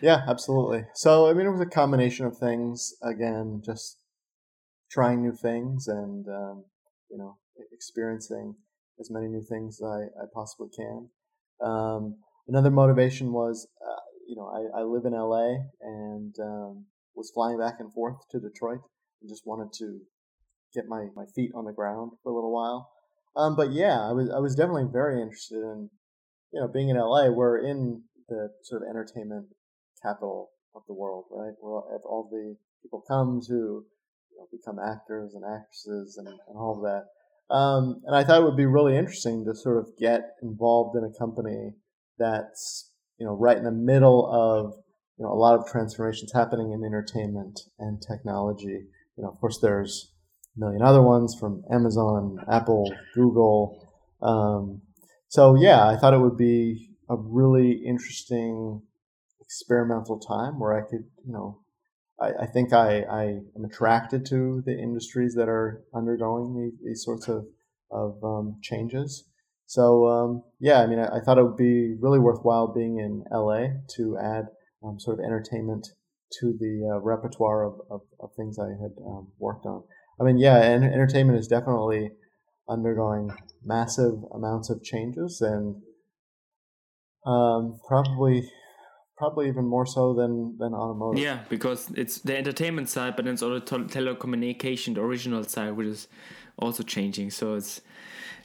Yeah, 0.00 0.22
absolutely. 0.26 0.84
So, 0.94 1.28
I 1.28 1.34
mean, 1.34 1.46
it 1.46 1.50
was 1.50 1.60
a 1.60 1.66
combination 1.66 2.24
of 2.24 2.38
things. 2.38 2.94
Again, 3.02 3.60
just 3.64 3.98
trying 4.90 5.22
new 5.22 5.32
things 5.32 5.88
and, 5.88 6.26
um, 6.28 6.64
you 7.10 7.18
know, 7.18 7.36
experiencing 7.72 8.54
as 8.98 9.10
many 9.10 9.28
new 9.28 9.42
things 9.42 9.78
as 9.80 9.86
I, 9.86 10.22
I 10.22 10.26
possibly 10.32 10.68
can. 10.74 11.08
Um, 11.62 12.16
another 12.48 12.70
motivation 12.70 13.32
was, 13.32 13.68
uh, 13.86 14.00
you 14.26 14.36
know, 14.36 14.46
I, 14.46 14.80
I 14.80 14.82
live 14.84 15.04
in 15.04 15.12
LA 15.12 15.56
and, 15.80 16.34
um, 16.40 16.86
was 17.14 17.30
flying 17.34 17.58
back 17.58 17.76
and 17.78 17.92
forth 17.92 18.16
to 18.30 18.40
Detroit 18.40 18.80
and 19.20 19.30
just 19.30 19.46
wanted 19.46 19.72
to 19.78 20.00
get 20.74 20.86
my, 20.88 21.06
my 21.14 21.24
feet 21.34 21.52
on 21.54 21.64
the 21.64 21.72
ground 21.72 22.12
for 22.22 22.32
a 22.32 22.34
little 22.34 22.52
while. 22.52 22.90
Um, 23.36 23.56
but 23.56 23.72
yeah, 23.72 24.00
I 24.00 24.12
was 24.12 24.30
I 24.30 24.38
was 24.38 24.54
definitely 24.54 24.88
very 24.92 25.20
interested 25.20 25.62
in 25.62 25.88
you 26.52 26.60
know 26.60 26.68
being 26.68 26.90
in 26.90 26.98
LA. 26.98 27.30
We're 27.30 27.58
in 27.58 28.02
the 28.28 28.50
sort 28.62 28.82
of 28.82 28.88
entertainment 28.88 29.46
capital 30.02 30.50
of 30.74 30.82
the 30.86 30.94
world, 30.94 31.24
right? 31.30 31.54
Where 31.60 31.80
all 32.04 32.28
the 32.30 32.56
people 32.82 33.02
come 33.08 33.40
to 33.46 33.52
you 33.52 34.38
know, 34.38 34.46
become 34.50 34.78
actors 34.78 35.34
and 35.34 35.44
actresses 35.44 36.16
and, 36.18 36.28
and 36.28 36.56
all 36.56 36.76
of 36.76 36.82
that. 36.82 37.54
Um, 37.54 38.00
and 38.06 38.16
I 38.16 38.24
thought 38.24 38.40
it 38.40 38.44
would 38.44 38.56
be 38.56 38.66
really 38.66 38.96
interesting 38.96 39.44
to 39.44 39.54
sort 39.54 39.78
of 39.78 39.96
get 39.98 40.36
involved 40.42 40.96
in 40.96 41.04
a 41.04 41.18
company 41.18 41.74
that's 42.18 42.90
you 43.18 43.26
know 43.26 43.34
right 43.34 43.56
in 43.56 43.64
the 43.64 43.70
middle 43.70 44.26
of 44.26 44.74
you 45.18 45.24
know, 45.24 45.32
a 45.32 45.34
lot 45.34 45.58
of 45.58 45.66
transformations 45.66 46.32
happening 46.32 46.72
in 46.72 46.84
entertainment 46.84 47.60
and 47.78 48.02
technology. 48.02 48.86
You 49.16 49.24
know, 49.24 49.30
of 49.30 49.38
course, 49.40 49.58
there's 49.60 50.12
a 50.56 50.60
million 50.60 50.82
other 50.82 51.02
ones 51.02 51.36
from 51.38 51.62
Amazon, 51.70 52.38
Apple, 52.50 52.92
Google. 53.14 53.88
Um, 54.22 54.82
so 55.28 55.54
yeah, 55.54 55.86
I 55.86 55.96
thought 55.96 56.14
it 56.14 56.20
would 56.20 56.36
be 56.36 56.90
a 57.08 57.16
really 57.16 57.82
interesting 57.86 58.82
experimental 59.40 60.18
time 60.18 60.58
where 60.58 60.72
I 60.72 60.88
could, 60.88 61.04
you 61.26 61.32
know, 61.32 61.60
I, 62.20 62.44
I 62.44 62.46
think 62.46 62.72
I, 62.72 63.00
I 63.00 63.24
am 63.56 63.64
attracted 63.64 64.24
to 64.26 64.62
the 64.64 64.72
industries 64.78 65.34
that 65.34 65.48
are 65.48 65.82
undergoing 65.94 66.56
these, 66.56 66.80
these 66.84 67.04
sorts 67.04 67.28
of, 67.28 67.46
of 67.90 68.22
um, 68.24 68.58
changes. 68.62 69.24
So 69.66 70.06
um, 70.06 70.42
yeah, 70.60 70.80
I 70.80 70.86
mean, 70.86 70.98
I, 70.98 71.16
I, 71.16 71.20
thought 71.20 71.38
it 71.38 71.44
would 71.44 71.56
be 71.56 71.96
really 72.00 72.18
worthwhile 72.18 72.72
being 72.74 72.98
in 72.98 73.24
LA 73.32 73.68
to 73.96 74.18
add 74.18 74.46
um, 74.84 74.98
sort 74.98 75.18
of 75.18 75.24
entertainment 75.24 75.88
to 76.40 76.56
the 76.58 76.90
uh, 76.94 77.00
repertoire 77.00 77.64
of, 77.64 77.74
of, 77.90 78.00
of, 78.20 78.30
things 78.36 78.58
I 78.58 78.68
had 78.68 78.92
um, 79.06 79.28
worked 79.38 79.66
on. 79.66 79.82
I 80.20 80.24
mean, 80.24 80.38
yeah, 80.38 80.62
and 80.62 80.84
entertainment 80.84 81.38
is 81.38 81.46
definitely 81.46 82.10
undergoing 82.68 83.30
massive 83.64 84.14
amounts 84.34 84.70
of 84.70 84.82
changes 84.82 85.40
and 85.40 85.82
um, 87.26 87.78
probably 87.86 88.48
probably 89.16 89.46
even 89.48 89.66
more 89.66 89.86
so 89.86 90.14
than 90.14 90.56
than 90.58 90.74
automotive. 90.74 91.22
Yeah, 91.22 91.40
because 91.48 91.90
it's 91.94 92.18
the 92.20 92.36
entertainment 92.36 92.88
side, 92.88 93.14
but 93.16 93.24
then 93.24 93.34
it's 93.34 93.42
also 93.42 93.60
telecommunication, 93.60 94.94
the 94.94 95.02
original 95.02 95.44
side, 95.44 95.72
which 95.72 95.86
is 95.86 96.08
also 96.58 96.82
changing. 96.82 97.30
So 97.30 97.54
it's 97.54 97.80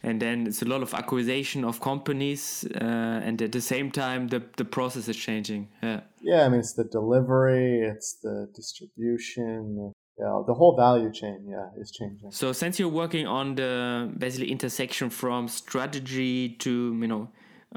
and 0.03 0.21
then 0.21 0.47
it's 0.47 0.61
a 0.61 0.65
lot 0.65 0.81
of 0.81 0.93
acquisition 0.93 1.63
of 1.63 1.81
companies, 1.81 2.65
uh, 2.75 2.83
and 3.23 3.41
at 3.41 3.51
the 3.51 3.61
same 3.61 3.91
time, 3.91 4.27
the 4.27 4.41
the 4.57 4.65
process 4.65 5.07
is 5.07 5.17
changing. 5.17 5.69
Yeah. 5.81 6.01
Yeah, 6.21 6.45
I 6.45 6.49
mean 6.49 6.59
it's 6.59 6.73
the 6.73 6.83
delivery, 6.85 7.81
it's 7.81 8.19
the 8.21 8.49
distribution, 8.55 9.93
yeah, 10.19 10.41
the 10.47 10.53
whole 10.53 10.75
value 10.75 11.11
chain, 11.11 11.45
yeah, 11.47 11.69
is 11.79 11.91
changing. 11.91 12.31
So 12.31 12.51
since 12.51 12.79
you're 12.79 12.89
working 12.89 13.27
on 13.27 13.55
the 13.55 14.11
basically 14.17 14.51
intersection 14.51 15.09
from 15.09 15.47
strategy 15.47 16.49
to 16.49 16.97
you 16.99 17.07
know, 17.07 17.29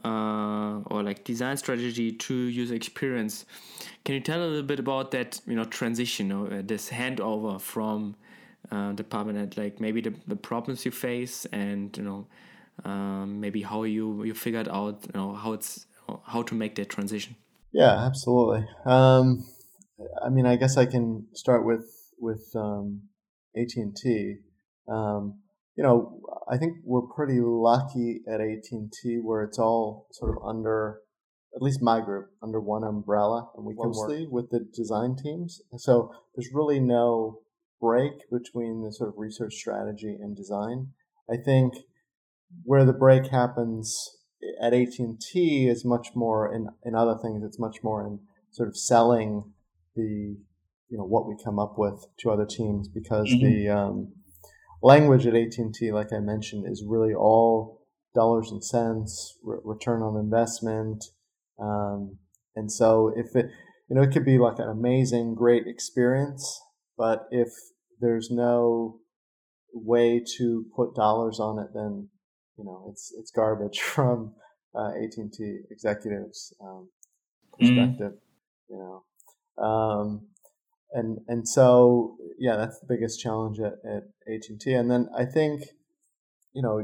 uh, 0.04 0.80
or 0.86 1.02
like 1.02 1.24
design 1.24 1.56
strategy 1.58 2.12
to 2.12 2.34
user 2.34 2.74
experience, 2.74 3.44
can 4.04 4.14
you 4.14 4.20
tell 4.20 4.42
a 4.42 4.46
little 4.46 4.62
bit 4.62 4.78
about 4.78 5.10
that 5.10 5.40
you 5.46 5.54
know 5.54 5.64
transition 5.64 6.32
or 6.32 6.52
uh, 6.52 6.62
this 6.64 6.88
handover 6.88 7.60
from 7.60 8.16
uh, 8.70 8.92
department, 8.92 9.56
like 9.56 9.80
maybe 9.80 10.00
the, 10.00 10.14
the 10.26 10.36
problems 10.36 10.84
you 10.84 10.90
face 10.90 11.46
and 11.52 11.96
you 11.96 12.02
know 12.02 12.26
um, 12.84 13.40
maybe 13.40 13.62
how 13.62 13.82
you 13.84 14.24
you 14.24 14.34
figured 14.34 14.68
out 14.68 15.04
you 15.06 15.20
know 15.20 15.34
how 15.34 15.52
it's 15.52 15.86
how 16.24 16.42
to 16.42 16.54
make 16.54 16.74
that 16.76 16.88
transition. 16.88 17.36
Yeah, 17.72 18.06
absolutely. 18.06 18.66
Um, 18.84 19.44
I 20.24 20.28
mean, 20.28 20.46
I 20.46 20.56
guess 20.56 20.76
I 20.76 20.86
can 20.86 21.26
start 21.34 21.64
with 21.64 21.86
with 22.18 22.50
um, 22.54 23.02
AT 23.56 23.70
and 23.76 23.96
T, 23.96 24.36
um, 24.88 25.40
you 25.76 25.84
know, 25.84 26.20
I 26.50 26.58
think 26.58 26.78
we're 26.84 27.02
pretty 27.02 27.40
lucky 27.40 28.20
at 28.28 28.40
AT 28.40 28.64
and 28.72 28.92
T 28.92 29.18
where 29.22 29.42
it's 29.42 29.58
all 29.58 30.08
sort 30.12 30.36
of 30.36 30.42
under, 30.44 31.00
at 31.54 31.62
least 31.62 31.80
my 31.80 32.00
group, 32.00 32.30
under 32.42 32.60
one 32.60 32.84
umbrella, 32.84 33.48
and 33.56 33.64
we 33.64 33.74
can 33.74 33.90
work 33.90 34.30
with 34.30 34.50
the 34.50 34.66
design 34.74 35.16
teams. 35.16 35.62
So 35.78 36.12
there's 36.34 36.50
really 36.52 36.80
no 36.80 37.38
break 37.80 38.30
between 38.30 38.82
the 38.82 38.92
sort 38.92 39.08
of 39.08 39.14
research 39.16 39.54
strategy 39.54 40.16
and 40.20 40.36
design. 40.36 40.88
I 41.30 41.36
think 41.36 41.74
where 42.64 42.84
the 42.84 42.92
break 42.92 43.28
happens 43.28 44.16
at 44.60 44.74
AT&T 44.74 45.68
is 45.68 45.84
much 45.84 46.08
more 46.14 46.52
in, 46.52 46.68
in 46.84 46.94
other 46.94 47.16
things. 47.20 47.42
It's 47.44 47.58
much 47.58 47.78
more 47.82 48.06
in 48.06 48.20
sort 48.52 48.68
of 48.68 48.76
selling 48.76 49.52
the 49.94 50.36
you 50.90 50.98
know 50.98 51.04
what 51.04 51.26
we 51.26 51.36
come 51.42 51.58
up 51.58 51.74
with 51.78 52.06
to 52.18 52.30
other 52.30 52.46
teams 52.46 52.88
because 52.88 53.28
mm-hmm. 53.28 53.46
the 53.46 53.68
um, 53.68 54.12
language 54.82 55.26
at 55.26 55.34
AT&T, 55.34 55.92
like 55.92 56.12
I 56.12 56.18
mentioned, 56.18 56.64
is 56.68 56.84
really 56.86 57.14
all 57.14 57.86
dollars 58.14 58.50
and 58.50 58.62
cents, 58.62 59.38
re- 59.44 59.58
return 59.62 60.02
on 60.02 60.18
investment, 60.18 61.04
um, 61.60 62.18
and 62.56 62.72
so 62.72 63.12
if 63.16 63.36
it 63.36 63.46
you 63.88 63.96
know 63.96 64.02
it 64.02 64.10
could 64.10 64.24
be 64.24 64.38
like 64.38 64.58
an 64.58 64.68
amazing, 64.68 65.34
great 65.36 65.66
experience, 65.66 66.60
but 67.00 67.28
if 67.30 67.48
there's 67.98 68.30
no 68.30 68.98
way 69.72 70.22
to 70.36 70.66
put 70.76 70.94
dollars 70.94 71.40
on 71.40 71.58
it, 71.58 71.68
then 71.72 72.10
you 72.58 72.64
know 72.64 72.88
it's 72.90 73.10
it's 73.18 73.30
garbage 73.30 73.80
from 73.94 74.34
uh, 74.74 74.90
AT&T 74.90 75.60
executives' 75.70 76.52
um, 76.62 76.90
mm-hmm. 77.58 77.66
perspective. 77.66 78.12
Mm-hmm. 78.12 78.74
You 78.74 78.78
know. 78.78 79.64
Um, 79.64 80.26
and 80.92 81.18
and 81.26 81.48
so 81.48 82.18
yeah, 82.38 82.56
that's 82.56 82.78
the 82.80 82.86
biggest 82.86 83.18
challenge 83.18 83.58
at, 83.60 83.78
at 83.90 84.02
AT&T. 84.30 84.70
And 84.70 84.90
then 84.90 85.08
I 85.16 85.24
think, 85.24 85.62
you 86.52 86.60
know, 86.60 86.80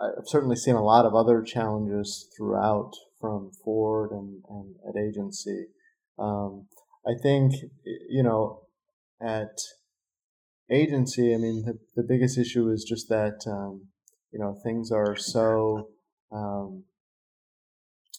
I've 0.00 0.28
certainly 0.28 0.56
seen 0.56 0.76
a 0.76 0.84
lot 0.84 1.06
of 1.06 1.14
other 1.14 1.42
challenges 1.42 2.28
throughout 2.36 2.92
from 3.20 3.50
Ford 3.64 4.12
and, 4.12 4.42
and 4.48 4.74
at 4.88 5.00
agency. 5.00 5.66
Um, 6.18 6.68
I 7.06 7.14
think, 7.20 7.54
you 7.84 8.22
know, 8.22 8.65
at 9.20 9.58
agency, 10.70 11.34
I 11.34 11.38
mean, 11.38 11.64
the, 11.64 11.78
the 11.94 12.06
biggest 12.06 12.38
issue 12.38 12.70
is 12.70 12.84
just 12.84 13.08
that, 13.08 13.44
um, 13.46 13.88
you 14.32 14.38
know, 14.38 14.56
things 14.62 14.90
are 14.90 15.16
so 15.16 15.88
um, 16.32 16.84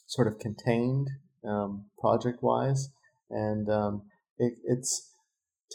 sort 0.08 0.28
of 0.28 0.40
contained 0.40 1.10
um, 1.48 1.86
project 2.00 2.42
wise. 2.42 2.90
And 3.30 3.70
um, 3.70 4.04
it, 4.38 4.54
it's, 4.64 5.12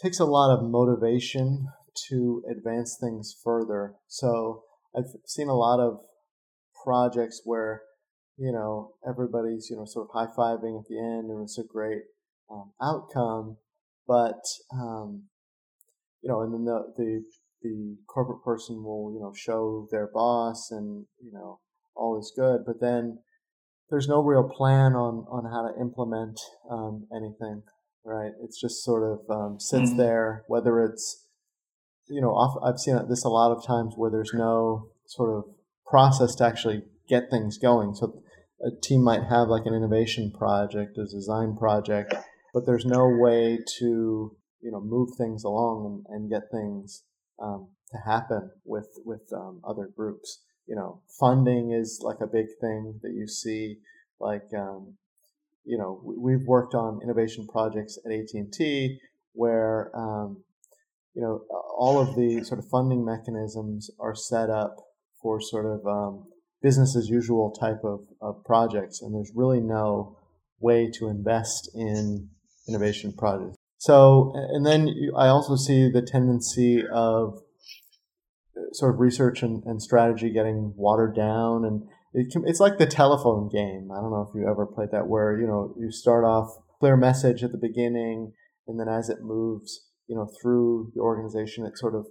takes 0.01 0.19
a 0.19 0.25
lot 0.25 0.53
of 0.53 0.63
motivation 0.63 1.67
to 2.09 2.43
advance 2.49 2.97
things 2.99 3.35
further. 3.43 3.93
So 4.07 4.63
I've 4.95 5.11
seen 5.25 5.49
a 5.49 5.55
lot 5.55 5.79
of 5.79 6.01
projects 6.83 7.41
where 7.45 7.83
you 8.37 8.51
know 8.51 8.93
everybody's 9.07 9.67
you 9.69 9.77
know 9.77 9.85
sort 9.85 10.07
of 10.09 10.13
high 10.13 10.33
fiving 10.35 10.79
at 10.79 10.87
the 10.87 10.99
end 10.99 11.29
and 11.29 11.43
it's 11.43 11.57
a 11.57 11.63
great 11.63 12.01
um, 12.51 12.71
outcome, 12.81 13.57
but 14.07 14.41
um, 14.73 15.23
you 16.21 16.29
know, 16.29 16.41
and 16.41 16.53
then 16.53 16.65
the, 16.65 16.93
the 16.97 17.23
the 17.61 17.95
corporate 18.07 18.43
person 18.43 18.83
will 18.83 19.11
you 19.13 19.19
know 19.19 19.33
show 19.35 19.87
their 19.91 20.09
boss 20.13 20.69
and 20.71 21.05
you 21.21 21.31
know 21.31 21.59
all 21.95 22.19
is 22.19 22.33
good, 22.35 22.61
but 22.65 22.81
then 22.81 23.19
there's 23.89 24.07
no 24.07 24.21
real 24.21 24.49
plan 24.49 24.93
on 24.93 25.25
on 25.29 25.45
how 25.51 25.67
to 25.67 25.81
implement 25.81 26.39
um, 26.69 27.07
anything 27.15 27.63
right? 28.03 28.31
It's 28.43 28.59
just 28.59 28.83
sort 28.83 29.03
of 29.03 29.19
um, 29.29 29.59
sits 29.59 29.89
mm-hmm. 29.89 29.97
there, 29.97 30.43
whether 30.47 30.83
it's, 30.83 31.25
you 32.09 32.21
know, 32.21 32.29
off, 32.29 32.61
I've 32.63 32.79
seen 32.79 32.99
this 33.09 33.23
a 33.23 33.29
lot 33.29 33.55
of 33.55 33.65
times 33.65 33.93
where 33.95 34.11
there's 34.11 34.33
no 34.33 34.89
sort 35.05 35.37
of 35.37 35.45
process 35.85 36.35
to 36.35 36.45
actually 36.45 36.83
get 37.07 37.29
things 37.29 37.57
going. 37.57 37.95
So 37.95 38.21
a 38.61 38.69
team 38.81 39.03
might 39.03 39.23
have 39.29 39.47
like 39.47 39.65
an 39.65 39.73
innovation 39.73 40.31
project, 40.31 40.97
a 40.97 41.05
design 41.05 41.55
project, 41.55 42.13
but 42.53 42.65
there's 42.65 42.85
no 42.85 43.07
way 43.07 43.59
to, 43.79 44.35
you 44.61 44.71
know, 44.71 44.81
move 44.81 45.09
things 45.17 45.43
along 45.43 46.03
and, 46.09 46.15
and 46.15 46.29
get 46.29 46.51
things 46.51 47.03
um, 47.41 47.69
to 47.91 47.97
happen 47.97 48.51
with 48.65 48.99
with 49.05 49.31
um, 49.33 49.61
other 49.67 49.89
groups. 49.95 50.41
You 50.67 50.75
know, 50.75 51.01
funding 51.19 51.71
is 51.71 51.99
like 52.03 52.21
a 52.21 52.27
big 52.27 52.47
thing 52.61 52.99
that 53.01 53.11
you 53.13 53.27
see, 53.27 53.79
like 54.19 54.47
um, 54.57 54.93
you 55.65 55.77
know, 55.77 56.01
we've 56.03 56.45
worked 56.45 56.75
on 56.75 57.01
innovation 57.01 57.47
projects 57.47 57.97
at 58.05 58.11
AT&T 58.11 58.99
where, 59.33 59.91
um, 59.95 60.43
you 61.13 61.21
know, 61.21 61.43
all 61.77 61.99
of 61.99 62.15
the 62.15 62.43
sort 62.43 62.59
of 62.59 62.67
funding 62.69 63.03
mechanisms 63.05 63.89
are 63.99 64.15
set 64.15 64.49
up 64.49 64.75
for 65.21 65.39
sort 65.39 65.65
of 65.65 65.85
um, 65.87 66.25
business 66.61 66.95
as 66.95 67.09
usual 67.09 67.51
type 67.51 67.83
of, 67.83 68.01
of 68.21 68.43
projects, 68.45 69.01
and 69.01 69.13
there's 69.13 69.31
really 69.35 69.59
no 69.59 70.17
way 70.59 70.89
to 70.89 71.07
invest 71.07 71.69
in 71.75 72.29
innovation 72.67 73.13
projects. 73.17 73.55
So, 73.77 74.33
and 74.35 74.65
then 74.65 74.89
I 75.17 75.27
also 75.27 75.55
see 75.55 75.89
the 75.89 76.01
tendency 76.01 76.83
of 76.91 77.39
uh, 78.55 78.71
sort 78.71 78.93
of 78.93 78.99
research 78.99 79.43
and, 79.43 79.63
and 79.65 79.81
strategy 79.81 80.31
getting 80.31 80.73
watered 80.75 81.15
down 81.15 81.65
and 81.65 81.83
it 82.13 82.31
can, 82.31 82.43
it's 82.45 82.59
like 82.59 82.77
the 82.77 82.85
telephone 82.85 83.49
game. 83.49 83.89
I 83.91 83.99
don't 83.99 84.11
know 84.11 84.27
if 84.29 84.35
you 84.35 84.47
ever 84.47 84.65
played 84.65 84.91
that, 84.91 85.07
where 85.07 85.39
you 85.39 85.47
know 85.47 85.73
you 85.79 85.91
start 85.91 86.23
off 86.23 86.55
clear 86.79 86.95
message 86.95 87.43
at 87.43 87.51
the 87.51 87.57
beginning, 87.57 88.33
and 88.67 88.79
then 88.79 88.87
as 88.87 89.09
it 89.09 89.21
moves, 89.21 89.89
you 90.07 90.15
know, 90.15 90.29
through 90.41 90.91
the 90.93 91.01
organization, 91.01 91.65
it 91.65 91.77
sort 91.77 91.95
of 91.95 92.05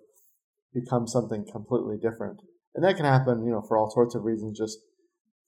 becomes 0.75 1.13
something 1.13 1.47
completely 1.51 1.97
different. 1.97 2.41
And 2.75 2.85
that 2.85 2.97
can 2.97 3.05
happen, 3.05 3.45
you 3.45 3.53
know, 3.53 3.63
for 3.69 3.77
all 3.77 3.91
sorts 3.91 4.15
of 4.15 4.25
reasons, 4.25 4.59
just 4.59 4.79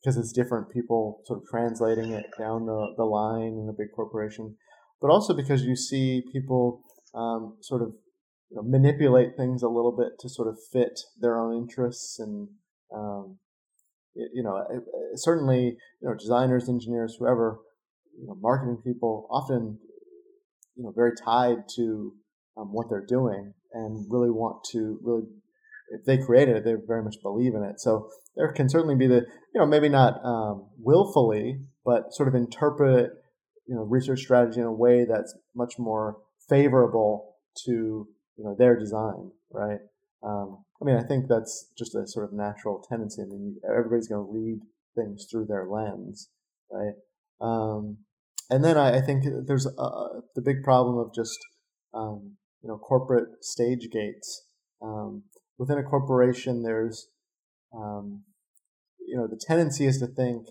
because 0.00 0.16
it's 0.16 0.32
different 0.32 0.70
people 0.70 1.22
sort 1.24 1.40
of 1.40 1.48
translating 1.50 2.12
it 2.12 2.26
down 2.38 2.66
the, 2.66 2.94
the 2.96 3.04
line 3.04 3.58
in 3.58 3.68
a 3.68 3.76
big 3.76 3.88
corporation, 3.96 4.56
but 5.04 5.10
also 5.10 5.34
because 5.34 5.64
you 5.64 5.76
see 5.76 6.22
people 6.32 6.80
um, 7.14 7.58
sort 7.60 7.82
of 7.82 7.88
you 8.48 8.56
know, 8.56 8.62
manipulate 8.62 9.36
things 9.36 9.62
a 9.62 9.68
little 9.68 9.94
bit 9.94 10.18
to 10.18 10.30
sort 10.30 10.48
of 10.48 10.56
fit 10.72 10.98
their 11.20 11.38
own 11.38 11.54
interests 11.54 12.18
and 12.18 12.48
um, 12.90 13.36
you 14.14 14.42
know, 14.42 14.64
certainly, 15.16 15.76
you 16.00 16.08
know, 16.08 16.14
designers, 16.14 16.70
engineers, 16.70 17.16
whoever, 17.18 17.58
you 18.18 18.26
know, 18.26 18.34
marketing 18.40 18.78
people, 18.82 19.28
often, 19.30 19.78
you 20.74 20.84
know, 20.84 20.92
very 20.96 21.12
tied 21.22 21.68
to 21.76 22.14
um, 22.56 22.72
what 22.72 22.86
they're 22.88 23.04
doing 23.04 23.52
and 23.74 24.06
really 24.08 24.30
want 24.30 24.64
to 24.72 24.98
really, 25.02 25.24
if 25.90 26.06
they 26.06 26.16
created 26.16 26.56
it, 26.56 26.64
they 26.64 26.76
very 26.86 27.02
much 27.02 27.16
believe 27.22 27.54
in 27.54 27.62
it. 27.62 27.78
So 27.78 28.08
there 28.36 28.50
can 28.52 28.70
certainly 28.70 28.94
be 28.94 29.06
the, 29.06 29.26
you 29.52 29.60
know, 29.60 29.66
maybe 29.66 29.90
not 29.90 30.24
um, 30.24 30.70
willfully, 30.78 31.58
but 31.84 32.14
sort 32.14 32.26
of 32.26 32.34
interpret, 32.34 33.10
you 33.66 33.74
know, 33.74 33.82
research 33.82 34.20
strategy 34.20 34.60
in 34.60 34.66
a 34.66 34.72
way 34.72 35.06
that's 35.08 35.36
much 35.54 35.78
more 35.78 36.18
favorable 36.48 37.36
to, 37.64 38.06
you 38.36 38.44
know, 38.44 38.54
their 38.58 38.78
design, 38.78 39.30
right? 39.50 39.78
Um, 40.22 40.64
I 40.80 40.84
mean, 40.84 40.96
I 40.96 41.02
think 41.02 41.26
that's 41.28 41.70
just 41.76 41.94
a 41.94 42.06
sort 42.06 42.26
of 42.26 42.32
natural 42.32 42.84
tendency. 42.88 43.22
I 43.22 43.26
mean, 43.26 43.56
everybody's 43.68 44.08
going 44.08 44.26
to 44.26 44.32
read 44.32 44.60
things 44.94 45.26
through 45.30 45.46
their 45.46 45.66
lens, 45.66 46.28
right? 46.70 46.94
Um, 47.40 47.98
and 48.50 48.64
then 48.64 48.76
I, 48.76 48.98
I 48.98 49.00
think 49.00 49.24
there's 49.46 49.66
a, 49.66 50.20
the 50.34 50.42
big 50.42 50.62
problem 50.62 50.98
of 50.98 51.14
just 51.14 51.38
um, 51.94 52.36
you 52.62 52.68
know 52.68 52.76
corporate 52.76 53.42
stage 53.42 53.88
gates. 53.90 54.46
Um, 54.82 55.24
within 55.58 55.78
a 55.78 55.82
corporation, 55.82 56.62
there's 56.62 57.08
um, 57.74 58.22
you 59.06 59.16
know, 59.16 59.26
the 59.26 59.40
tendency 59.40 59.86
is 59.86 59.98
to 59.98 60.06
think, 60.06 60.48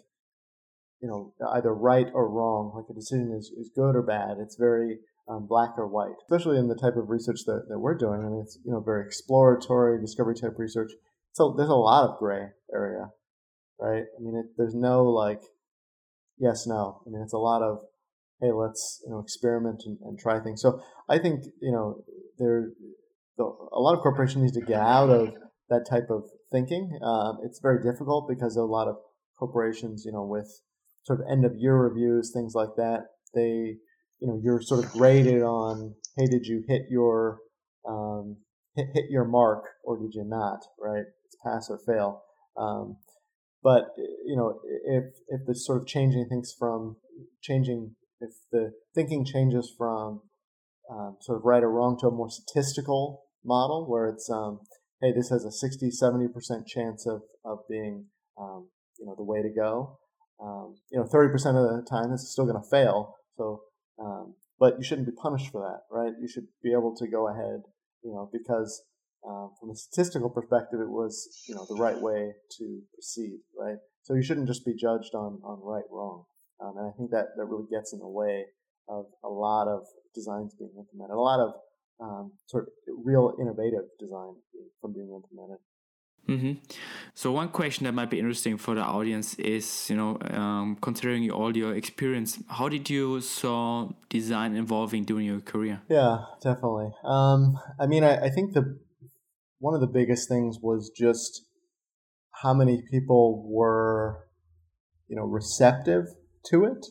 you 1.03 1.09
know, 1.09 1.33
either 1.51 1.75
right 1.75 2.07
or 2.13 2.29
wrong, 2.29 2.71
like 2.73 2.85
a 2.89 2.93
decision 2.93 3.35
is, 3.37 3.51
is 3.59 3.69
good 3.75 3.93
or 3.93 4.01
bad. 4.01 4.37
It's 4.39 4.55
very 4.55 4.99
um, 5.27 5.47
black 5.47 5.71
or 5.77 5.85
white, 5.85 6.15
especially 6.23 6.57
in 6.57 6.69
the 6.69 6.77
type 6.77 6.95
of 6.95 7.09
research 7.09 7.41
that, 7.45 7.65
that 7.67 7.77
we're 7.77 7.97
doing. 7.97 8.21
I 8.21 8.29
mean, 8.29 8.39
it's, 8.41 8.57
you 8.63 8.71
know, 8.71 8.79
very 8.79 9.05
exploratory, 9.05 9.99
discovery 9.99 10.35
type 10.35 10.53
research. 10.57 10.93
So 11.33 11.53
there's 11.57 11.67
a 11.67 11.75
lot 11.75 12.09
of 12.09 12.19
gray 12.19 12.51
area, 12.73 13.09
right? 13.77 14.05
I 14.17 14.21
mean, 14.21 14.37
it, 14.37 14.45
there's 14.57 14.75
no 14.75 15.03
like, 15.03 15.41
yes, 16.37 16.65
no. 16.65 17.01
I 17.05 17.09
mean, 17.09 17.21
it's 17.21 17.33
a 17.33 17.37
lot 17.37 17.61
of, 17.61 17.79
hey, 18.39 18.53
let's, 18.53 19.01
you 19.03 19.11
know, 19.11 19.19
experiment 19.19 19.83
and, 19.85 19.97
and 20.05 20.17
try 20.17 20.39
things. 20.39 20.61
So 20.61 20.81
I 21.09 21.19
think, 21.19 21.43
you 21.61 21.73
know, 21.73 22.01
there, 22.39 22.69
the, 23.37 23.43
a 23.43 23.79
lot 23.79 23.93
of 23.93 24.01
corporations 24.01 24.41
need 24.41 24.61
to 24.61 24.65
get 24.65 24.79
out 24.79 25.09
of 25.09 25.33
that 25.69 25.85
type 25.85 26.09
of 26.09 26.29
thinking. 26.49 26.97
Um, 27.03 27.39
it's 27.43 27.59
very 27.59 27.83
difficult 27.83 28.29
because 28.29 28.55
a 28.55 28.63
lot 28.63 28.87
of 28.87 28.95
corporations, 29.37 30.05
you 30.05 30.13
know, 30.13 30.23
with 30.23 30.61
sort 31.03 31.19
of 31.19 31.25
end 31.29 31.45
of 31.45 31.55
year 31.55 31.75
reviews, 31.75 32.31
things 32.33 32.53
like 32.55 32.75
that, 32.77 33.07
they, 33.33 33.75
you 34.19 34.27
know, 34.27 34.39
you're 34.41 34.61
sort 34.61 34.83
of 34.83 34.91
graded 34.91 35.41
on, 35.41 35.95
hey, 36.17 36.27
did 36.27 36.45
you 36.45 36.63
hit 36.67 36.83
your, 36.89 37.39
um, 37.87 38.37
hit, 38.75 38.87
hit 38.93 39.05
your 39.09 39.25
mark 39.25 39.65
or 39.83 39.97
did 39.97 40.13
you 40.13 40.23
not, 40.25 40.59
right? 40.79 41.05
It's 41.25 41.37
pass 41.43 41.69
or 41.69 41.79
fail. 41.85 42.23
Um, 42.57 42.97
but 43.63 43.93
you 43.97 44.35
know, 44.35 44.59
if 44.85 45.05
if 45.29 45.47
the 45.47 45.55
sort 45.55 45.81
of 45.81 45.87
changing 45.87 46.27
things 46.27 46.53
from 46.57 46.97
changing, 47.41 47.95
if 48.19 48.31
the 48.51 48.73
thinking 48.93 49.25
changes 49.25 49.73
from 49.77 50.21
um, 50.91 51.15
sort 51.21 51.37
of 51.37 51.45
right 51.45 51.63
or 51.63 51.71
wrong 51.71 51.97
to 52.01 52.07
a 52.07 52.11
more 52.11 52.29
statistical 52.29 53.23
model 53.45 53.89
where 53.89 54.09
it's 54.09 54.29
um, 54.29 54.59
hey, 55.03 55.11
this 55.11 55.29
has 55.29 55.43
a 55.43 55.51
60, 55.51 55.89
70% 55.89 56.65
chance 56.65 57.05
of, 57.05 57.23
of 57.43 57.59
being, 57.69 58.05
um, 58.39 58.69
you 58.97 59.05
know, 59.05 59.15
the 59.17 59.23
way 59.23 59.41
to 59.41 59.49
go. 59.49 59.99
Um, 60.41 60.75
you 60.91 60.99
know, 60.99 61.05
30% 61.05 61.33
of 61.33 61.77
the 61.77 61.85
time 61.89 62.11
it's 62.11 62.29
still 62.29 62.45
going 62.45 62.61
to 62.61 62.69
fail. 62.69 63.15
So, 63.37 63.61
um, 63.99 64.35
but 64.59 64.77
you 64.77 64.83
shouldn't 64.83 65.07
be 65.07 65.13
punished 65.13 65.51
for 65.51 65.61
that, 65.61 65.95
right? 65.95 66.13
You 66.19 66.27
should 66.27 66.47
be 66.63 66.71
able 66.71 66.95
to 66.95 67.07
go 67.07 67.27
ahead, 67.29 67.63
you 68.03 68.11
know, 68.11 68.29
because 68.31 68.83
um, 69.27 69.51
from 69.59 69.71
a 69.71 69.75
statistical 69.75 70.29
perspective, 70.29 70.79
it 70.79 70.89
was, 70.89 71.43
you 71.47 71.55
know, 71.55 71.65
the 71.67 71.75
right 71.75 71.99
way 71.99 72.33
to 72.57 72.81
proceed, 72.93 73.39
right? 73.57 73.77
So 74.03 74.13
you 74.15 74.23
shouldn't 74.23 74.47
just 74.47 74.65
be 74.65 74.73
judged 74.73 75.15
on, 75.15 75.39
on 75.43 75.59
right, 75.63 75.85
wrong. 75.89 76.25
Um, 76.59 76.77
and 76.77 76.87
I 76.87 76.91
think 76.97 77.11
that, 77.11 77.35
that 77.37 77.45
really 77.45 77.67
gets 77.71 77.93
in 77.93 77.99
the 77.99 78.07
way 78.07 78.45
of 78.89 79.05
a 79.23 79.29
lot 79.29 79.67
of 79.67 79.85
designs 80.13 80.55
being 80.55 80.71
implemented, 80.77 81.15
a 81.15 81.19
lot 81.19 81.39
of 81.39 81.53
um, 81.99 82.31
sort 82.47 82.65
of 82.65 82.69
real 83.03 83.33
innovative 83.39 83.87
design 83.99 84.35
from 84.81 84.93
being 84.93 85.11
implemented. 85.13 85.59
Mm-hmm. 86.27 86.53
So 87.13 87.31
one 87.31 87.49
question 87.49 87.83
that 87.85 87.93
might 87.93 88.09
be 88.09 88.17
interesting 88.17 88.57
for 88.57 88.75
the 88.75 88.81
audience 88.81 89.35
is, 89.35 89.89
you 89.89 89.97
know, 89.97 90.17
um, 90.31 90.77
considering 90.81 91.29
all 91.29 91.55
your 91.55 91.75
experience, 91.75 92.39
how 92.47 92.69
did 92.69 92.89
you 92.89 93.19
saw 93.21 93.89
design 94.09 94.55
evolving 94.55 95.03
during 95.03 95.25
your 95.25 95.41
career? 95.41 95.81
Yeah, 95.89 96.19
definitely. 96.41 96.91
Um, 97.03 97.59
I 97.79 97.87
mean, 97.87 98.03
I, 98.03 98.25
I 98.25 98.29
think 98.29 98.53
the 98.53 98.79
one 99.59 99.73
of 99.75 99.81
the 99.81 99.87
biggest 99.87 100.27
things 100.29 100.57
was 100.61 100.91
just 100.95 101.45
how 102.41 102.53
many 102.53 102.83
people 102.89 103.45
were, 103.49 104.27
you 105.07 105.15
know, 105.15 105.23
receptive 105.23 106.05
to 106.45 106.65
it. 106.65 106.85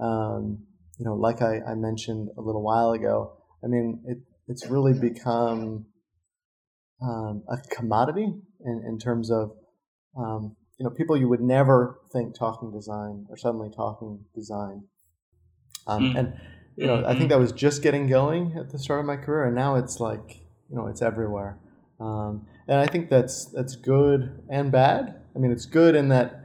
Um, 0.00 0.64
you 0.98 1.04
know, 1.06 1.14
like 1.14 1.40
I, 1.40 1.60
I 1.66 1.74
mentioned 1.74 2.28
a 2.36 2.40
little 2.40 2.62
while 2.62 2.92
ago, 2.92 3.36
I 3.64 3.68
mean, 3.68 4.02
it, 4.06 4.18
it's 4.48 4.66
really 4.66 4.92
become 4.98 5.86
um, 7.02 7.42
a 7.48 7.56
commodity 7.74 8.28
in, 8.64 8.82
in 8.86 8.98
terms 8.98 9.30
of 9.30 9.52
um, 10.16 10.56
you 10.78 10.84
know 10.84 10.90
people 10.90 11.16
you 11.16 11.28
would 11.28 11.40
never 11.40 12.00
think 12.12 12.34
talking 12.36 12.70
design 12.70 13.26
or 13.28 13.36
suddenly 13.36 13.70
talking 13.74 14.24
design 14.34 14.84
um, 15.86 16.12
mm. 16.12 16.18
and 16.18 16.34
you 16.76 16.86
know 16.86 17.04
I 17.06 17.16
think 17.16 17.30
that 17.30 17.38
was 17.38 17.52
just 17.52 17.82
getting 17.82 18.06
going 18.08 18.54
at 18.58 18.70
the 18.70 18.78
start 18.78 19.00
of 19.00 19.06
my 19.06 19.16
career 19.16 19.44
and 19.44 19.54
now 19.54 19.76
it's 19.76 20.00
like 20.00 20.42
you 20.68 20.76
know 20.76 20.86
it's 20.86 21.02
everywhere 21.02 21.58
um, 22.00 22.46
and 22.68 22.78
I 22.78 22.86
think 22.86 23.10
that's 23.10 23.46
that's 23.46 23.76
good 23.76 24.42
and 24.50 24.72
bad 24.72 25.20
I 25.34 25.38
mean 25.38 25.52
it's 25.52 25.66
good 25.66 25.94
in 25.94 26.08
that 26.08 26.38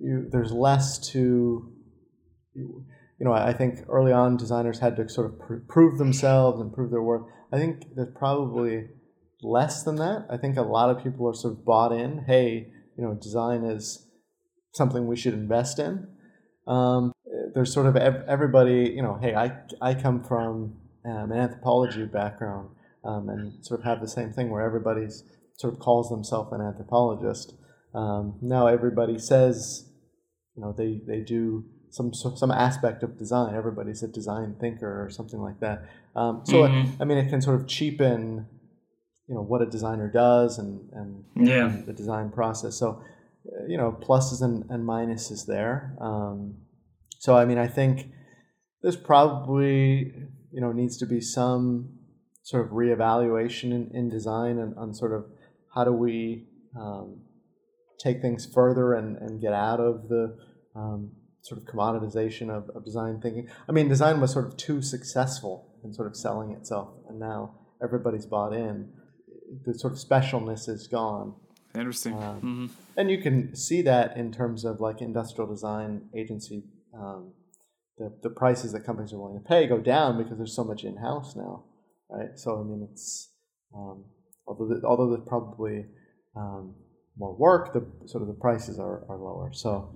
you, 0.00 0.28
there's 0.30 0.52
less 0.52 0.98
to 1.10 1.72
you, 2.54 2.84
you 3.22 3.28
know, 3.28 3.32
I 3.32 3.52
think 3.52 3.84
early 3.88 4.10
on 4.10 4.36
designers 4.36 4.80
had 4.80 4.96
to 4.96 5.08
sort 5.08 5.28
of 5.28 5.38
pr- 5.38 5.62
prove 5.68 5.98
themselves 5.98 6.60
and 6.60 6.72
prove 6.72 6.90
their 6.90 7.02
worth. 7.02 7.22
I 7.52 7.56
think 7.56 7.94
there's 7.94 8.12
probably 8.16 8.88
less 9.42 9.82
than 9.82 9.96
that. 9.96 10.26
I 10.30 10.36
think 10.36 10.56
a 10.56 10.62
lot 10.62 10.90
of 10.90 11.02
people 11.02 11.28
are 11.28 11.34
sort 11.34 11.54
of 11.54 11.64
bought 11.64 11.92
in. 11.92 12.24
Hey, 12.26 12.68
you 12.96 13.04
know, 13.04 13.14
design 13.14 13.64
is 13.64 14.06
something 14.72 15.06
we 15.06 15.16
should 15.16 15.34
invest 15.34 15.78
in. 15.78 16.08
Um, 16.66 17.12
there's 17.54 17.72
sort 17.72 17.86
of 17.86 17.96
ev- 17.96 18.24
everybody. 18.28 18.92
You 18.94 19.02
know, 19.02 19.18
hey, 19.20 19.34
I 19.34 19.52
I 19.80 19.94
come 19.94 20.22
from 20.22 20.76
um, 21.04 21.32
an 21.32 21.38
anthropology 21.38 22.04
background 22.04 22.70
um, 23.04 23.28
and 23.28 23.64
sort 23.64 23.80
of 23.80 23.86
have 23.86 24.00
the 24.00 24.08
same 24.08 24.32
thing 24.32 24.50
where 24.50 24.62
everybody's 24.62 25.24
sort 25.58 25.74
of 25.74 25.80
calls 25.80 26.08
themselves 26.08 26.52
an 26.52 26.60
anthropologist. 26.60 27.54
Um, 27.94 28.38
now 28.40 28.66
everybody 28.66 29.18
says, 29.18 29.90
you 30.56 30.62
know, 30.62 30.74
they 30.76 31.00
they 31.06 31.20
do 31.20 31.64
some 31.90 32.14
some 32.14 32.50
aspect 32.50 33.02
of 33.02 33.18
design. 33.18 33.54
Everybody's 33.54 34.02
a 34.02 34.08
design 34.08 34.56
thinker 34.60 35.04
or 35.04 35.10
something 35.10 35.40
like 35.40 35.60
that. 35.60 35.84
Um, 36.16 36.42
so 36.44 36.62
mm-hmm. 36.62 37.02
I 37.02 37.04
mean, 37.04 37.18
it 37.18 37.28
can 37.28 37.42
sort 37.42 37.60
of 37.60 37.66
cheapen, 37.66 38.46
you 39.32 39.38
know, 39.38 39.44
what 39.44 39.62
a 39.62 39.66
designer 39.66 40.10
does 40.10 40.58
and 40.58 40.90
and, 40.92 41.24
yeah. 41.34 41.64
and 41.64 41.86
the 41.86 41.94
design 41.94 42.30
process. 42.30 42.78
So 42.78 43.02
uh, 43.46 43.64
you 43.66 43.78
know, 43.78 43.96
pluses 43.98 44.42
and, 44.42 44.66
and 44.68 44.86
minuses 44.86 45.46
there. 45.46 45.96
Um, 46.02 46.58
so 47.18 47.34
I 47.34 47.46
mean, 47.46 47.56
I 47.56 47.66
think 47.66 48.08
there's 48.82 48.96
probably 48.96 50.12
you 50.52 50.60
know 50.60 50.70
needs 50.72 50.98
to 50.98 51.06
be 51.06 51.22
some 51.22 51.94
sort 52.42 52.66
of 52.66 52.72
reevaluation 52.72 53.72
in, 53.72 53.90
in 53.94 54.10
design 54.10 54.58
and 54.58 54.76
on 54.76 54.92
sort 54.92 55.14
of 55.14 55.24
how 55.74 55.84
do 55.84 55.92
we 55.92 56.46
um, 56.78 57.22
take 57.98 58.20
things 58.20 58.46
further 58.52 58.92
and, 58.92 59.16
and 59.16 59.40
get 59.40 59.54
out 59.54 59.80
of 59.80 60.08
the 60.10 60.36
um, 60.76 61.12
sort 61.40 61.58
of 61.58 61.66
commoditization 61.66 62.50
of, 62.50 62.68
of 62.76 62.84
design 62.84 63.18
thinking. 63.22 63.48
I 63.66 63.72
mean, 63.72 63.88
design 63.88 64.20
was 64.20 64.30
sort 64.32 64.44
of 64.46 64.58
too 64.58 64.82
successful 64.82 65.70
in 65.82 65.94
sort 65.94 66.06
of 66.06 66.16
selling 66.16 66.50
itself, 66.50 66.90
and 67.08 67.18
now 67.18 67.54
everybody's 67.82 68.26
bought 68.26 68.52
in. 68.52 68.92
The 69.64 69.78
sort 69.78 69.92
of 69.92 69.98
specialness 69.98 70.68
is 70.68 70.86
gone. 70.86 71.34
Interesting. 71.74 72.14
Um, 72.14 72.20
mm-hmm. 72.20 72.66
And 72.96 73.10
you 73.10 73.18
can 73.18 73.54
see 73.56 73.82
that 73.82 74.16
in 74.16 74.32
terms 74.32 74.64
of 74.64 74.80
like 74.80 75.00
industrial 75.00 75.50
design 75.50 76.08
agency. 76.14 76.64
Um, 76.94 77.32
the, 77.98 78.12
the 78.22 78.30
prices 78.30 78.72
that 78.72 78.80
companies 78.84 79.12
are 79.12 79.18
willing 79.18 79.40
to 79.40 79.48
pay 79.48 79.66
go 79.66 79.78
down 79.78 80.18
because 80.18 80.38
there's 80.38 80.56
so 80.56 80.64
much 80.64 80.84
in 80.84 80.96
house 80.96 81.36
now, 81.36 81.64
right? 82.10 82.30
So 82.36 82.58
I 82.58 82.62
mean, 82.62 82.86
it's 82.90 83.30
um, 83.74 84.04
although 84.46 84.68
the, 84.68 84.86
although 84.86 85.10
there's 85.10 85.28
probably 85.28 85.86
um, 86.36 86.74
more 87.16 87.34
work, 87.34 87.72
the 87.72 87.86
sort 88.06 88.22
of 88.22 88.28
the 88.28 88.34
prices 88.34 88.78
are, 88.78 89.04
are 89.08 89.16
lower. 89.16 89.50
So 89.52 89.94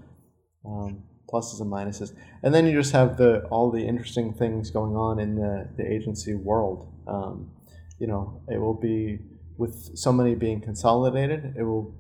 um, 0.65 1.03
pluses 1.33 1.61
and 1.61 1.71
minuses. 1.73 2.15
And 2.43 2.55
then 2.55 2.67
you 2.67 2.79
just 2.79 2.93
have 2.93 3.17
the 3.17 3.43
all 3.51 3.71
the 3.71 3.87
interesting 3.87 4.33
things 4.33 4.71
going 4.71 4.95
on 4.95 5.19
in 5.19 5.37
the, 5.37 5.69
the 5.77 5.91
agency 5.91 6.35
world. 6.35 6.93
Um, 7.07 7.51
you 7.99 8.07
know, 8.07 8.43
it 8.49 8.59
will 8.59 8.79
be 8.79 9.19
with 9.59 9.97
so 9.97 10.13
many 10.13 10.35
being 10.35 10.61
consolidated, 10.61 11.55
it 11.59 11.63
will 11.63 11.95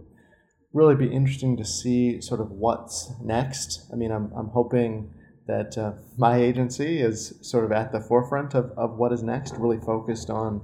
really 0.72 0.94
be 0.94 1.06
interesting 1.06 1.56
to 1.56 1.64
see 1.64 2.20
sort 2.20 2.40
of 2.40 2.50
what's 2.50 3.12
next. 3.22 3.88
I 3.92 3.96
mean, 3.96 4.10
I'm, 4.10 4.32
I'm 4.36 4.48
hoping 4.48 5.12
that 5.46 5.78
uh, 5.78 5.92
my 6.18 6.36
agency 6.36 7.00
is 7.00 7.38
sort 7.40 7.64
of 7.64 7.72
at 7.72 7.92
the 7.92 8.00
forefront 8.00 8.54
of, 8.54 8.72
of 8.76 8.96
what 8.96 9.12
is 9.12 9.22
next, 9.22 9.54
really 9.54 9.78
focused 9.78 10.28
on 10.28 10.60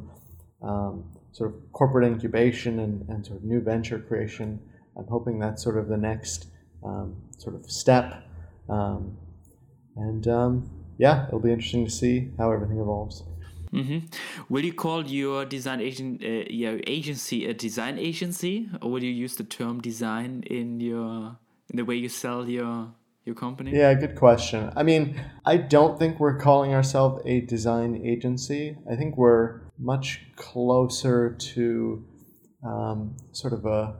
um, 0.63 1.11
sort 1.33 1.55
of 1.55 1.73
corporate 1.73 2.07
incubation 2.07 2.81
and, 2.81 3.09
and 3.09 3.25
sort 3.25 3.39
of 3.39 3.45
new 3.45 3.61
venture 3.61 4.01
creation. 4.01 4.61
I'm 4.99 5.07
hoping 5.09 5.39
that's 5.39 5.63
sort 5.63 5.79
of 5.79 5.89
the 5.89 5.97
next 5.97 6.49
um, 6.85 7.17
sort 7.39 7.55
of 7.55 7.71
step 7.71 8.25
um, 8.69 9.17
and 9.97 10.27
um, 10.29 10.71
yeah, 10.99 11.27
it'll 11.27 11.41
be 11.41 11.53
interesting 11.53 11.85
to 11.85 11.91
see 11.91 12.31
how 12.39 12.51
everything 12.53 12.79
evolves. 12.79 13.25
Mm-hmm. 13.73 14.07
Will 14.49 14.65
you 14.65 14.73
call 14.75 15.07
your 15.07 15.45
design 15.45 15.81
agent, 15.81 16.23
uh, 16.23 16.45
your 16.51 16.81
agency, 16.87 17.47
a 17.47 17.55
design 17.55 17.99
agency, 17.99 18.69
or 18.83 18.91
will 18.91 19.03
you 19.03 19.11
use 19.11 19.37
the 19.37 19.45
term 19.45 19.81
design 19.81 20.45
in 20.47 20.81
your 20.81 21.37
in 21.71 21.77
the 21.77 21.85
way 21.85 21.97
you 21.97 22.09
sell 22.09 22.49
your 22.49 22.93
your 23.25 23.35
company? 23.35 23.73
Yeah, 23.73 23.95
good 23.95 24.17
question. 24.17 24.71
I 24.77 24.83
mean, 24.83 25.21
I 25.47 25.57
don't 25.57 25.99
think 25.99 26.21
we're 26.21 26.39
calling 26.39 26.75
ourselves 26.75 27.23
a 27.25 27.41
design 27.41 28.03
agency. 28.05 28.77
I 28.91 28.97
think 28.97 29.17
we're 29.17 29.63
much 29.79 30.21
closer 30.37 31.35
to 31.55 32.05
um, 32.65 33.17
sort 33.33 33.53
of 33.53 33.65
a 33.65 33.97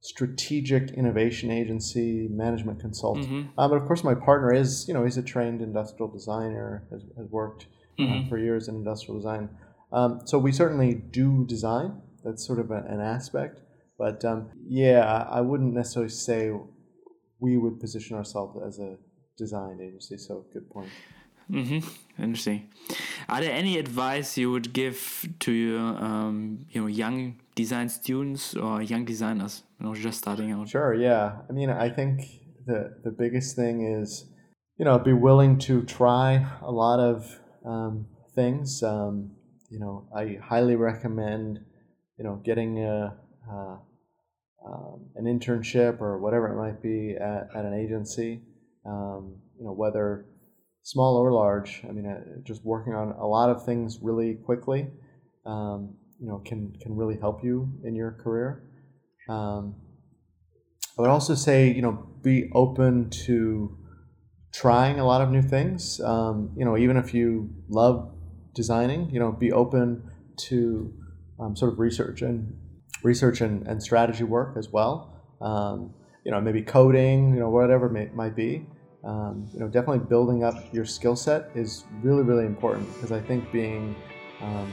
strategic 0.00 0.90
innovation 0.90 1.50
agency, 1.50 2.28
management 2.30 2.78
consultant. 2.80 3.26
Mm-hmm. 3.26 3.58
Um, 3.58 3.70
but 3.70 3.76
of 3.76 3.86
course, 3.86 4.04
my 4.04 4.14
partner 4.14 4.52
is, 4.52 4.86
you 4.86 4.92
know, 4.92 5.02
he's 5.04 5.16
a 5.16 5.22
trained 5.22 5.62
industrial 5.62 6.12
designer, 6.12 6.86
has, 6.90 7.02
has 7.16 7.26
worked 7.30 7.66
mm-hmm. 7.98 8.26
uh, 8.26 8.28
for 8.28 8.38
years 8.38 8.68
in 8.68 8.76
industrial 8.76 9.16
design. 9.16 9.48
Um, 9.92 10.20
so 10.24 10.38
we 10.38 10.52
certainly 10.52 10.94
do 10.94 11.44
design. 11.46 12.00
That's 12.24 12.44
sort 12.46 12.58
of 12.58 12.70
a, 12.70 12.84
an 12.88 13.00
aspect. 13.00 13.60
But 13.98 14.24
um, 14.24 14.50
yeah, 14.66 15.26
I 15.30 15.40
wouldn't 15.40 15.74
necessarily 15.74 16.10
say 16.10 16.52
we 17.38 17.56
would 17.56 17.78
position 17.80 18.16
ourselves 18.16 18.58
as 18.66 18.78
a 18.78 18.96
design 19.36 19.78
agency. 19.80 20.16
So 20.18 20.46
good 20.52 20.68
point. 20.70 20.90
Mm-hmm. 21.50 22.22
Interesting. 22.22 22.70
Are 23.28 23.40
there 23.40 23.52
any 23.52 23.78
advice 23.78 24.38
you 24.38 24.50
would 24.50 24.72
give 24.72 25.28
to 25.40 25.52
your, 25.52 25.80
um, 25.80 26.66
you 26.70 26.80
know, 26.80 26.86
young 26.86 27.38
design 27.54 27.88
students 27.88 28.54
or 28.54 28.82
young 28.82 29.04
designers, 29.04 29.62
you 29.78 29.86
know, 29.86 29.94
just 29.94 30.18
starting 30.18 30.52
out? 30.52 30.68
Sure. 30.68 30.94
Yeah. 30.94 31.36
I 31.48 31.52
mean, 31.52 31.70
I 31.70 31.90
think 31.90 32.22
the 32.66 32.96
the 33.04 33.10
biggest 33.10 33.56
thing 33.56 33.82
is, 34.00 34.24
you 34.78 34.84
know, 34.84 34.98
be 34.98 35.12
willing 35.12 35.58
to 35.60 35.82
try 35.82 36.46
a 36.62 36.70
lot 36.70 36.98
of 36.98 37.38
um, 37.64 38.06
things. 38.34 38.82
Um, 38.82 39.32
you 39.70 39.78
know, 39.78 40.08
I 40.14 40.38
highly 40.42 40.76
recommend, 40.76 41.60
you 42.18 42.24
know, 42.24 42.40
getting 42.44 42.78
a, 42.84 43.16
a 43.50 43.78
um, 44.66 45.10
an 45.16 45.24
internship 45.24 46.00
or 46.00 46.18
whatever 46.18 46.48
it 46.48 46.56
might 46.56 46.82
be 46.82 47.16
at, 47.20 47.48
at 47.54 47.64
an 47.64 47.74
agency. 47.74 48.42
Um, 48.86 49.36
you 49.58 49.64
know, 49.64 49.72
whether 49.72 50.26
small 50.82 51.16
or 51.16 51.32
large. 51.32 51.82
I 51.88 51.92
mean, 51.92 52.06
uh, 52.06 52.20
just 52.44 52.64
working 52.64 52.94
on 52.94 53.12
a 53.12 53.26
lot 53.26 53.50
of 53.50 53.64
things 53.64 53.98
really 54.00 54.34
quickly, 54.34 54.86
um, 55.46 55.94
you 56.20 56.28
know, 56.28 56.38
can 56.38 56.76
can 56.80 56.94
really 56.94 57.18
help 57.18 57.42
you 57.42 57.72
in 57.84 57.94
your 57.94 58.12
career. 58.12 58.64
Um, 59.28 59.76
I 60.96 61.02
would 61.02 61.10
also 61.10 61.34
say, 61.34 61.72
you 61.72 61.82
know, 61.82 62.06
be 62.22 62.50
open 62.54 63.10
to 63.26 63.76
trying 64.54 65.00
a 65.00 65.04
lot 65.04 65.20
of 65.20 65.30
new 65.30 65.42
things. 65.42 66.00
Um, 66.00 66.50
you 66.56 66.64
know, 66.64 66.76
even 66.76 66.96
if 66.96 67.12
you 67.12 67.50
love 67.68 68.10
designing, 68.54 69.10
you 69.10 69.18
know, 69.18 69.32
be 69.32 69.52
open 69.52 70.08
to 70.36 70.92
um, 71.40 71.56
sort 71.56 71.72
of 71.72 71.78
research 71.78 72.22
and 72.22 72.56
research 73.02 73.40
and, 73.40 73.66
and 73.66 73.82
strategy 73.82 74.24
work 74.24 74.56
as 74.56 74.68
well. 74.68 75.12
Um, 75.40 75.92
you 76.24 76.30
know, 76.30 76.40
maybe 76.40 76.62
coding, 76.62 77.34
you 77.34 77.40
know, 77.40 77.50
whatever 77.50 77.88
may, 77.88 78.08
might 78.14 78.34
be 78.34 78.66
um, 79.04 79.46
you 79.52 79.60
know, 79.60 79.68
definitely 79.68 80.06
building 80.06 80.44
up 80.44 80.72
your 80.72 80.86
skill 80.86 81.14
set 81.14 81.50
is 81.54 81.84
really, 82.02 82.22
really 82.22 82.46
important 82.46 82.92
because 82.94 83.12
I 83.12 83.20
think 83.20 83.50
being 83.52 83.94
um, 84.40 84.72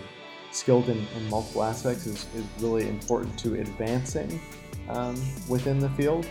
skilled 0.52 0.88
in, 0.90 1.06
in, 1.18 1.30
multiple 1.30 1.64
aspects 1.64 2.08
is, 2.08 2.26
is, 2.34 2.46
really 2.60 2.88
important 2.88 3.38
to 3.40 3.56
advancing 3.56 4.40
um, 4.90 5.16
within 5.50 5.80
the 5.80 5.90
field. 5.92 6.26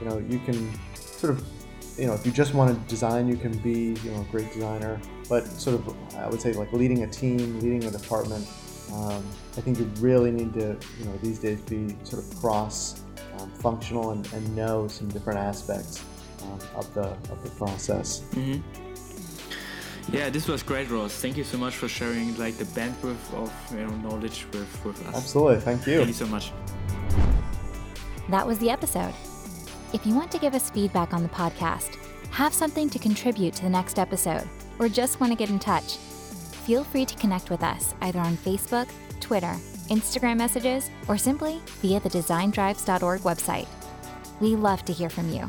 You 0.00 0.08
know, 0.08 0.18
you 0.18 0.40
can 0.40 0.68
sort 0.94 1.34
of, 1.34 1.44
you 1.96 2.06
know, 2.06 2.14
if 2.14 2.26
you 2.26 2.32
just 2.32 2.54
want 2.54 2.70
to 2.70 2.88
design, 2.88 3.28
you 3.28 3.36
can 3.36 3.56
be, 3.58 3.96
you 4.02 4.10
know, 4.10 4.20
a 4.20 4.24
great 4.30 4.52
designer. 4.52 5.00
But 5.28 5.46
sort 5.46 5.76
of, 5.76 6.16
I 6.16 6.28
would 6.28 6.40
say, 6.40 6.52
like 6.52 6.72
leading 6.72 7.02
a 7.04 7.06
team, 7.06 7.60
leading 7.60 7.84
a 7.84 7.90
department. 7.90 8.46
Um, 8.92 9.24
I 9.56 9.60
think 9.60 9.78
you 9.78 9.84
really 9.98 10.30
need 10.30 10.52
to, 10.54 10.76
you 10.98 11.04
know, 11.06 11.16
these 11.22 11.38
days 11.38 11.60
be 11.62 11.96
sort 12.04 12.22
of 12.22 12.36
cross 12.40 13.02
um, 13.38 13.50
functional 13.50 14.10
and, 14.10 14.30
and 14.32 14.56
know 14.56 14.88
some 14.88 15.08
different 15.08 15.38
aspects 15.38 16.04
um, 16.42 16.58
of 16.74 16.92
the 16.94 17.06
of 17.32 17.42
the 17.42 17.50
process. 17.50 18.20
Mm-hmm. 18.32 18.60
Yeah, 20.12 20.28
this 20.28 20.46
was 20.46 20.62
great, 20.62 20.90
Ross. 20.90 21.14
Thank 21.14 21.38
you 21.38 21.44
so 21.44 21.56
much 21.56 21.74
for 21.74 21.88
sharing 21.88 22.36
like 22.36 22.58
the 22.58 22.66
bandwidth 22.66 23.32
of 23.34 23.52
you 23.72 23.86
know 23.86 23.96
knowledge 24.08 24.46
with 24.52 24.84
with 24.84 25.06
us. 25.08 25.16
Absolutely, 25.16 25.60
thank 25.60 25.86
you. 25.86 25.96
Thank 25.96 26.08
you 26.08 26.14
so 26.14 26.26
much. 26.26 26.52
That 28.28 28.46
was 28.46 28.58
the 28.58 28.70
episode. 28.70 29.14
If 29.94 30.04
you 30.04 30.16
want 30.16 30.32
to 30.32 30.38
give 30.38 30.56
us 30.56 30.70
feedback 30.70 31.14
on 31.14 31.22
the 31.22 31.28
podcast, 31.28 31.94
have 32.32 32.52
something 32.52 32.90
to 32.90 32.98
contribute 32.98 33.54
to 33.54 33.62
the 33.62 33.70
next 33.70 34.00
episode, 34.00 34.42
or 34.80 34.88
just 34.88 35.20
want 35.20 35.30
to 35.30 35.38
get 35.38 35.50
in 35.50 35.60
touch, 35.60 35.98
feel 36.66 36.82
free 36.82 37.04
to 37.04 37.14
connect 37.14 37.48
with 37.48 37.62
us 37.62 37.94
either 38.00 38.18
on 38.18 38.36
Facebook, 38.38 38.88
Twitter, 39.20 39.54
Instagram 39.90 40.36
messages, 40.36 40.90
or 41.06 41.16
simply 41.16 41.60
via 41.80 42.00
the 42.00 42.08
designdrives.org 42.08 43.20
website. 43.20 43.68
We 44.40 44.56
love 44.56 44.84
to 44.86 44.92
hear 44.92 45.08
from 45.08 45.30
you. 45.30 45.48